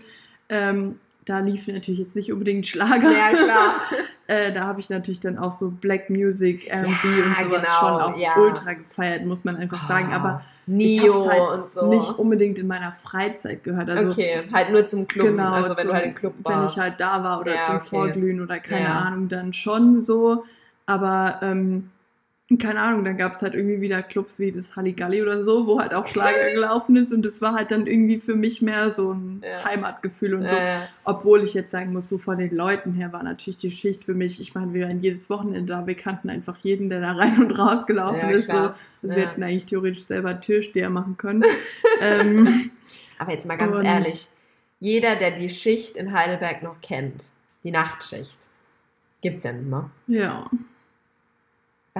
Ähm, 0.49 0.99
da 1.25 1.39
lief 1.39 1.67
natürlich 1.67 1.99
jetzt 1.99 2.15
nicht 2.15 2.31
unbedingt 2.31 2.67
Schlager. 2.67 3.11
Ja, 3.11 3.29
klar. 3.33 3.75
Äh, 4.29 4.51
da 4.51 4.65
habe 4.65 4.81
ich 4.81 4.89
natürlich 4.89 5.21
dann 5.21 5.37
auch 5.37 5.53
so 5.53 5.69
Black 5.69 6.09
Music, 6.09 6.67
R&B 6.67 6.89
Ja, 6.89 6.89
und 6.91 7.49
sowas 7.49 7.61
genau, 7.61 7.79
schon 7.79 8.01
auch 8.01 8.17
ja. 8.17 8.35
ultra 8.35 8.73
gefeiert, 8.73 9.25
muss 9.25 9.45
man 9.45 9.55
einfach 9.55 9.87
sagen. 9.87 10.11
Aber 10.11 10.41
Neo 10.65 11.29
halt 11.29 11.61
und 11.63 11.71
so. 11.71 11.87
nicht 11.87 12.09
unbedingt 12.19 12.59
in 12.59 12.67
meiner 12.67 12.91
Freizeit 12.91 13.63
gehört. 13.63 13.89
Also 13.89 14.11
okay, 14.11 14.43
halt 14.51 14.69
nur 14.69 14.85
zum 14.85 15.07
Club. 15.07 15.27
Genau, 15.27 15.51
also 15.53 15.69
wenn 15.69 15.77
zum- 15.77 15.87
du 15.87 15.93
halt 15.93 16.05
im 16.07 16.15
Club 16.15 16.33
wenn 16.43 16.55
warst. 16.55 16.75
ich 16.75 16.83
halt 16.83 16.95
da 16.99 17.23
war 17.23 17.39
oder 17.39 17.55
Ja, 17.55 17.63
zum 17.67 17.75
okay. 17.77 17.87
Vorglühen 17.87 18.41
oder 18.41 18.59
keine 18.59 18.83
Ja. 18.83 18.95
Ahnung, 18.99 19.29
dann 19.29 19.53
schon 19.53 20.01
so. 20.01 20.43
Aber 20.85 21.39
ähm, 21.41 21.89
keine 22.59 22.79
Ahnung, 22.79 23.03
dann 23.03 23.17
gab 23.17 23.33
es 23.33 23.41
halt 23.41 23.55
irgendwie 23.55 23.81
wieder 23.81 24.01
Clubs 24.01 24.39
wie 24.39 24.53
das 24.53 24.73
Halligalli 24.77 25.21
oder 25.21 25.43
so, 25.43 25.67
wo 25.67 25.81
halt 25.81 25.93
auch 25.93 26.07
Schlager 26.07 26.49
gelaufen 26.53 26.95
ist 26.95 27.11
und 27.11 27.23
das 27.23 27.41
war 27.41 27.53
halt 27.53 27.71
dann 27.71 27.87
irgendwie 27.87 28.19
für 28.19 28.35
mich 28.35 28.61
mehr 28.61 28.91
so 28.91 29.13
ein 29.13 29.43
Ja. 29.43 29.65
Heimatgefühl 29.65 30.33
und 30.33 30.47
so. 30.47 30.55
äh, 30.55 30.79
Obwohl 31.03 31.43
ich 31.43 31.53
jetzt 31.53 31.71
sagen 31.71 31.91
muss, 31.91 32.07
so 32.07 32.17
von 32.17 32.37
den 32.37 32.55
Leuten 32.55 32.93
her 32.93 33.11
war 33.11 33.21
natürlich 33.21 33.57
die 33.57 33.71
Schicht 33.71 34.05
für 34.05 34.13
mich, 34.13 34.39
ich 34.39 34.55
meine, 34.55 34.73
wir 34.73 34.87
waren 34.87 35.01
jedes 35.01 35.29
Wochenende 35.29 35.73
da, 35.73 35.85
wir 35.85 35.95
kannten 35.95 36.29
einfach 36.29 36.55
jeden, 36.59 36.89
der 36.89 37.01
da 37.01 37.11
rein 37.11 37.37
und 37.43 37.51
raus 37.51 37.85
gelaufen 37.85 38.29
Ja, 38.29 38.29
ist. 38.29 38.47
So. 38.47 38.53
Also 38.53 38.73
Ja. 39.01 39.15
wir 39.15 39.27
hätten 39.27 39.43
eigentlich 39.43 39.65
theoretisch 39.65 40.05
selber 40.05 40.39
Türsteher 40.39 40.89
machen 40.89 41.17
können. 41.17 41.43
ähm, 42.01 42.71
aber 43.19 43.33
jetzt 43.33 43.45
mal 43.45 43.57
ganz 43.57 43.77
ehrlich, 43.83 44.27
jeder, 44.79 45.17
der 45.17 45.31
die 45.31 45.49
Schicht 45.49 45.97
in 45.97 46.13
Heidelberg 46.13 46.63
noch 46.63 46.79
kennt, 46.81 47.25
die 47.65 47.71
Nachtschicht, 47.71 48.47
gibt's 49.21 49.43
ja 49.43 49.51
nicht 49.51 49.67
mehr. 49.69 49.89
ja. 50.07 50.49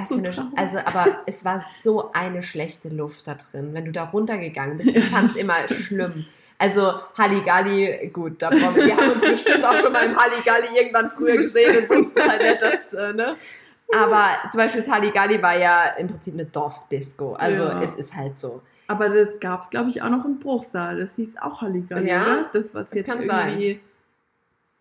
Was 0.02 0.08
für 0.10 0.16
eine, 0.16 0.30
traurig. 0.30 0.52
also, 0.58 0.78
aber 0.80 1.06
es 1.26 1.44
war 1.46 1.64
so 1.84 2.12
eine 2.14 2.42
schlechte 2.44 2.90
Luft 2.90 3.28
da 3.28 3.36
drin, 3.36 3.70
wenn 3.74 3.86
du 3.86 3.92
da 3.92 4.06
runtergegangen 4.06 4.78
bist. 4.78 4.92
Ich 4.96 5.10
fand 5.10 5.32
es 5.32 5.36
immer 5.38 5.56
schlimm. 5.70 6.26
Also 6.60 6.94
Halligalli, 7.18 8.10
gut, 8.12 8.42
da 8.42 8.50
brauchen 8.50 8.76
wir, 8.78 8.86
wir 8.88 8.98
haben 8.98 9.12
uns 9.12 9.22
bestimmt 9.22 9.64
auch 9.64 9.78
schon 9.78 9.94
mal 9.94 10.06
im 10.06 10.16
Halligalli 10.18 10.68
irgendwann 10.76 11.10
früher 11.12 11.38
gesehen 11.38 11.78
und 11.78 11.90
wussten 11.90 12.20
halt 12.20 12.42
nicht, 12.42 12.62
dass, 12.62 12.94
äh, 12.94 13.14
ne? 13.14 13.36
Aber 13.96 14.26
zum 14.52 14.58
Beispiel 14.60 14.82
das 14.82 14.90
Halligalli 14.90 15.42
war 15.42 15.58
ja 15.58 15.84
im 15.98 16.08
Prinzip 16.08 16.34
eine 16.34 16.46
Dorfdisco. 16.46 17.34
Also 17.36 17.62
Ja. 17.64 17.82
es 17.82 17.96
ist 17.96 18.16
halt 18.16 18.40
so. 18.40 18.62
Aber 18.88 19.10
das 19.10 19.40
gab 19.40 19.64
es, 19.64 19.70
glaube 19.70 19.90
ich, 19.92 20.02
auch 20.02 20.10
noch 20.10 20.26
im 20.26 20.40
Bruchsaal. 20.40 20.98
Das 21.00 21.16
hieß 21.16 21.36
auch 21.42 21.62
Halligalli, 21.62 22.10
Ja, 22.10 22.24
oder? 22.24 22.50
Das, 22.54 22.66
was 22.74 22.88
das 22.90 22.98
jetzt 23.00 23.06
kann 23.06 23.22
irgendwie. 23.22 23.72
Äh, 23.72 23.80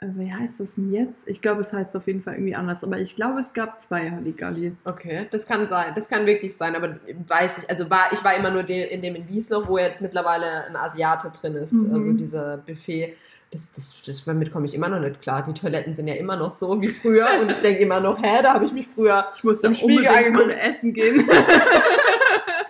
wie 0.02 0.30
heißt 0.32 0.54
das 0.58 0.74
denn 0.74 0.92
jetzt? 0.92 1.14
Ich 1.26 1.40
glaube, 1.40 1.62
es 1.62 1.72
heißt 1.72 1.96
auf 1.96 2.06
jeden 2.06 2.22
Fall 2.22 2.34
irgendwie 2.34 2.54
anders. 2.54 2.82
Aber 2.82 2.98
ich 2.98 3.16
glaube, 3.16 3.40
es 3.40 3.52
gab 3.54 3.80
zwei 3.82 4.10
Halligalli. 4.10 4.72
Okay, 4.84 5.26
das 5.30 5.46
kann 5.46 5.66
sein. 5.68 5.92
Das 5.94 6.08
kann 6.08 6.26
wirklich 6.26 6.54
sein, 6.54 6.76
aber 6.76 6.96
weiß 7.28 7.58
ich, 7.58 7.70
also 7.70 7.88
war, 7.88 8.12
ich 8.12 8.22
war 8.22 8.34
immer 8.36 8.50
nur 8.50 8.62
de, 8.62 8.88
in 8.92 9.00
dem 9.00 9.14
in 9.14 9.26
Wiesloch, 9.28 9.66
wo 9.68 9.78
jetzt 9.78 10.02
mittlerweile 10.02 10.66
ein 10.66 10.76
Asiate 10.76 11.30
drin 11.40 11.54
ist, 11.56 11.72
Mhm. 11.72 11.94
also 11.94 12.12
dieser 12.12 12.58
Buffet. 12.58 13.16
Das, 13.52 13.70
das, 13.72 14.02
das, 14.04 14.24
damit 14.24 14.52
komme 14.52 14.66
ich 14.66 14.74
immer 14.74 14.88
noch 14.88 14.98
nicht 14.98 15.22
klar. 15.22 15.42
Die 15.42 15.54
Toiletten 15.54 15.94
sind 15.94 16.08
ja 16.08 16.14
immer 16.16 16.36
noch 16.36 16.50
so 16.50 16.78
wie 16.82 16.88
früher 16.88 17.28
und 17.40 17.50
ich 17.50 17.58
denke 17.58 17.80
immer 17.82 18.00
noch, 18.00 18.20
hä, 18.20 18.42
da 18.42 18.52
habe 18.54 18.64
ich 18.64 18.72
mich 18.72 18.86
früher. 18.88 19.24
Ich 19.36 19.44
musste 19.44 19.68
Im 19.68 19.74
Spiegel 19.74 20.08
angeguckt. 20.08 20.50
essen 20.60 20.92
gehen. 20.92 21.24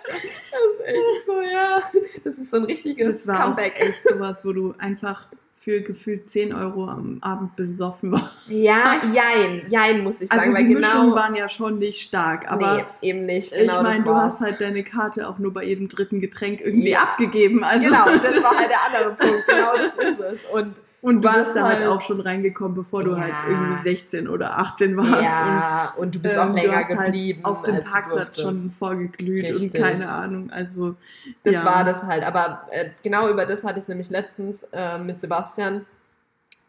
Das 0.09 0.73
ist 0.79 0.85
echt 0.87 1.25
so, 1.25 1.41
ja. 1.41 1.81
Das 2.23 2.37
ist 2.37 2.51
so 2.51 2.57
ein 2.57 2.63
richtiges 2.63 3.25
Das 3.25 3.27
war 3.27 3.43
Comeback. 3.45 3.77
auch 3.81 3.85
echt 3.87 4.03
sowas, 4.07 4.45
wo 4.45 4.53
du 4.53 4.73
einfach 4.77 5.27
für 5.67 5.81
gefühlt 5.81 6.29
10 6.29 6.53
Euro 6.53 6.87
am 6.87 7.17
Abend 7.19 7.57
besoffen 7.57 8.13
warst. 8.13 8.31
Ja, 8.47 9.01
jein, 9.13 9.63
jein, 9.67 10.01
muss 10.01 10.21
ich 10.21 10.29
sagen, 10.29 10.39
Also 10.39 10.53
weil 10.53 10.65
die 10.65 10.75
genau. 10.75 10.87
Mischungen 10.87 11.13
waren 11.13 11.35
ja 11.35 11.49
schon 11.49 11.77
nicht 11.77 12.07
stark, 12.07 12.49
aber 12.49 12.85
nee, 13.01 13.09
eben 13.09 13.25
nicht, 13.25 13.51
genau 13.51 13.75
ich 13.79 13.83
meine, 13.83 14.01
du 14.01 14.15
hast 14.15 14.39
halt 14.39 14.61
deine 14.61 14.85
Karte 14.85 15.27
auch 15.27 15.39
nur 15.39 15.51
bei 15.53 15.65
jedem 15.65 15.89
dritten 15.89 16.21
Getränk 16.21 16.61
irgendwie 16.61 16.91
Ja. 16.91 16.99
abgegeben. 17.01 17.65
Also 17.65 17.85
Genau, 17.85 18.05
das 18.05 18.41
war 18.41 18.57
halt 18.57 18.69
der 18.69 18.79
andere 18.85 19.15
Punkt. 19.15 19.45
Genau 19.45 19.73
das 19.75 19.95
ist 19.97 20.21
es. 20.21 20.45
Und 20.45 20.75
Und 21.01 21.21
du 21.23 21.27
warst 21.29 21.45
bist 21.45 21.55
da 21.57 21.63
halt 21.67 21.79
halt- 21.79 21.87
auch 21.89 22.01
schon 22.01 22.19
reingekommen, 22.21 22.75
bevor 22.75 23.03
du 23.03 23.11
Ja. 23.11 23.19
halt 23.21 23.33
irgendwie 23.47 23.83
16 23.83 24.27
oder 24.27 24.57
18 24.57 24.97
warst. 24.97 25.21
ja, 25.23 25.93
und 25.95 26.15
du 26.15 26.17
Und, 26.17 26.21
bist 26.23 26.35
ähm, 26.35 26.41
auch 26.41 26.53
länger 26.55 26.67
du 26.69 26.77
hast 26.77 26.87
geblieben. 27.05 27.41
Halt 27.45 27.55
auf 27.55 27.63
dem 27.63 27.75
du 27.75 27.81
Parkplatz 27.83 28.41
schon 28.41 28.69
vorgeglüht 28.79 29.43
Richtig. 29.45 29.73
und 29.75 29.79
keine 29.81 30.09
Ahnung. 30.09 30.49
Also 30.51 30.95
Das 31.43 31.53
ja. 31.55 31.65
war 31.65 31.83
das 31.83 32.03
halt. 32.03 32.23
Aber 32.23 32.63
äh, 32.71 32.89
genau 33.03 33.29
über 33.29 33.45
das 33.45 33.63
hatte 33.63 33.77
ich 33.77 33.83
es 33.83 33.87
nämlich 33.87 34.09
letztens 34.09 34.63
äh, 34.73 34.97
mit 34.97 35.21
Sebastian, 35.21 35.85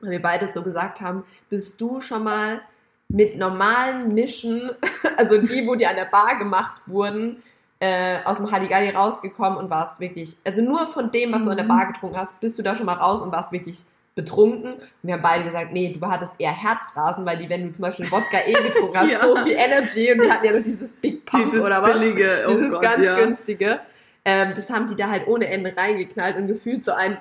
weil 0.00 0.10
wir 0.10 0.22
beide 0.22 0.46
so 0.46 0.62
gesagt 0.62 1.00
haben, 1.00 1.24
bist 1.48 1.80
du 1.80 2.00
schon 2.00 2.22
mal 2.24 2.60
mit 3.08 3.38
normalen 3.38 4.12
Mischen, 4.12 4.70
also 5.16 5.38
die, 5.40 5.66
wo 5.66 5.74
die 5.74 5.86
an 5.86 5.96
der 5.96 6.04
Bar 6.04 6.36
gemacht 6.38 6.74
wurden, 6.84 7.42
äh, 7.80 8.18
aus 8.24 8.36
dem 8.36 8.50
Halligalli 8.50 8.90
rausgekommen 8.90 9.58
und 9.58 9.70
warst 9.70 10.00
wirklich, 10.00 10.36
also 10.44 10.60
nur 10.60 10.86
von 10.86 11.10
dem, 11.10 11.32
was 11.32 11.44
du 11.44 11.50
an 11.50 11.56
der 11.56 11.64
Mhm. 11.64 11.68
Bar 11.70 11.86
getrunken 11.92 12.18
hast, 12.18 12.38
bist 12.40 12.58
du 12.58 12.62
da 12.62 12.76
schon 12.76 12.84
mal 12.86 12.92
raus 12.94 13.22
und 13.22 13.32
warst 13.32 13.52
wirklich 13.52 13.84
betrunken. 14.18 14.74
Und 14.74 14.80
wir 15.02 15.14
haben 15.14 15.22
beide 15.22 15.44
gesagt, 15.44 15.72
nee, 15.72 15.96
du 15.98 16.06
hattest 16.06 16.34
eher 16.38 16.52
Herzrasen, 16.52 17.24
weil 17.24 17.38
die, 17.38 17.48
wenn 17.48 17.66
du 17.66 17.72
zum 17.72 17.82
Beispiel 17.82 18.10
Wodka 18.10 18.38
eh 18.46 18.52
getrunken 18.52 18.96
hast, 18.98 19.10
Ja. 19.10 19.20
so 19.20 19.34
viel 19.38 19.56
Energy 19.56 20.12
und 20.12 20.22
die 20.22 20.30
hatten 20.30 20.44
ja 20.44 20.52
nur 20.52 20.60
dieses 20.60 20.92
Big 20.94 21.24
Pump 21.24 21.50
Dieses 21.52 21.64
oder 21.64 21.80
was? 21.82 21.92
billige, 21.92 22.44
oh 22.46 22.50
dieses 22.50 22.72
Gott, 22.74 22.82
ganz 22.82 23.04
ja. 23.04 23.16
günstige. 23.18 23.80
Ähm, 24.24 24.52
das 24.54 24.68
haben 24.70 24.86
die 24.88 24.94
da 24.96 25.08
halt 25.08 25.26
ohne 25.26 25.46
Ende 25.48 25.74
reingeknallt 25.74 26.36
und 26.36 26.48
gefühlt 26.48 26.84
so 26.84 26.92
ein 26.92 27.16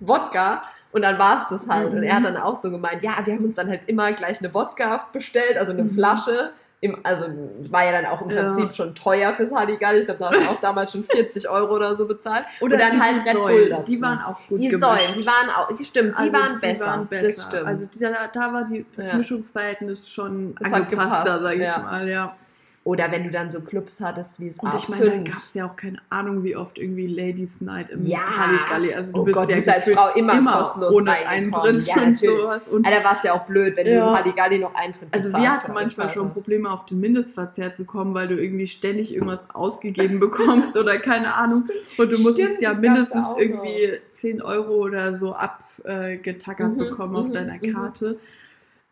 Wodka. 0.00 0.62
Und 0.92 1.02
dann 1.02 1.18
war 1.18 1.38
es 1.42 1.48
das 1.48 1.68
halt. 1.68 1.90
Mhm. 1.90 1.98
Und 1.98 2.02
er 2.04 2.16
hat 2.16 2.24
dann 2.24 2.36
auch 2.36 2.54
so 2.54 2.70
gemeint, 2.70 3.02
ja, 3.02 3.12
wir 3.24 3.34
haben 3.34 3.44
uns 3.44 3.56
dann 3.56 3.68
halt 3.68 3.82
immer 3.88 4.12
gleich 4.12 4.38
eine 4.40 4.52
Wodka 4.54 5.06
bestellt, 5.12 5.56
also 5.56 5.72
eine 5.72 5.84
Mhm. 5.84 5.90
Flasche. 5.90 6.52
Im, 6.84 6.98
also 7.04 7.26
war 7.70 7.84
ja 7.84 7.92
dann 7.92 8.06
auch 8.06 8.20
im 8.22 8.30
Ja. 8.30 8.42
Prinzip 8.42 8.72
schon 8.74 8.92
teuer 8.92 9.32
fürs 9.34 9.52
Halligalli. 9.52 10.00
Ich 10.00 10.04
glaube, 10.06 10.18
da 10.18 10.26
haben 10.32 10.40
wir 10.40 10.50
auch 10.50 10.58
damals 10.60 10.90
schon 10.90 11.04
40 11.04 11.48
Euro 11.48 11.76
oder 11.76 11.94
so 11.94 12.06
bezahlt. 12.06 12.44
Oder 12.60 12.74
Und 12.74 12.80
dann 12.80 13.00
halt 13.00 13.24
Red 13.24 13.34
Bull 13.34 13.68
dazu. 13.68 13.84
Die 13.92 14.02
waren 14.02 14.18
auch 14.20 14.36
gut 14.48 14.58
die 14.58 14.68
gemischt. 14.68 14.88
Säulen, 14.88 15.14
die 15.16 15.24
waren 15.24 15.50
auch, 15.56 15.76
die 15.76 15.84
stimmt, 15.84 16.18
die, 16.18 16.22
Also, 16.22 16.32
waren, 16.32 16.58
besser. 16.58 16.86
waren 16.86 17.06
besser. 17.06 17.26
Das 17.26 17.42
stimmt. 17.44 17.66
Also 17.68 17.88
da, 18.00 18.26
da 18.34 18.52
war 18.52 18.64
die, 18.64 18.84
das 18.96 19.06
Ja. 19.06 19.14
Mischungsverhältnis 19.14 20.08
schon 20.10 20.56
Das 20.58 20.72
angepasster, 20.72 21.22
gepasst, 21.22 21.42
sage 21.42 21.54
ich 21.54 21.62
ja. 21.62 21.78
mal, 21.78 22.08
ja. 22.08 22.36
Oder 22.84 23.12
wenn 23.12 23.22
du 23.22 23.30
dann 23.30 23.48
so 23.48 23.60
Clubs 23.60 24.00
hattest 24.00 24.40
wie 24.40 24.48
es 24.48 24.58
Und 24.58 24.74
ich 24.74 24.82
A5. 24.86 24.90
meine, 24.90 25.10
da 25.24 25.30
gab 25.32 25.42
es 25.44 25.54
ja 25.54 25.66
auch 25.66 25.76
keine 25.76 25.98
Ahnung, 26.10 26.42
wie 26.42 26.56
oft 26.56 26.78
irgendwie 26.78 27.06
Ladies 27.06 27.60
Night 27.60 27.90
im 27.90 28.04
Ja. 28.04 28.18
Halligalli. 28.18 28.92
Also 28.92 29.12
du 29.12 29.20
Oh 29.20 29.22
bist 29.24 29.34
Gott, 29.36 29.46
du 29.46 29.50
ja 29.52 29.56
bist 29.56 29.68
als 29.68 29.88
Frau 29.90 30.12
immer 30.16 30.52
kostenlos 30.52 30.92
ohne. 30.92 31.12
Eintritt 31.12 31.86
Ja, 31.86 31.94
und 32.02 32.18
sowas. 32.18 32.62
Und 32.68 32.84
Alter, 32.84 33.04
war 33.04 33.12
es 33.12 33.22
ja 33.22 33.34
auch 33.34 33.44
blöd, 33.46 33.76
wenn 33.76 33.86
du 33.86 33.92
Ja. 33.92 34.08
im 34.10 34.16
Halligalli 34.16 34.58
noch 34.58 34.74
Eintritt 34.74 35.08
also 35.12 35.30
wir 35.32 35.48
hatten 35.52 35.72
manchmal 35.72 36.10
schon 36.10 36.26
hast. 36.26 36.34
Probleme, 36.34 36.72
auf 36.72 36.84
den 36.86 36.98
Mindestverzehr 36.98 37.72
zu 37.72 37.84
kommen, 37.84 38.14
weil 38.14 38.26
du 38.26 38.34
irgendwie 38.42 38.66
ständig 38.66 39.14
irgendwas 39.14 39.38
ausgegeben 39.52 40.18
bekommst 40.18 40.76
oder 40.76 40.98
keine 40.98 41.34
Ahnung. 41.36 41.62
Und 41.98 42.10
du 42.10 42.18
musstest 42.18 42.36
Stimmt, 42.38 42.62
ja 42.62 42.74
mindestens 42.74 43.24
auch 43.24 43.38
irgendwie 43.38 43.92
10 44.14 44.42
Euro 44.42 44.72
oder 44.74 45.14
so 45.14 45.34
abgetackert 45.36 46.72
Mhm, 46.74 46.78
bekommen 46.78 47.14
auf 47.14 47.28
mhm, 47.28 47.32
deiner 47.32 47.58
mhm. 47.62 47.72
Karte. 47.72 48.18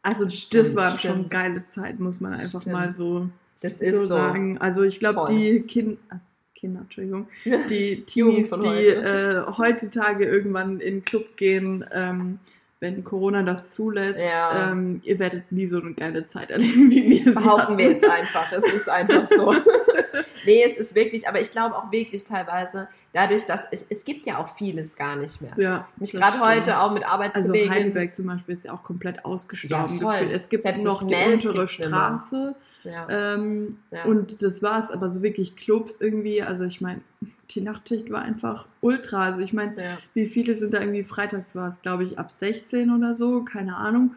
Also 0.03 0.25
das 0.27 0.75
waren 0.77 0.99
stimmt. 0.99 1.01
schon 1.01 1.29
geile 1.29 1.69
Zeiten, 1.71 2.03
muss 2.05 2.21
man 2.21 2.35
einfach 2.35 2.65
mal 2.67 2.95
so, 2.95 3.29
Das 3.61 3.75
ist 3.81 3.95
so 3.95 4.07
sagen. 4.07 4.59
Also 4.59 4.83
ich 4.83 4.99
glaube, 4.99 5.31
die 5.33 5.61
kind 5.63 5.99
äh, 6.11 6.17
Kinder, 6.55 6.81
Entschuldigung, 6.81 7.29
die 7.71 8.03
Teenies, 8.03 8.51
die 8.51 8.57
heute. 8.57 9.47
äh, 9.49 9.53
heutzutage 9.57 10.25
irgendwann 10.27 10.81
in 10.81 10.97
den 10.97 11.05
Club 11.05 11.37
gehen, 11.37 11.85
ähm, 11.93 12.39
wenn 12.81 13.05
Corona 13.05 13.43
das 13.43 13.71
zulässt, 13.73 14.19
Ja. 14.19 14.73
ähm, 14.73 15.01
ihr 15.05 15.19
werdet 15.19 15.53
nie 15.53 15.67
so 15.67 15.81
eine 15.81 15.93
geile 15.93 16.27
Zeit 16.29 16.51
erleben, 16.51 16.91
wie 16.91 17.09
wir 17.11 17.17
sie 17.25 17.31
Behaupten 17.33 17.61
hatten. 17.63 17.79
wir 17.79 17.91
jetzt 17.93 18.09
einfach. 18.09 18.51
Es 18.53 18.65
ist 18.73 18.89
einfach 18.89 19.27
so. 19.27 19.55
nee, 20.47 20.63
es 20.67 20.79
ist 20.79 20.95
wirklich, 20.95 21.29
aber 21.29 21.41
ich 21.41 21.51
glaube 21.51 21.77
auch 21.77 21.93
wirklich 21.93 22.25
teilweise, 22.25 22.89
dadurch, 23.13 23.45
dass 23.45 23.67
es, 23.71 23.87
es 23.91 24.05
gibt 24.05 24.27
ja 24.27 24.39
auch 24.39 24.55
vieles 24.57 24.97
gar 24.97 25.17
nicht 25.17 25.43
mehr. 25.43 25.53
Ja, 25.59 25.89
Mich 25.97 26.13
gerade 26.13 26.41
heute 26.41 26.81
auch 26.81 26.93
mit 26.93 27.03
Also 27.05 27.15
Arbeitskollegen. 27.15 27.71
Heidelberg 27.71 28.17
zum 28.17 28.27
Beispiel 28.27 28.55
ist 28.55 28.65
ja 28.65 28.73
auch 28.73 28.83
komplett 28.83 29.25
ausgestorben. 29.27 29.97
Ja, 29.97 30.01
voll. 30.01 30.31
Es 30.33 30.49
gibt 30.49 30.63
Selbst 30.63 30.85
noch 30.85 31.07
die 31.07 31.15
untere. 31.15 31.69
Straße 31.69 32.55
ja. 32.85 33.07
ähm, 33.09 33.79
Ja. 33.91 34.05
und 34.05 34.43
das 34.43 34.63
war's. 34.63 34.91
Aber 34.91 35.11
so 35.11 35.23
wirklich 35.23 35.57
Clubs 35.57 36.01
irgendwie, 36.01 36.43
also 36.43 36.65
ich 36.65 36.81
meine, 36.81 37.01
die 37.51 37.61
Nachtschicht 37.61 38.11
war 38.11 38.23
einfach 38.23 38.67
ultra. 38.81 39.23
Also 39.23 39.41
ich 39.41 39.53
meine, 39.53 39.83
ja, 39.83 39.99
wie 40.15 40.27
viele 40.27 40.57
sind 40.59 40.73
da 40.75 40.81
irgendwie, 40.81 41.05
freitags 41.05 41.55
war 41.55 41.71
es 41.71 41.83
glaube 41.83 42.05
ich 42.05 42.19
ab 42.19 42.33
16 42.39 42.91
oder 42.95 43.15
so, 43.17 43.43
keine 43.43 43.77
Ahnung. 43.77 44.15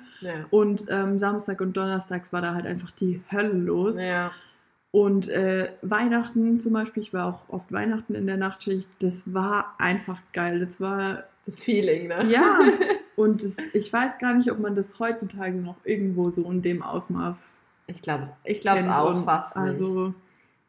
Und 0.52 0.86
ähm, 0.90 1.20
Samstag 1.20 1.60
und 1.62 1.76
Donnerstags 1.76 2.32
war 2.32 2.42
da 2.42 2.54
halt 2.54 2.66
einfach 2.66 2.92
die 2.92 3.22
Hölle 3.32 3.54
los. 3.54 3.98
Und 4.92 5.28
äh, 5.28 5.72
Weihnachten 5.82 6.60
zum 6.60 6.74
Beispiel, 6.74 7.02
ich 7.02 7.14
war 7.14 7.26
auch 7.26 7.50
oft 7.52 7.72
Weihnachten 7.72 8.14
in 8.14 8.28
der 8.28 8.38
Nachtschicht, 8.38 8.88
das 9.00 9.16
war 9.26 9.74
einfach 9.80 10.20
geil. 10.34 10.60
Das 10.60 10.80
war, 10.80 11.24
Das 11.46 11.60
Feeling, 11.64 12.08
ne? 12.10 12.26
ja, 12.30 12.60
und 13.16 13.44
das, 13.44 13.56
ich 13.74 13.92
weiß 13.92 14.20
gar 14.20 14.36
nicht, 14.36 14.52
ob 14.52 14.60
man 14.60 14.76
das 14.76 14.86
heutzutage 15.00 15.58
noch 15.58 15.78
irgendwo 15.84 16.30
so 16.30 16.44
in 16.52 16.62
dem 16.62 16.84
Ausmaß 16.84 17.38
Ich 17.88 18.02
glaube 18.02 18.30
ich 18.44 18.62
glaub's 18.62 18.84
auch 18.88 19.24
fast 19.26 19.56
nicht. 19.58 19.82
Also, 19.82 20.14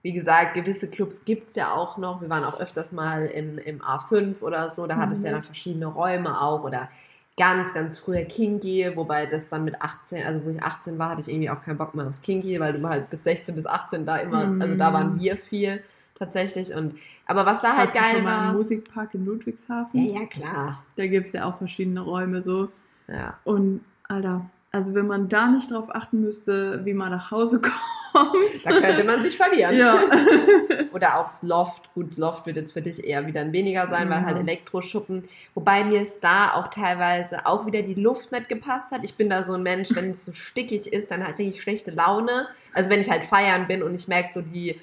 Wie 0.02 0.12
gesagt, 0.12 0.54
gewisse 0.54 0.88
Clubs 0.88 1.24
gibt 1.24 1.50
es 1.50 1.56
ja 1.56 1.72
auch 1.72 1.96
noch. 1.96 2.20
Wir 2.20 2.28
waren 2.28 2.44
auch 2.44 2.58
öfters 2.60 2.92
mal 2.92 3.24
in, 3.26 3.56
im 3.58 3.80
A5 3.80 4.42
oder 4.42 4.68
so. 4.68 4.86
Da 4.86 4.96
hat 4.96 5.10
es 5.12 5.22
ja 5.22 5.30
Mhm. 5.30 5.34
dann 5.34 5.42
verschiedene 5.44 5.86
Räume 5.86 6.40
auch. 6.40 6.62
Oder 6.64 6.90
ganz, 7.38 7.72
ganz 7.72 7.98
früher 7.98 8.22
Kinky, 8.22 8.90
wobei 8.94 9.26
das 9.26 9.48
dann 9.48 9.64
mit 9.64 9.80
18, 9.80 10.24
also 10.26 10.44
wo 10.44 10.50
ich 10.50 10.62
18 10.62 10.98
war, 10.98 11.10
hatte 11.10 11.22
ich 11.22 11.28
irgendwie 11.28 11.48
auch 11.50 11.62
keinen 11.62 11.78
Bock 11.78 11.94
mehr 11.94 12.06
aufs 12.06 12.20
Kinky, 12.22 12.60
weil 12.60 12.74
du 12.78 12.88
halt 12.88 13.08
bis 13.10 13.24
16 13.24 13.54
bis 13.54 13.64
18 13.66 14.04
da 14.04 14.16
immer, 14.16 14.46
Mhm. 14.46 14.60
also 14.62 14.76
da 14.76 14.92
waren 14.92 15.18
wir 15.18 15.36
viel 15.38 15.82
tatsächlich. 16.16 16.72
Und 16.74 16.94
aber 17.26 17.44
was 17.46 17.60
da 17.60 17.74
halt 17.76 17.88
warst 17.88 17.96
du 17.96 18.00
geil 18.02 18.14
schon 18.16 18.24
mal 18.24 18.38
war. 18.44 18.50
im 18.52 18.56
Musikpark 18.58 19.14
in 19.14 19.24
Ludwigshafen? 19.24 20.00
Ja, 20.04 20.20
ja, 20.20 20.26
klar. 20.26 20.84
Da 20.96 21.06
gibt 21.06 21.26
es 21.28 21.32
ja 21.32 21.44
auch 21.46 21.56
verschiedene 21.58 22.00
Räume 22.02 22.42
so. 22.42 22.68
Ja. 23.08 23.38
Und 23.44 23.80
Alter, 24.06 24.44
also 24.74 24.94
wenn 24.94 25.06
man 25.06 25.28
da 25.28 25.46
nicht 25.46 25.70
drauf 25.70 25.86
achten 25.94 26.20
müsste, 26.20 26.84
wie 26.84 26.92
man 26.94 27.10
nach 27.10 27.30
Hause 27.30 27.60
kommt. 28.12 28.64
Da 28.64 28.70
könnte 28.80 29.04
man 29.04 29.22
sich 29.22 29.36
verlieren. 29.36 29.76
ja. 29.76 29.98
Oder 30.92 31.18
auch 31.18 31.24
das 31.24 31.42
Loft. 31.42 31.92
Gut, 31.94 32.10
das 32.10 32.18
Loft 32.18 32.46
wird 32.46 32.56
jetzt 32.56 32.72
für 32.72 32.82
dich 32.82 33.02
eher 33.04 33.26
wieder 33.26 33.40
ein 33.40 33.52
weniger 33.52 33.88
sein, 33.88 34.08
weil 34.10 34.20
Ja. 34.20 34.26
halt 34.26 34.38
Elektroschuppen. 34.38 35.24
Wobei 35.54 35.82
mir 35.84 36.00
es 36.02 36.20
da 36.20 36.52
auch 36.54 36.68
teilweise 36.68 37.46
auch 37.46 37.66
wieder 37.66 37.82
die 37.82 37.94
Luft 37.94 38.30
nicht 38.30 38.48
gepasst 38.48 38.92
hat. 38.92 39.02
Ich 39.02 39.14
bin 39.16 39.28
da 39.28 39.42
so 39.42 39.54
ein 39.54 39.62
Mensch, 39.64 39.88
wenn 39.94 40.10
es 40.10 40.24
so 40.24 40.30
stickig 40.32 40.92
ist, 40.92 41.10
dann 41.10 41.26
halt 41.26 41.38
richtig 41.38 41.60
schlechte 41.60 41.90
Laune. 41.90 42.46
Also 42.72 42.90
wenn 42.90 43.00
ich 43.00 43.10
halt 43.10 43.24
feiern 43.24 43.66
bin 43.66 43.82
und 43.82 43.94
ich 43.94 44.06
merke 44.06 44.30
so 44.32 44.42
die, 44.42 44.80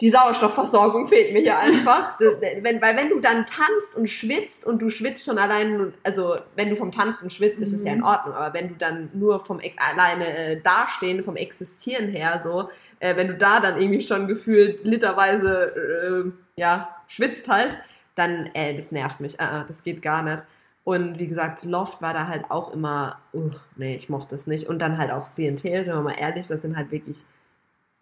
die 0.00 0.10
Sauerstoffversorgung 0.10 1.06
fehlt 1.06 1.32
mir 1.32 1.40
hier 1.40 1.58
einfach. 1.58 2.18
wenn, 2.60 2.82
weil 2.82 2.96
wenn 2.96 3.08
du 3.08 3.18
dann 3.20 3.46
tanzt 3.46 3.94
und 3.96 4.08
schwitzt 4.08 4.64
und 4.66 4.80
du 4.82 4.88
schwitzt 4.88 5.24
schon 5.24 5.38
allein, 5.38 5.94
also 6.04 6.36
wenn 6.54 6.68
du 6.70 6.76
vom 6.76 6.92
Tanzen 6.92 7.30
schwitzt, 7.30 7.58
ist 7.60 7.72
es 7.72 7.84
ja 7.84 7.92
in 7.92 7.98
Mhm. 7.98 8.04
Ordnung. 8.04 8.34
Aber 8.34 8.54
wenn 8.54 8.68
du 8.68 8.74
dann 8.74 9.10
nur 9.14 9.44
vom 9.44 9.60
Ex 9.60 9.76
alleine 9.78 10.26
äh, 10.36 10.60
dastehen, 10.60 11.22
vom 11.22 11.36
Existieren 11.36 12.08
her 12.08 12.40
so, 12.42 12.68
äh, 13.00 13.16
wenn 13.16 13.28
du 13.28 13.34
da 13.34 13.60
dann 13.60 13.80
irgendwie 13.80 14.02
schon 14.02 14.26
gefühlt 14.28 14.84
literweise 14.84 16.32
äh, 16.56 16.60
ja, 16.60 16.88
schwitzt 17.08 17.48
halt, 17.48 17.78
dann, 18.14 18.50
äh, 18.54 18.74
das 18.76 18.92
nervt 18.92 19.20
mich. 19.20 19.38
Äh, 19.40 19.64
das 19.66 19.82
geht 19.82 20.02
gar 20.02 20.22
nicht. 20.22 20.44
Und 20.84 21.18
wie 21.18 21.26
gesagt, 21.26 21.64
Loft 21.64 22.00
war 22.00 22.14
da 22.14 22.28
halt 22.28 22.50
auch 22.50 22.72
immer, 22.72 23.18
uch, 23.32 23.58
nee, 23.76 23.96
ich 23.96 24.08
mochte 24.08 24.34
es 24.34 24.46
nicht. 24.46 24.68
Und 24.68 24.78
dann 24.78 24.98
halt 24.98 25.10
auch 25.10 25.16
das 25.16 25.34
Klientel, 25.34 25.84
sind 25.84 25.94
wir 25.94 26.00
mal 26.00 26.12
ehrlich, 26.18 26.46
das 26.46 26.62
sind 26.62 26.76
halt 26.76 26.92
wirklich 26.92 27.24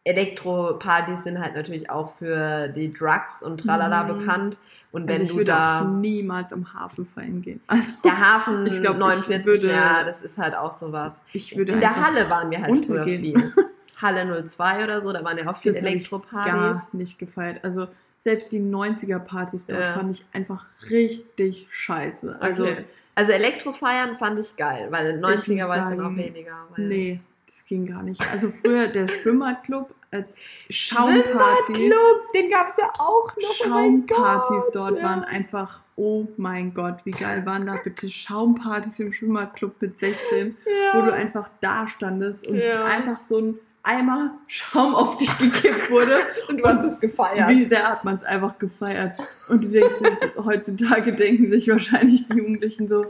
Elektropartys 0.04 1.24
sind 1.24 1.38
halt 1.40 1.54
natürlich 1.54 1.90
auch 1.90 2.14
für 2.16 2.68
die 2.68 2.92
Drugs 2.92 3.42
und 3.42 3.58
tralala 3.60 4.04
Mhm. 4.04 4.18
bekannt. 4.18 4.58
Und 4.92 5.02
Also 5.02 5.14
wenn 5.14 5.22
ich 5.24 5.30
du 5.30 5.36
würde 5.38 5.50
da 5.52 5.80
auch 5.82 5.88
niemals 5.88 6.52
am 6.52 6.72
Hafen 6.72 7.04
feiern 7.06 7.42
gehen. 7.42 7.60
Also 7.68 7.82
der 8.04 8.18
Hafen 8.20 8.66
Ich 8.66 8.80
glaub, 8.80 8.94
ich 8.94 9.00
49, 9.00 9.44
würde- 9.46 9.68
ja, 9.70 10.04
das 10.04 10.22
ist 10.22 10.38
halt 10.38 10.54
auch 10.54 10.70
sowas. 10.70 11.22
ich 11.32 11.56
würde 11.56 11.72
In 11.72 11.80
der 11.80 11.96
Halle 11.96 12.30
waren 12.30 12.50
wir 12.50 12.60
halt 12.62 12.86
früher 12.86 13.00
untergehen. 13.00 13.20
viel. 13.52 13.52
Halle 14.00 14.26
02 14.48 14.84
oder 14.84 15.00
so, 15.02 15.12
da 15.12 15.24
waren 15.24 15.38
ja 15.38 15.48
auch 15.48 15.56
viele 15.56 15.78
ich 15.78 15.84
Elektropartys. 15.84 16.52
gar 16.52 16.86
nicht 16.92 17.18
gefeiert. 17.18 17.64
Also 17.64 17.86
selbst 18.20 18.52
die 18.52 18.60
90er-Partys 18.60 19.66
dort 19.66 19.80
Ja. 19.80 19.94
fand 19.94 20.14
ich 20.14 20.24
einfach 20.32 20.66
richtig 20.90 21.66
scheiße. 21.70 22.36
Also 22.40 22.64
okay. 22.64 22.84
also 23.14 23.32
Elektrofeiern 23.32 24.14
fand 24.16 24.38
ich 24.40 24.56
geil, 24.56 24.88
weil 24.90 25.18
90er 25.20 25.60
muss 25.62 25.68
war 25.68 25.76
ich 25.78 25.96
dann 25.96 26.00
auch 26.06 26.16
weniger. 26.16 26.56
Nee, 26.76 27.20
das 27.64 27.68
ging 27.68 27.86
gar 27.86 28.02
nicht. 28.02 28.20
Also 28.30 28.48
früher 28.48 28.88
der 28.88 29.08
Schwimmerclub 29.08 29.94
als 30.10 30.28
Schaumpartys. 30.68 31.76
Schwimmbadclub, 31.76 32.32
den 32.34 32.50
gab 32.50 32.68
es 32.68 32.76
ja 32.76 32.88
auch 32.98 33.34
noch. 33.36 33.50
oh 33.50 33.64
Schaumpartys 33.64 34.64
Gott, 34.64 34.74
dort 34.74 34.98
ja. 34.98 35.04
waren 35.04 35.24
einfach, 35.24 35.80
oh 35.96 36.26
mein 36.36 36.74
Gott, 36.74 36.98
wie 37.04 37.10
geil 37.10 37.44
waren 37.46 37.66
da 37.66 37.76
bitte 37.82 38.10
Schaumpartys 38.10 39.00
im 39.00 39.12
Schwimmerclub 39.12 39.80
mit 39.80 39.98
16, 39.98 40.56
ja. 40.66 40.98
wo 40.98 41.06
du 41.06 41.12
einfach 41.12 41.48
da 41.60 41.88
standest 41.88 42.46
und 42.46 42.56
Ja. 42.56 42.84
einfach 42.84 43.20
so 43.28 43.38
ein 43.38 43.58
Eimer 43.82 44.38
Schaum 44.46 44.94
auf 44.94 45.16
dich 45.18 45.36
gekippt 45.38 45.90
wurde. 45.90 46.18
und 46.48 46.58
du 46.58 46.64
hast 46.64 46.84
es 46.84 47.00
gefeiert. 47.00 47.48
Wie 47.48 47.66
sehr 47.66 47.88
hat 47.88 48.04
man 48.04 48.16
es 48.16 48.24
einfach 48.24 48.58
gefeiert? 48.58 49.18
Und 49.48 49.64
du 49.64 49.68
denkst, 49.68 49.94
heutzutage 50.36 51.12
denken 51.14 51.50
sich 51.50 51.68
wahrscheinlich 51.68 52.26
die 52.28 52.36
Jugendlichen 52.36 52.88
so, 52.88 53.06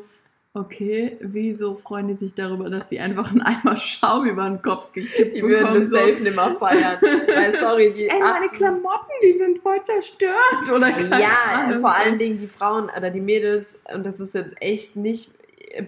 okay, 0.54 1.16
wieso 1.20 1.74
freuen 1.74 2.08
die 2.08 2.14
sich 2.14 2.34
darüber, 2.34 2.70
dass 2.70 2.88
sie 2.88 3.00
einfach 3.00 3.30
einen 3.30 3.42
Eimer 3.42 3.76
Schaum 3.76 4.24
über 4.26 4.44
den 4.48 4.62
Kopf 4.62 4.92
gekippt 4.92 5.36
Die 5.36 5.42
würden 5.42 5.72
bekommen? 5.74 5.80
das 5.80 5.90
so. 5.90 5.96
safe 5.96 6.22
nimmer 6.22 6.56
feiern. 6.56 6.98
Weil, 7.02 7.58
sorry, 7.60 7.92
die 7.92 8.08
Ey, 8.08 8.20
meine 8.20 8.48
Klamotten, 8.48 9.10
die 9.22 9.36
sind 9.36 9.58
voll 9.60 9.82
zerstört. 9.82 10.70
Oder 10.72 10.88
Ja, 11.18 11.36
Ahnung. 11.54 11.78
vor 11.80 11.94
allen 11.94 12.18
Dingen 12.18 12.38
die 12.38 12.46
Frauen 12.46 12.88
oder 12.96 13.10
die 13.10 13.20
Mädels, 13.20 13.82
und 13.92 14.06
das 14.06 14.20
ist 14.20 14.34
jetzt 14.34 14.54
echt 14.62 14.94
nicht 14.96 15.30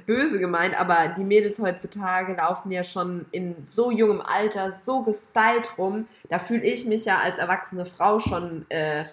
böse 0.04 0.40
gemeint, 0.40 0.78
aber 0.80 1.14
die 1.16 1.22
Mädels 1.22 1.60
heutzutage 1.60 2.34
laufen 2.34 2.72
ja 2.72 2.82
schon 2.82 3.24
in 3.30 3.54
so 3.66 3.92
jungem 3.92 4.20
Alter 4.20 4.72
so 4.72 5.02
gestylt 5.02 5.78
rum. 5.78 6.08
Da 6.28 6.40
fühle 6.40 6.64
ich 6.64 6.86
mich 6.86 7.04
ja 7.04 7.18
als 7.18 7.38
erwachsene 7.38 7.86
Frau 7.86 8.18
schon 8.18 8.66
äh, 8.68 9.04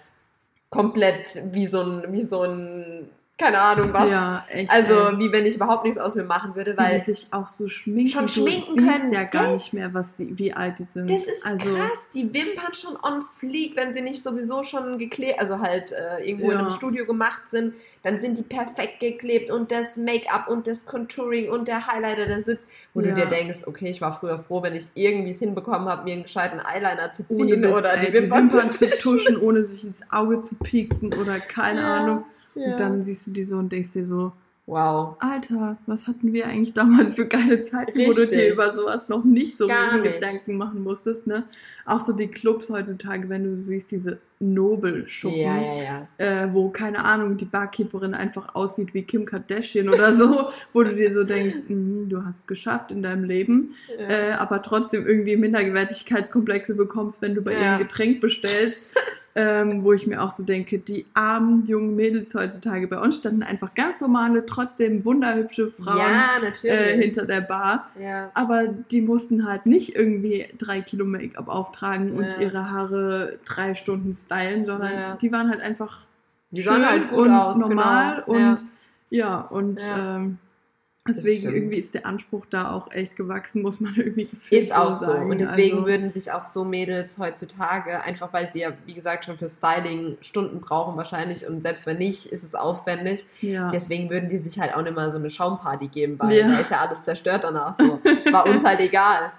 komplett 0.70 1.40
wie 1.52 1.68
so 1.68 1.80
ein, 1.80 2.12
wie 2.12 2.22
so 2.22 2.42
ein 2.42 3.08
keine 3.36 3.58
Ahnung 3.58 3.92
was. 3.92 4.10
Ja, 4.10 4.44
echt. 4.48 4.70
also 4.70 5.08
ey. 5.08 5.18
wie 5.18 5.32
wenn 5.32 5.44
ich 5.44 5.56
überhaupt 5.56 5.82
nichts 5.84 5.98
aus 5.98 6.14
mir 6.14 6.22
machen 6.22 6.54
würde, 6.54 6.76
weil 6.76 7.00
die 7.00 7.12
sich 7.12 7.26
auch 7.32 7.48
so 7.48 7.68
schminken. 7.68 8.08
Schon 8.08 8.22
Du 8.26 8.32
schminken 8.32 8.78
siehst 8.78 8.88
können, 8.92 9.12
ja 9.12 9.24
gar 9.24 9.50
nicht 9.52 9.72
mehr, 9.72 9.92
was 9.92 10.06
die, 10.16 10.38
wie 10.38 10.52
alt 10.52 10.78
die 10.78 10.86
sind. 10.94 11.10
das 11.10 11.26
ist 11.26 11.44
also, 11.44 11.58
krass. 11.74 12.10
Die 12.14 12.32
Wimpern 12.32 12.72
schon 12.74 12.96
on 13.02 13.22
fleek, 13.22 13.74
wenn 13.74 13.92
sie 13.92 14.02
nicht 14.02 14.22
sowieso 14.22 14.62
schon 14.62 14.98
geklebt, 14.98 15.40
also 15.40 15.58
halt 15.58 15.90
äh, 15.92 16.24
irgendwo 16.24 16.46
in 16.46 16.52
Ja. 16.52 16.58
einem 16.60 16.70
Studio 16.70 17.06
gemacht 17.06 17.48
sind, 17.48 17.74
dann 18.02 18.20
sind 18.20 18.38
die 18.38 18.42
perfekt 18.42 19.00
geklebt 19.00 19.50
und 19.50 19.72
das 19.72 19.96
Make-up 19.96 20.46
und 20.48 20.66
das 20.68 20.86
Contouring 20.86 21.48
und 21.48 21.66
der 21.66 21.86
Highlighter, 21.88 22.26
der 22.26 22.40
sitzt, 22.42 22.62
wo 22.92 23.00
du 23.00 23.08
Ja. 23.08 23.14
dir 23.16 23.26
denkst, 23.26 23.66
okay, 23.66 23.88
ich 23.90 24.00
war 24.00 24.12
früher 24.12 24.38
froh, 24.38 24.62
wenn 24.62 24.74
ich 24.74 24.86
irgendwie 24.94 25.30
es 25.30 25.40
hinbekommen 25.40 25.88
habe, 25.88 26.04
mir 26.04 26.12
einen 26.12 26.22
gescheiten 26.22 26.60
Eyeliner 26.60 27.12
zu 27.12 27.24
Ohne 27.30 27.48
ziehen 27.50 27.62
Witz, 27.62 27.72
oder 27.72 27.94
ey, 27.94 28.06
die 28.12 28.30
Wimpern, 28.30 28.70
zu 28.70 28.86
tischen. 28.86 29.02
tuschen, 29.18 29.36
ohne 29.38 29.66
sich 29.66 29.82
ins 29.82 29.98
Auge 30.12 30.40
zu 30.42 30.54
pieksen 30.54 31.12
oder 31.14 31.40
keine 31.40 31.80
Ja. 31.80 31.94
Ahnung. 31.96 32.24
Ja. 32.54 32.72
Und 32.72 32.80
dann 32.80 33.04
siehst 33.04 33.26
du 33.26 33.30
die 33.32 33.44
so 33.44 33.56
und 33.56 33.70
denkst 33.72 33.90
dir 33.94 34.06
so, 34.06 34.32
wow. 34.66 35.16
Alter, 35.20 35.76
was 35.86 36.06
hatten 36.06 36.32
wir 36.32 36.46
eigentlich 36.46 36.72
damals 36.72 37.12
für 37.14 37.26
geile 37.26 37.64
Zeiten, 37.64 37.98
wo 38.06 38.12
du 38.12 38.26
dir 38.26 38.38
Richtig. 38.38 38.52
über 38.54 38.72
sowas 38.72 39.02
noch 39.08 39.24
nicht 39.24 39.58
so 39.58 39.68
viele. 39.68 40.02
Gedanken 40.14 40.56
machen 40.56 40.82
musstest, 40.82 41.26
ne? 41.26 41.44
Auch 41.84 42.06
so 42.06 42.12
die 42.12 42.28
Clubs 42.28 42.70
heutzutage, 42.70 43.28
wenn 43.28 43.44
du 43.44 43.54
siehst, 43.56 43.90
diese 43.90 44.18
Nobelschuppen, 44.40 45.38
Ja, 45.38 45.60
ja, 45.60 45.82
ja. 46.18 46.44
Äh, 46.44 46.52
wo, 46.54 46.70
keine 46.70 47.04
Ahnung, 47.04 47.36
die 47.36 47.44
Barkeeperin 47.44 48.14
einfach 48.14 48.54
aussieht 48.54 48.94
wie 48.94 49.02
Kim 49.02 49.26
Kardashian 49.26 49.88
oder 49.88 50.14
so, 50.16 50.48
wo 50.72 50.82
du 50.82 50.94
dir 50.94 51.12
so 51.12 51.24
denkst, 51.24 51.68
mhm, 51.68 52.08
du 52.08 52.24
hast 52.24 52.38
es 52.40 52.46
geschafft 52.46 52.90
in 52.90 53.02
deinem 53.02 53.24
Leben, 53.24 53.74
äh, 54.08 54.32
aber 54.32 54.62
trotzdem 54.62 55.06
irgendwie 55.06 55.36
Minderwertigkeitskomplexe 55.36 56.74
bekommst, 56.74 57.20
wenn 57.22 57.34
du 57.34 57.42
bei 57.42 57.52
ihr 57.52 57.60
Ja. 57.60 57.72
ein 57.74 57.78
Getränk 57.80 58.20
bestellst. 58.20 58.94
ähm, 59.36 59.82
wo 59.82 59.92
ich 59.92 60.06
mir 60.06 60.22
auch 60.22 60.30
so 60.30 60.44
denke, 60.44 60.78
die 60.78 61.06
armen 61.14 61.66
jungen 61.66 61.96
Mädels 61.96 62.34
heutzutage 62.34 62.86
bei 62.86 62.98
uns 62.98 63.16
standen 63.16 63.42
einfach 63.42 63.74
ganz 63.74 64.00
normale, 64.00 64.46
trotzdem 64.46 65.04
wunderhübsche 65.04 65.70
Frauen 65.72 65.98
ja, 65.98 66.30
äh, 66.62 67.00
hinter 67.00 67.26
der 67.26 67.40
Bar. 67.40 67.90
ja. 67.98 68.30
Aber 68.34 68.68
die 68.68 69.00
mussten 69.00 69.46
halt 69.48 69.66
nicht 69.66 69.96
irgendwie 69.96 70.46
drei 70.58 70.80
Kilo 70.82 71.04
Make-up 71.04 71.48
auftragen 71.48 72.12
und 72.12 72.26
Ja. 72.26 72.40
ihre 72.40 72.70
Haare 72.70 73.38
drei 73.44 73.74
Stunden 73.74 74.16
stylen, 74.16 74.66
sondern 74.66 75.18
die 75.20 75.32
waren 75.32 75.50
halt 75.50 75.60
einfach 75.60 76.02
Die 76.50 76.62
sahen 76.62 76.88
halt 76.88 77.10
und 77.12 77.30
aus, 77.30 77.58
normal 77.58 78.22
genau. 78.26 78.38
und 78.50 78.64
ja, 79.10 79.40
und. 79.40 79.80
Ähm, 79.82 80.38
deswegen 81.08 81.52
irgendwie 81.54 81.78
ist 81.78 81.92
der 81.94 82.06
Anspruch 82.06 82.46
da 82.48 82.70
auch 82.72 82.90
echt 82.92 83.16
gewachsen, 83.16 83.62
muss 83.62 83.80
man 83.80 83.94
irgendwie 83.96 84.26
gefühlt 84.26 84.62
Ist 84.62 84.74
auch 84.74 84.94
so. 84.94 85.06
sagen. 85.06 85.30
Und 85.30 85.38
deswegen 85.40 85.76
also, 85.78 85.86
würden 85.88 86.12
sich 86.12 86.32
auch 86.32 86.44
so 86.44 86.64
Mädels 86.64 87.18
heutzutage, 87.18 88.02
einfach 88.02 88.32
weil 88.32 88.50
sie 88.52 88.60
ja, 88.60 88.72
wie 88.86 88.94
gesagt, 88.94 89.24
schon 89.26 89.36
für 89.36 89.48
Styling 89.48 90.16
Stunden 90.20 90.60
brauchen 90.60 90.96
wahrscheinlich 90.96 91.46
und 91.46 91.62
selbst 91.62 91.86
wenn 91.86 91.98
nicht, 91.98 92.26
ist 92.26 92.42
es 92.44 92.54
aufwendig. 92.54 93.26
ja. 93.40 93.68
Deswegen 93.70 94.08
würden 94.10 94.28
die 94.28 94.38
sich 94.38 94.58
halt 94.58 94.74
auch 94.74 94.82
nicht 94.82 94.94
mal 94.96 95.10
so 95.10 95.18
eine 95.18 95.30
Schaumparty 95.30 95.88
geben, 95.88 96.18
weil 96.18 96.38
Ja. 96.38 96.48
da 96.48 96.58
ist 96.58 96.70
ja 96.70 96.78
alles 96.80 97.02
zerstört 97.02 97.44
danach 97.44 97.74
so. 97.74 98.00
War 98.30 98.46
uns 98.46 98.64
halt 98.64 98.80
egal. 98.80 99.32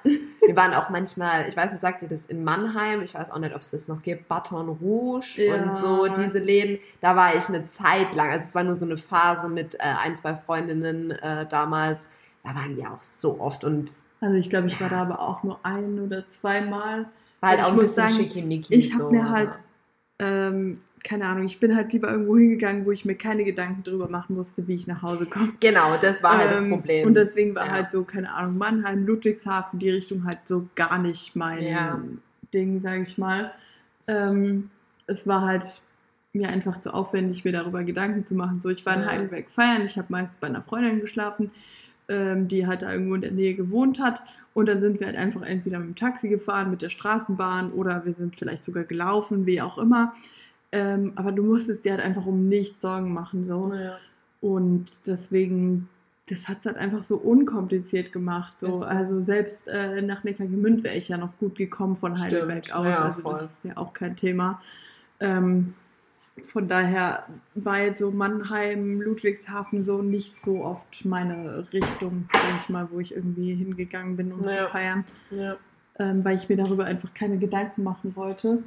Wir 0.48 0.56
waren 0.56 0.74
auch 0.74 0.90
manchmal, 0.90 1.48
ich 1.48 1.58
weiß 1.58 1.72
nicht, 1.72 1.82
sagt 1.82 2.02
ihr 2.02 2.08
das 2.08 2.26
in 2.26 2.44
Mannheim? 2.44 3.02
Ich 3.02 3.14
weiß 3.14 3.32
auch 3.32 3.40
nicht, 3.40 3.54
ob 3.56 3.62
es 3.62 3.72
das 3.72 3.88
noch 3.88 4.02
gibt, 4.02 4.28
Baton 4.28 4.70
Rouge 4.70 5.46
Ja. 5.46 5.56
und 5.56 5.78
so, 5.78 6.08
diese 6.08 6.40
Läden. 6.40 6.80
Da 7.02 7.16
war 7.16 7.36
ich 7.36 7.48
eine 7.50 7.66
Zeit 7.68 8.14
lang, 8.14 8.30
also 8.30 8.44
es 8.44 8.56
war 8.56 8.64
nur 8.64 8.76
so 8.76 8.86
eine 8.86 8.98
Phase 8.98 9.48
mit 9.50 9.76
äh, 9.76 9.80
ein, 9.80 10.18
zwei 10.18 10.36
Freundinnen 10.36 11.12
äh, 11.12 11.46
damals. 11.48 12.10
Da 12.44 12.54
waren 12.54 12.78
wir 12.78 12.92
auch 12.92 13.02
so 13.02 13.40
oft 13.40 13.64
und 13.64 13.96
also 14.22 14.36
ich 14.38 14.50
glaube, 14.50 14.68
ich 14.68 14.80
war 14.80 14.90
da 14.90 15.02
aber 15.02 15.20
auch 15.20 15.44
nur 15.44 15.60
ein 15.64 16.00
oder 16.00 16.24
zweimal. 16.40 17.08
war 17.42 17.50
halt 17.50 17.64
auch 17.64 17.72
ein 17.72 17.78
bisschen 17.78 18.08
sagen, 18.08 18.14
schickimicki. 18.14 18.76
Ich 18.76 18.94
habe 18.94 19.04
so, 19.04 19.12
mir 19.12 19.30
halt, 19.30 19.62
ähm, 20.20 20.82
keine 21.06 21.26
Ahnung, 21.28 21.46
ich 21.46 21.60
bin 21.60 21.76
halt 21.76 21.94
lieber 21.94 22.10
irgendwo 22.12 22.36
hingegangen, 22.36 22.86
wo 22.86 22.92
ich 22.92 23.06
mir 23.06 23.16
keine 23.16 23.44
Gedanken 23.44 23.84
darüber 23.84 24.10
machen 24.10 24.36
musste, 24.36 24.68
wie 24.68 24.74
ich 24.74 24.88
nach 24.88 25.04
Hause 25.04 25.28
komme. 25.28 25.54
Genau, 25.62 25.96
das 26.02 26.24
war 26.24 26.38
halt 26.40 26.52
das 26.52 26.60
Ähm, 26.62 26.70
Problem. 26.70 27.08
Und 27.08 27.14
deswegen 27.14 27.54
war 27.56 27.68
Ja. 27.68 27.72
halt 27.74 27.92
so, 27.92 28.04
keine 28.04 28.34
Ahnung, 28.34 28.58
Mannheim, 28.58 29.06
Ludwigshafen, 29.06 29.78
die 29.80 29.92
Richtung 29.92 30.26
halt 30.26 30.40
so 30.46 30.68
gar 30.76 30.98
nicht 30.98 31.36
mein 31.36 31.64
Ja. 31.64 32.02
Ding, 32.54 32.82
sage 32.82 33.04
ich 33.04 33.18
mal. 33.18 33.52
Ähm, 34.08 34.70
es 35.08 35.28
war 35.28 35.42
halt 35.42 35.80
mir 36.34 36.50
einfach 36.50 36.80
zu 36.80 36.94
aufwendig, 36.94 37.46
mir 37.46 37.52
darüber 37.54 37.84
Gedanken 37.84 38.26
zu 38.26 38.34
machen. 38.36 38.60
So, 38.62 38.70
ich 38.70 38.86
war 38.86 38.96
in. 38.96 39.06
Heidelberg 39.06 39.50
feiern, 39.50 39.86
ich 39.86 39.98
habe 39.98 40.08
meistens 40.10 40.38
bei 40.38 40.48
einer 40.48 40.64
Freundin 40.64 41.00
geschlafen, 41.02 41.52
ähm, 42.10 42.48
die 42.48 42.66
halt 42.68 42.82
da 42.82 42.92
irgendwo 42.92 43.16
in 43.16 43.22
der 43.22 43.32
Nähe 43.32 43.54
gewohnt 43.54 44.00
hat. 44.00 44.22
Und 44.56 44.68
dann 44.68 44.80
sind 44.82 45.00
wir 45.00 45.08
halt 45.08 45.18
einfach 45.18 45.44
entweder 45.44 45.80
mit 45.80 45.90
dem 45.90 45.96
Taxi 45.96 46.30
gefahren, 46.30 46.72
mit 46.72 46.82
der 46.82 46.90
Straßenbahn 46.90 47.72
oder 47.72 48.06
wir 48.06 48.14
sind 48.14 48.38
vielleicht 48.40 48.64
sogar 48.64 48.84
gelaufen, 48.86 49.46
wie 49.46 49.62
auch 49.62 49.78
immer. 49.78 50.14
Ähm, 50.76 51.14
aber 51.16 51.32
du 51.32 51.44
musstest 51.44 51.86
dir 51.86 51.92
halt 51.94 52.02
einfach 52.04 52.26
um 52.26 52.48
nichts 52.50 52.82
Sorgen 52.82 53.14
machen. 53.14 53.46
So. 53.46 53.74
ja. 53.74 53.98
Und 54.42 54.86
deswegen, 55.08 55.88
das 56.30 56.48
hat 56.48 56.60
es 56.60 56.66
halt 56.66 56.78
einfach 56.78 57.02
so 57.02 57.16
unkompliziert 57.18 58.12
gemacht. 58.12 58.60
So. 58.60 58.68
Also 58.84 59.22
selbst 59.22 59.68
äh, 59.68 60.02
nach 60.02 60.24
Neckargemünd 60.24 60.84
wäre 60.84 60.96
ich 60.96 61.08
ja 61.08 61.18
noch 61.18 61.36
gut 61.40 61.56
gekommen 61.58 61.96
von 61.96 62.18
Stimmt. 62.18 62.34
Heidelberg 62.34 62.72
aus. 62.76 62.86
Ja, 62.86 63.06
also 63.06 63.22
voll. 63.22 63.40
das 63.40 63.52
ist 63.52 63.64
ja 63.66 63.78
auch 63.78 63.94
kein 63.94 64.16
Thema. 64.16 64.62
Ähm, 65.20 65.74
von 66.52 66.68
daher 66.68 67.26
war 67.56 67.80
jetzt 67.82 68.00
so 68.00 68.12
Mannheim, 68.12 69.02
Ludwigshafen 69.02 69.84
so 69.84 70.02
nicht 70.02 70.36
so 70.44 70.66
oft 70.66 71.06
meine 71.06 71.66
Richtung, 71.72 72.28
sag 72.34 72.42
ich 72.62 72.70
mal, 72.70 72.88
wo 72.92 73.00
ich 73.00 73.16
irgendwie 73.16 73.56
hingegangen 73.56 74.18
bin, 74.18 74.34
um 74.34 74.44
Ja. 74.44 74.66
zu 74.66 74.70
feiern 74.72 75.06
Ja. 75.32 75.56
ähm, 75.98 76.26
weil 76.26 76.36
ich 76.36 76.50
mir 76.50 76.58
darüber 76.58 76.84
einfach 76.86 77.14
keine 77.14 77.38
Gedanken 77.38 77.84
machen 77.84 78.16
wollte. 78.18 78.62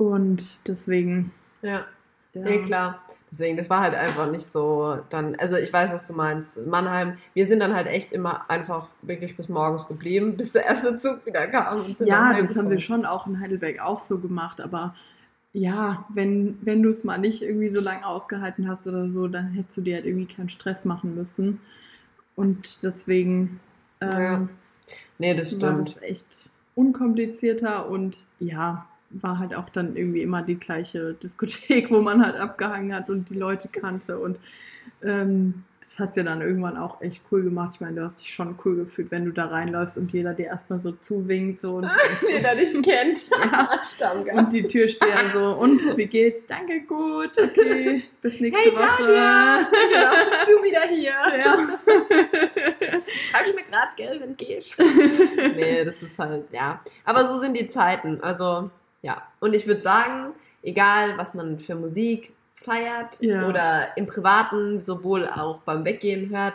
Und 0.00 0.66
deswegen, 0.66 1.30
ja. 1.60 1.84
ja. 2.32 2.42
Nee, 2.42 2.62
klar. 2.62 3.02
Deswegen, 3.30 3.58
das 3.58 3.68
war 3.68 3.80
halt 3.80 3.94
einfach 3.94 4.30
nicht 4.30 4.46
so 4.46 4.98
dann, 5.10 5.34
also 5.36 5.56
ich 5.56 5.70
weiß, 5.70 5.92
was 5.92 6.06
du 6.06 6.14
meinst. 6.14 6.56
Mannheim, 6.66 7.18
wir 7.34 7.46
sind 7.46 7.60
dann 7.60 7.74
halt 7.74 7.86
echt 7.86 8.10
immer 8.10 8.48
einfach 8.48 8.88
wirklich 9.02 9.36
bis 9.36 9.50
morgens 9.50 9.88
geblieben, 9.88 10.36
bis 10.38 10.52
der 10.52 10.64
erste 10.64 10.96
Zug 10.96 11.26
wieder 11.26 11.46
kam. 11.48 11.84
Und 11.84 11.98
sind 11.98 12.06
Ja, 12.06 12.32
das 12.32 12.56
haben 12.56 12.70
wir 12.70 12.78
schon 12.78 13.04
auch 13.04 13.26
in 13.26 13.40
Heidelberg 13.40 13.80
auch 13.80 14.06
so 14.08 14.18
gemacht, 14.18 14.62
aber 14.62 14.94
ja, 15.52 16.06
wenn, 16.08 16.58
wenn 16.62 16.82
du 16.82 16.88
es 16.88 17.04
mal 17.04 17.18
nicht 17.18 17.42
irgendwie 17.42 17.68
so 17.68 17.80
lange 17.80 18.06
ausgehalten 18.06 18.68
hast 18.70 18.86
oder 18.86 19.10
so, 19.10 19.28
dann 19.28 19.48
hättest 19.52 19.76
du 19.76 19.82
dir 19.82 19.96
halt 19.96 20.06
irgendwie 20.06 20.32
keinen 20.32 20.48
Stress 20.48 20.86
machen 20.86 21.14
müssen. 21.14 21.60
Und 22.36 22.82
deswegen 22.84 23.60
ähm, 24.00 24.10
Ja, 24.10 24.48
Nee, 25.18 25.34
das 25.34 25.60
war 25.60 25.72
stimmt. 25.72 25.96
das 25.96 26.02
echt 26.02 26.50
unkomplizierter 26.74 27.90
und 27.90 28.16
ja, 28.38 28.86
war 29.10 29.38
halt 29.38 29.54
auch 29.54 29.68
dann 29.68 29.96
irgendwie 29.96 30.22
immer 30.22 30.42
die 30.42 30.58
gleiche 30.58 31.14
Diskothek, 31.14 31.90
wo 31.90 32.00
man 32.00 32.24
halt 32.24 32.36
abgehangen 32.36 32.94
hat 32.94 33.10
und 33.10 33.28
die 33.30 33.34
Leute 33.34 33.68
kannte 33.68 34.18
und 34.18 34.38
ähm, 35.02 35.64
das 35.90 35.98
hat 35.98 36.16
ja 36.16 36.22
dann 36.22 36.40
irgendwann 36.40 36.76
auch 36.76 37.00
echt 37.00 37.20
cool 37.32 37.42
gemacht. 37.42 37.72
Ich 37.74 37.80
meine, 37.80 37.96
du 37.96 38.06
hast 38.06 38.20
dich 38.20 38.32
schon 38.32 38.56
cool 38.64 38.76
gefühlt, 38.76 39.10
wenn 39.10 39.24
du 39.24 39.32
da 39.32 39.46
reinläufst 39.46 39.98
und 39.98 40.12
jeder 40.12 40.34
dir 40.34 40.46
erstmal 40.46 40.78
so 40.78 40.92
zuwinkt 40.92 41.60
so 41.60 41.78
und, 41.78 41.90
Jeder 42.30 42.54
dich 42.54 42.80
kennt. 42.82 43.24
Ja. 43.40 43.80
Stammgast. 43.82 44.38
und 44.38 44.52
die 44.52 44.62
Türsteher 44.62 45.30
so 45.32 45.56
und 45.56 45.80
wie 45.96 46.06
geht's? 46.06 46.46
Danke, 46.46 46.82
gut, 46.82 47.30
okay, 47.36 48.04
bis 48.22 48.38
nächste 48.38 48.60
Hey 48.62 48.72
Woche. 48.72 48.96
Tanja! 48.98 49.68
genau, 49.70 50.12
du 50.46 50.64
wieder 50.64 50.82
hier. 50.88 51.12
Ja. 51.38 51.68
Schreibst 53.30 53.54
mir 53.54 53.62
gerade, 53.64 53.88
gell, 53.96 54.20
wenn 54.20 54.36
gehst. 54.36 54.76
nee, 55.56 55.84
das 55.84 56.02
ist 56.02 56.18
halt, 56.18 56.50
ja. 56.52 56.80
Aber 57.04 57.26
so 57.26 57.40
sind 57.40 57.56
die 57.56 57.68
Zeiten. 57.68 58.20
Also, 58.20 58.70
ja. 59.02 59.22
Und 59.40 59.54
ich 59.54 59.66
würde 59.66 59.82
sagen, 59.82 60.32
egal 60.62 61.16
was 61.16 61.34
man 61.34 61.58
für 61.58 61.74
Musik 61.74 62.32
feiert 62.54 63.20
Ja. 63.20 63.48
oder 63.48 63.96
im 63.96 64.06
Privaten, 64.06 64.82
sowohl 64.82 65.26
auch 65.28 65.58
beim 65.60 65.84
Weggehen 65.84 66.30
hört, 66.30 66.54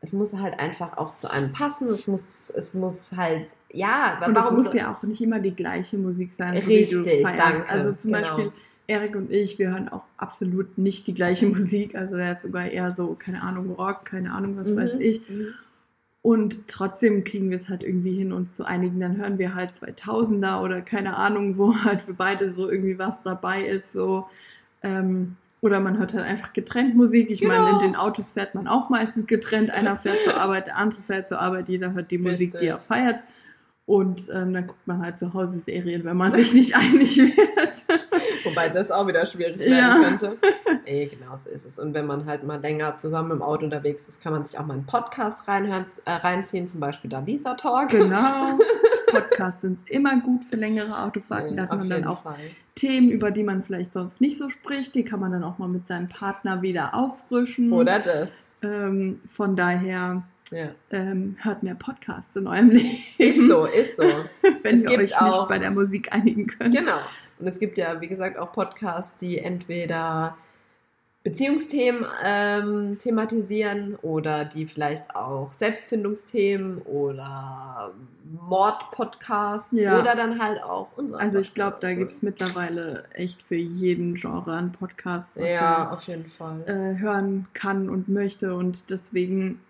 es 0.00 0.12
muss 0.12 0.34
halt 0.34 0.58
einfach 0.58 0.96
auch 0.98 1.16
zu 1.16 1.30
einem 1.30 1.52
passen. 1.52 1.88
Es 1.88 2.06
muss, 2.06 2.50
es 2.50 2.74
muss 2.74 3.12
halt, 3.16 3.54
ja, 3.72 4.18
Und 4.24 4.30
es 4.30 4.42
warum 4.42 4.56
muss 4.56 4.66
so, 4.66 4.76
ja 4.76 4.92
auch 4.94 5.02
nicht 5.02 5.20
immer 5.22 5.38
die 5.40 5.54
gleiche 5.54 5.96
Musik 5.96 6.32
sein. 6.36 6.56
Richtig, 6.56 7.22
danke, 7.22 7.70
Also 7.70 7.92
zum 7.92 8.12
genau. 8.12 8.22
Beispiel 8.22 8.52
Erik 8.86 9.16
und 9.16 9.30
ich, 9.32 9.58
wir 9.58 9.70
hören 9.70 9.88
auch 9.88 10.02
absolut 10.18 10.76
nicht 10.76 11.06
die 11.06 11.14
gleiche 11.14 11.46
Musik. 11.54 11.94
Also 11.94 12.16
der 12.16 12.32
ist 12.32 12.42
sogar 12.42 12.66
eher 12.66 12.90
so, 12.90 13.16
keine 13.18 13.42
Ahnung, 13.42 13.70
Rock, 13.72 14.04
keine 14.04 14.32
Ahnung, 14.32 14.58
was 14.58 14.68
Mhm. 14.68 14.76
weiß 14.76 14.92
ich. 14.98 15.26
Mhm. 15.28 15.54
Und 16.24 16.68
trotzdem 16.68 17.22
kriegen 17.22 17.50
wir 17.50 17.58
es 17.58 17.68
halt 17.68 17.82
irgendwie 17.82 18.14
hin, 18.16 18.32
uns 18.32 18.56
zu 18.56 18.64
einigen. 18.64 18.98
Dann 18.98 19.18
hören 19.18 19.36
wir 19.38 19.54
halt 19.54 19.72
2000er 19.72 20.62
oder 20.62 20.80
keine 20.80 21.18
Ahnung, 21.18 21.58
wo 21.58 21.76
halt 21.84 22.00
für 22.00 22.14
beide 22.14 22.54
so 22.54 22.70
irgendwie 22.70 22.98
was 22.98 23.22
dabei 23.24 23.62
ist. 23.66 23.92
So. 23.92 24.26
Ähm, 24.82 25.36
oder 25.60 25.80
man 25.80 25.98
hört 25.98 26.14
halt 26.14 26.24
einfach 26.24 26.54
getrennt 26.54 26.96
Musik. 26.96 27.30
Ich 27.30 27.42
meine, 27.42 27.58
in 27.64 27.66
Genau. 27.66 27.78
den 27.80 27.96
Autos 27.96 28.32
fährt 28.32 28.54
man 28.54 28.66
auch 28.68 28.88
meistens 28.88 29.26
getrennt. 29.26 29.70
Einer 29.70 29.96
fährt 29.96 30.16
zur 30.24 30.34
Arbeit, 30.40 30.68
der 30.68 30.78
andere 30.78 31.02
fährt 31.02 31.28
zur 31.28 31.40
Arbeit. 31.40 31.68
Jeder 31.68 31.92
hört 31.92 32.10
die 32.10 32.16
Musik, 32.16 32.52
die 32.52 32.68
er 32.68 32.74
Richtig. 32.76 32.88
feiert. 32.88 33.20
Und 33.86 34.30
ähm, 34.32 34.54
dann 34.54 34.66
guckt 34.66 34.86
man 34.86 35.02
halt 35.02 35.18
zu 35.18 35.34
Hause 35.34 35.60
Serien, 35.60 36.04
wenn 36.04 36.16
man 36.16 36.32
sich 36.32 36.54
nicht 36.54 36.74
einig 36.76 37.18
wird. 37.18 37.84
Wobei 38.44 38.70
das 38.70 38.90
auch 38.90 39.06
wieder 39.06 39.26
schwierig 39.26 39.60
werden 39.60 39.72
ja. 39.76 40.00
könnte. 40.02 40.38
Ey, 40.86 41.06
genau 41.06 41.36
so 41.36 41.50
ist 41.50 41.66
es. 41.66 41.78
Und 41.78 41.92
wenn 41.92 42.06
man 42.06 42.24
halt 42.24 42.44
mal 42.44 42.60
länger 42.60 42.96
zusammen 42.96 43.30
im 43.32 43.42
Auto 43.42 43.64
unterwegs 43.64 44.08
ist, 44.08 44.22
kann 44.22 44.32
man 44.32 44.44
sich 44.44 44.58
auch 44.58 44.64
mal 44.64 44.74
einen 44.74 44.86
Podcast 44.86 45.48
reinhören, 45.48 45.84
äh, 46.06 46.12
reinziehen, 46.12 46.66
zum 46.66 46.80
Beispiel 46.80 47.10
da 47.10 47.20
Lisa 47.20 47.54
Talk. 47.54 47.90
Genau. 47.90 48.58
Podcasts 49.10 49.60
sind 49.60 49.78
immer 49.88 50.18
gut 50.20 50.44
für 50.44 50.56
längere 50.56 51.02
Autofahrten. 51.02 51.56
da 51.56 51.64
hat 51.64 51.78
man 51.78 51.90
dann 51.90 52.04
auch 52.04 52.22
Fall. 52.22 52.36
Themen, 52.74 53.10
über 53.10 53.30
die 53.30 53.44
man 53.44 53.62
vielleicht 53.62 53.92
sonst 53.92 54.20
nicht 54.20 54.38
so 54.38 54.50
spricht. 54.50 54.94
Die 54.94 55.04
kann 55.04 55.20
man 55.20 55.30
dann 55.32 55.44
auch 55.44 55.58
mal 55.58 55.68
mit 55.68 55.86
seinem 55.86 56.08
Partner 56.08 56.62
wieder 56.62 56.94
auffrischen. 56.94 57.72
Oder 57.72 58.00
das. 58.00 58.50
Ähm, 58.62 59.20
von 59.30 59.54
daher 59.56 60.22
ja. 60.50 60.70
ähm, 60.90 61.36
hört 61.42 61.62
mehr 61.62 61.74
Podcasts 61.74 62.34
in 62.36 62.46
eurem 62.46 62.70
Leben. 62.70 62.98
Ist 63.18 63.48
so, 63.48 63.66
ist 63.66 63.96
so. 63.96 64.04
Wenn 64.62 64.76
es 64.76 64.84
ihr 64.84 64.98
euch 64.98 65.20
auch, 65.20 65.26
nicht 65.26 65.48
bei 65.48 65.58
der 65.58 65.70
Musik 65.70 66.12
einigen 66.12 66.46
könnt. 66.46 66.74
Genau. 66.74 66.98
Und 67.38 67.46
es 67.46 67.58
gibt 67.58 67.78
ja, 67.78 68.00
wie 68.00 68.08
gesagt, 68.08 68.38
auch 68.38 68.52
Podcasts, 68.52 69.16
die 69.16 69.38
entweder 69.38 70.36
Beziehungsthemen 71.24 72.04
ähm, 72.22 72.98
thematisieren 72.98 73.96
oder 74.02 74.44
die 74.44 74.66
vielleicht 74.66 75.16
auch 75.16 75.52
Selbstfindungsthemen 75.52 76.82
oder 76.82 77.92
Mordpodcasts 78.46 79.78
ja. 79.78 79.98
oder 79.98 80.16
dann 80.16 80.38
halt 80.38 80.62
auch 80.62 80.88
unsere. 80.96 81.18
Also 81.18 81.38
ich 81.38 81.54
glaube, 81.54 81.78
da 81.80 81.94
gibt 81.94 82.12
es 82.12 82.20
mittlerweile 82.20 83.04
echt 83.14 83.40
für 83.42 83.56
jeden 83.56 84.16
Genre 84.16 84.52
einen 84.52 84.72
Podcast, 84.72 85.30
was 85.34 85.48
ja, 85.48 85.92
auf 85.92 86.02
jeden 86.02 86.26
Fall. 86.26 86.62
Äh, 86.66 87.00
hören 87.00 87.46
kann 87.54 87.88
und 87.88 88.08
möchte 88.08 88.54
und 88.54 88.90
deswegen 88.90 89.60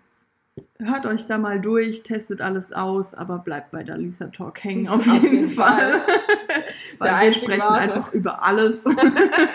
hört 0.79 1.05
euch 1.05 1.27
da 1.27 1.37
mal 1.37 1.59
durch, 1.59 2.03
testet 2.03 2.41
alles 2.41 2.71
aus, 2.71 3.13
aber 3.13 3.39
bleibt 3.39 3.71
bei 3.71 3.83
der 3.83 3.97
Lisa 3.97 4.27
Talk 4.27 4.63
hängen 4.63 4.87
auf 4.89 5.05
jeden, 5.05 5.17
auf 5.17 5.23
jeden 5.23 5.49
Fall. 5.49 6.01
Fall. 6.01 6.19
Weil 6.99 7.21
wir 7.21 7.33
sprechen 7.33 7.61
Ware. 7.61 7.79
einfach 7.79 8.13
über 8.13 8.43
alles. 8.43 8.77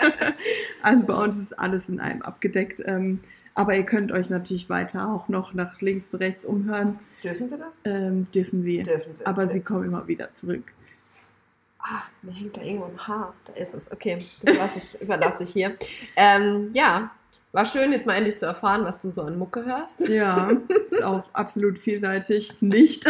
also 0.81 1.05
bei 1.05 1.13
uns 1.13 1.37
ist 1.37 1.57
alles 1.57 1.87
in 1.89 1.99
einem 1.99 2.21
abgedeckt. 2.21 2.81
Ähm, 2.85 3.19
aber 3.53 3.75
ihr 3.75 3.83
könnt 3.83 4.11
euch 4.11 4.29
natürlich 4.29 4.69
weiter 4.69 5.09
auch 5.09 5.27
noch 5.27 5.53
nach 5.53 5.81
links 5.81 6.07
und 6.11 6.19
rechts 6.19 6.45
umhören. 6.45 6.99
Dürfen 7.23 7.49
sie 7.49 7.57
das? 7.57 7.81
Ähm, 7.83 8.31
dürfen 8.31 8.63
sie. 8.63 8.81
Dürfen 8.83 9.13
sie. 9.13 9.25
Aber 9.25 9.43
okay. 9.43 9.53
sie 9.53 9.59
kommen 9.61 9.85
immer 9.85 10.07
wieder 10.07 10.33
zurück. 10.35 10.71
Ah, 11.79 12.03
mir 12.21 12.31
hängt 12.31 12.55
da 12.55 12.61
irgendwo 12.61 12.85
ein 12.85 13.07
Haar. 13.07 13.33
Da 13.45 13.53
ist 13.53 13.73
es. 13.73 13.91
Okay, 13.91 14.19
das 14.43 14.95
ich, 14.95 15.01
überlasse 15.01 15.43
ich 15.43 15.49
hier. 15.49 15.75
Ähm, 16.15 16.69
ja, 16.73 17.11
war 17.51 17.65
schön, 17.65 17.91
jetzt 17.91 18.05
mal 18.05 18.15
endlich 18.15 18.37
zu 18.37 18.45
erfahren, 18.45 18.85
was 18.85 19.01
du 19.01 19.09
so 19.09 19.23
an 19.23 19.37
Mucke 19.37 19.65
hörst. 19.65 20.07
Ja, 20.07 20.49
ist 20.91 21.03
auch 21.03 21.23
absolut 21.33 21.77
vielseitig 21.77 22.61
nicht. 22.61 23.05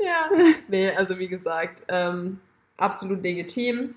ja. 0.00 0.30
Nee, 0.68 0.90
also 0.90 1.18
wie 1.18 1.28
gesagt, 1.28 1.84
ähm, 1.88 2.40
absolut 2.76 3.22
legitim, 3.22 3.94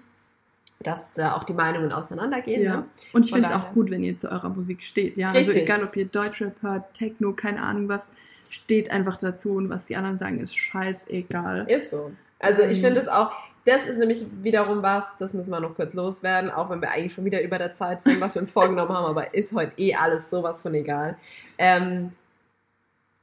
dass 0.80 1.13
da 1.13 1.34
auch 1.36 1.43
die 1.43 1.53
Meinungen 1.53 1.91
auseinandergehen. 1.91 2.63
Ja. 2.63 2.78
Ne? 2.78 2.86
Und 3.13 3.26
ich 3.26 3.32
finde 3.32 3.49
es 3.49 3.55
auch 3.55 3.74
gut, 3.74 3.89
wenn 3.89 4.03
ihr 4.03 4.20
zu 4.20 4.32
eurer 4.32 4.49
Musik 4.49 4.84
steht. 4.84 5.18
Ja, 5.18 5.30
also 5.30 5.38
Richtig. 5.51 5.55
also 5.55 5.74
egal, 5.74 5.84
ob 5.88 5.95
ihr 5.95 6.05
Deutschrap 6.05 6.61
hört, 6.61 6.93
Techno, 6.93 7.34
keine 7.34 7.61
Ahnung 7.61 7.89
was, 7.89 8.07
steht 8.49 8.91
einfach 8.91 9.18
dazu 9.18 9.49
und 9.49 9.70
was 9.70 9.86
die 9.86 9.95
anderen 9.95 10.20
sagen, 10.20 10.39
ist 10.39 10.55
scheißegal. 10.57 11.65
Ist 11.68 11.89
so. 11.89 12.11
Also 12.39 12.61
ich 12.63 12.78
ähm, 12.78 12.86
finde 12.86 13.01
es 13.01 13.07
auch, 13.07 13.34
das 13.68 13.86
ist 13.86 13.97
nämlich 13.97 14.26
wiederum 14.41 14.82
was, 14.82 15.18
das 15.18 15.34
müssen 15.34 15.51
wir 15.51 15.59
noch 15.59 15.76
kurz 15.76 15.93
loswerden, 15.93 16.49
auch 16.49 16.70
wenn 16.70 16.82
wir 16.82 16.89
eigentlich 16.89 17.13
schon 17.13 17.26
wieder 17.26 17.41
über 17.41 17.57
der 17.57 17.74
Zeit 17.74 18.01
sind, 18.01 18.22
was 18.22 18.34
wir 18.34 18.41
uns 18.41 18.49
vorgenommen 18.49 18.95
haben, 18.95 19.05
aber 19.05 19.34
ist 19.34 19.53
heute 19.53 19.74
eh 19.78 19.93
alles 19.93 20.30
sowas 20.30 20.61
von 20.61 20.74
egal. 20.74 21.18
Ähm, 21.57 22.13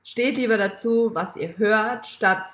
steht 0.03 0.37
lieber 0.37 0.59
dazu, 0.59 1.11
was 1.15 1.37
ihr 1.37 1.57
hört, 1.57 2.07
statt 2.07 2.45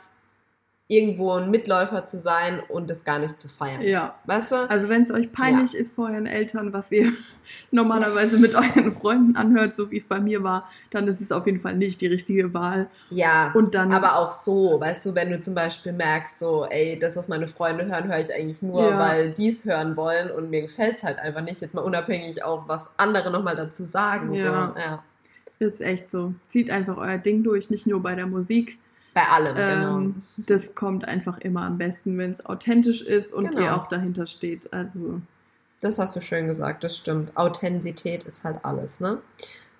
irgendwo 0.90 1.34
ein 1.34 1.52
Mitläufer 1.52 2.08
zu 2.08 2.18
sein 2.18 2.60
und 2.68 2.90
das 2.90 3.04
gar 3.04 3.20
nicht 3.20 3.38
zu 3.38 3.46
feiern. 3.46 3.80
Ja. 3.82 4.16
Weißt 4.26 4.50
du? 4.50 4.68
Also 4.68 4.88
wenn 4.88 5.04
es 5.04 5.12
euch 5.12 5.30
peinlich 5.30 5.72
ja. 5.72 5.78
ist 5.78 5.94
vor 5.94 6.10
euren 6.10 6.26
Eltern, 6.26 6.72
was 6.72 6.90
ihr 6.90 7.12
normalerweise 7.70 8.38
mit 8.38 8.56
euren 8.56 8.90
Freunden 8.90 9.36
anhört, 9.36 9.76
so 9.76 9.92
wie 9.92 9.98
es 9.98 10.04
bei 10.04 10.18
mir 10.18 10.42
war, 10.42 10.68
dann 10.90 11.06
ist 11.06 11.20
es 11.20 11.30
auf 11.30 11.46
jeden 11.46 11.60
Fall 11.60 11.76
nicht 11.76 12.00
die 12.00 12.08
richtige 12.08 12.52
Wahl. 12.54 12.88
Ja. 13.10 13.52
Und 13.54 13.76
dann. 13.76 13.92
Aber 13.92 14.16
auch 14.16 14.32
so, 14.32 14.80
weißt 14.80 15.06
du, 15.06 15.14
wenn 15.14 15.30
du 15.30 15.40
zum 15.40 15.54
Beispiel 15.54 15.92
merkst, 15.92 16.40
so, 16.40 16.66
ey, 16.68 16.98
das, 16.98 17.16
was 17.16 17.28
meine 17.28 17.46
Freunde 17.46 17.86
hören, 17.86 18.08
höre 18.08 18.18
ich 18.18 18.34
eigentlich 18.34 18.60
nur, 18.60 18.90
ja. 18.90 18.98
weil 18.98 19.30
die 19.30 19.50
es 19.50 19.64
hören 19.64 19.96
wollen 19.96 20.28
und 20.32 20.50
mir 20.50 20.62
gefällt 20.62 20.96
es 20.96 21.04
halt 21.04 21.20
einfach 21.20 21.42
nicht. 21.42 21.60
Jetzt 21.60 21.72
mal 21.72 21.82
unabhängig 21.82 22.42
auch, 22.42 22.66
was 22.66 22.90
andere 22.96 23.30
nochmal 23.30 23.54
dazu 23.54 23.86
sagen. 23.86 24.34
Ja. 24.34 24.72
So. 24.74 24.80
ja. 24.80 25.04
Ist 25.60 25.80
echt 25.80 26.08
so. 26.08 26.34
Zieht 26.48 26.68
einfach 26.68 26.96
euer 26.96 27.18
Ding 27.18 27.44
durch, 27.44 27.70
nicht 27.70 27.86
nur 27.86 28.02
bei 28.02 28.16
der 28.16 28.26
Musik 28.26 28.78
bei 29.14 29.22
allem, 29.22 29.54
genau. 29.54 29.98
ähm, 29.98 30.22
genau. 30.36 30.46
Das 30.46 30.74
kommt 30.74 31.04
einfach 31.06 31.38
immer 31.38 31.62
am 31.62 31.78
besten, 31.78 32.16
wenn 32.18 32.32
es 32.32 32.44
authentisch 32.46 33.02
ist 33.02 33.32
und 33.32 33.50
genau. 33.50 33.62
ihr 33.62 33.76
auch 33.76 33.88
dahinter 33.88 34.26
steht. 34.26 34.72
Also. 34.72 35.20
Das 35.80 35.98
hast 35.98 36.14
du 36.14 36.20
schön 36.20 36.46
gesagt, 36.46 36.84
das 36.84 36.96
stimmt. 36.96 37.36
Authentizität 37.36 38.24
ist 38.24 38.44
halt 38.44 38.64
alles, 38.64 39.00
ne? 39.00 39.18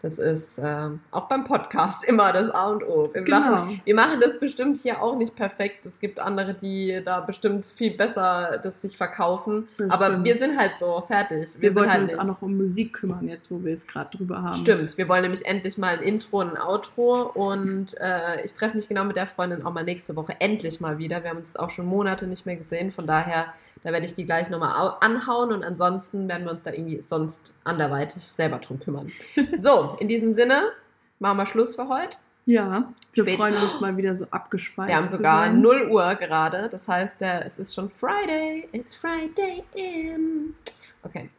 Das 0.02 0.18
ist 0.18 0.58
äh, 0.58 0.88
auch 1.10 1.28
beim 1.28 1.44
Podcast 1.44 2.04
immer 2.08 2.32
das 2.32 2.50
A 2.50 2.70
und 2.70 2.82
O. 2.82 3.08
Wir, 3.12 3.22
genau. 3.22 3.40
machen, 3.40 3.80
wir 3.84 3.94
machen 3.94 4.20
das 4.20 4.38
bestimmt 4.38 4.78
hier 4.78 5.02
auch 5.02 5.16
nicht 5.16 5.36
perfekt. 5.36 5.84
Es 5.84 6.00
gibt 6.00 6.18
andere, 6.18 6.54
die 6.54 7.00
da 7.04 7.20
bestimmt 7.20 7.66
viel 7.66 7.96
besser 7.96 8.58
das 8.62 8.80
sich 8.80 8.96
verkaufen. 8.96 9.68
Bestimmt. 9.76 9.92
Aber 9.92 10.24
wir 10.24 10.34
sind 10.36 10.58
halt 10.58 10.78
so 10.78 11.02
fertig. 11.06 11.48
Wir, 11.58 11.70
wir 11.70 11.74
wollten 11.76 11.90
halt 11.90 12.02
uns 12.02 12.12
nicht. 12.12 12.20
auch 12.20 12.26
noch 12.26 12.42
um 12.42 12.56
Musik 12.56 12.94
kümmern, 12.94 13.28
jetzt 13.28 13.50
wo 13.50 13.62
wir 13.62 13.74
es 13.74 13.86
gerade 13.86 14.16
drüber 14.16 14.42
haben. 14.42 14.56
Stimmt. 14.56 14.96
Wir 14.96 15.08
wollen 15.08 15.22
nämlich 15.22 15.44
endlich 15.44 15.76
mal 15.76 15.98
ein 15.98 16.02
Intro 16.02 16.40
und 16.40 16.56
ein 16.56 16.62
Outro. 16.62 17.30
Und 17.34 17.98
äh, 18.00 18.42
ich 18.44 18.54
treffe 18.54 18.76
mich 18.76 18.88
genau 18.88 19.04
mit 19.04 19.16
der 19.16 19.26
Freundin 19.26 19.64
auch 19.64 19.72
mal 19.72 19.84
nächste 19.84 20.16
Woche 20.16 20.34
endlich 20.38 20.80
mal 20.80 20.98
wieder. 20.98 21.22
Wir 21.22 21.30
haben 21.30 21.38
uns 21.38 21.56
auch 21.56 21.70
schon 21.70 21.86
Monate 21.86 22.26
nicht 22.26 22.46
mehr 22.46 22.56
gesehen. 22.56 22.90
Von 22.90 23.06
daher 23.06 23.52
da 23.82 23.92
werde 23.92 24.06
ich 24.06 24.14
die 24.14 24.24
gleich 24.24 24.50
nochmal 24.50 24.96
anhauen 25.00 25.52
und 25.52 25.64
ansonsten 25.64 26.28
werden 26.28 26.44
wir 26.44 26.52
uns 26.52 26.62
da 26.62 26.72
irgendwie 26.72 27.00
sonst 27.00 27.54
anderweitig 27.64 28.22
selber 28.22 28.58
drum 28.58 28.80
kümmern. 28.80 29.12
So, 29.56 29.96
in 30.00 30.08
diesem 30.08 30.32
Sinne 30.32 30.72
machen 31.18 31.38
wir 31.38 31.46
Schluss 31.46 31.76
für 31.76 31.88
heute. 31.88 32.16
Ja, 32.50 32.92
wir 33.12 33.24
Spät. 33.24 33.36
freuen 33.36 33.54
uns 33.54 33.80
mal 33.80 33.96
wieder 33.96 34.16
so 34.16 34.26
abgespeichert. 34.32 34.88
Wir 34.88 34.96
haben 34.96 35.06
sogar 35.06 35.50
0 35.50 35.88
Uhr 35.88 36.16
gerade, 36.16 36.68
das 36.68 36.88
heißt, 36.88 37.20
ja, 37.20 37.38
es 37.42 37.60
ist 37.60 37.72
schon 37.76 37.88
Friday. 37.88 38.68
It's 38.72 38.96
Friday 38.96 39.62
in. 39.74 40.56
Okay. 41.04 41.30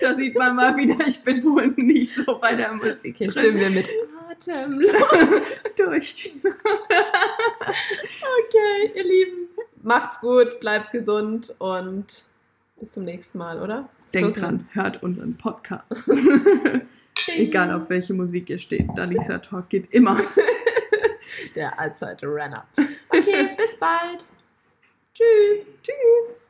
da 0.00 0.14
sieht 0.14 0.38
man 0.38 0.54
mal 0.54 0.76
wieder, 0.76 1.04
ich 1.04 1.24
bin 1.24 1.42
wohl 1.42 1.66
nicht 1.76 2.14
so 2.14 2.38
bei 2.38 2.54
der 2.54 2.74
Musik. 2.74 3.16
Hier 3.16 3.32
stimmen 3.32 3.58
wir 3.58 3.70
mit 3.70 3.90
atemlos 4.30 4.92
durch 5.76 6.14
die 6.14 6.40
Okay, 8.44 8.92
ihr 8.94 9.02
Lieben, 9.02 9.48
macht's 9.82 10.20
gut, 10.20 10.60
bleibt 10.60 10.92
gesund 10.92 11.52
und 11.58 12.22
bis 12.78 12.92
zum 12.92 13.02
nächsten 13.02 13.38
Mal, 13.38 13.60
oder? 13.60 13.88
Denkt 14.14 14.40
dran, 14.40 14.68
hört 14.72 15.02
unseren 15.02 15.36
Podcast. 15.36 16.10
Egal 17.36 17.72
auf 17.72 17.88
welche 17.88 18.14
Musik 18.14 18.50
ihr 18.50 18.58
steht, 18.58 18.86
Dalisa 18.96 19.38
Talk 19.38 19.68
geht 19.68 19.92
immer. 19.92 20.20
Der 21.54 21.78
allzeit 21.78 22.22
Renner. 22.22 22.66
Okay, 23.08 23.50
bis 23.56 23.78
bald. 23.78 24.30
Tschüss. 25.14 25.66
Tschüss. 25.82 26.41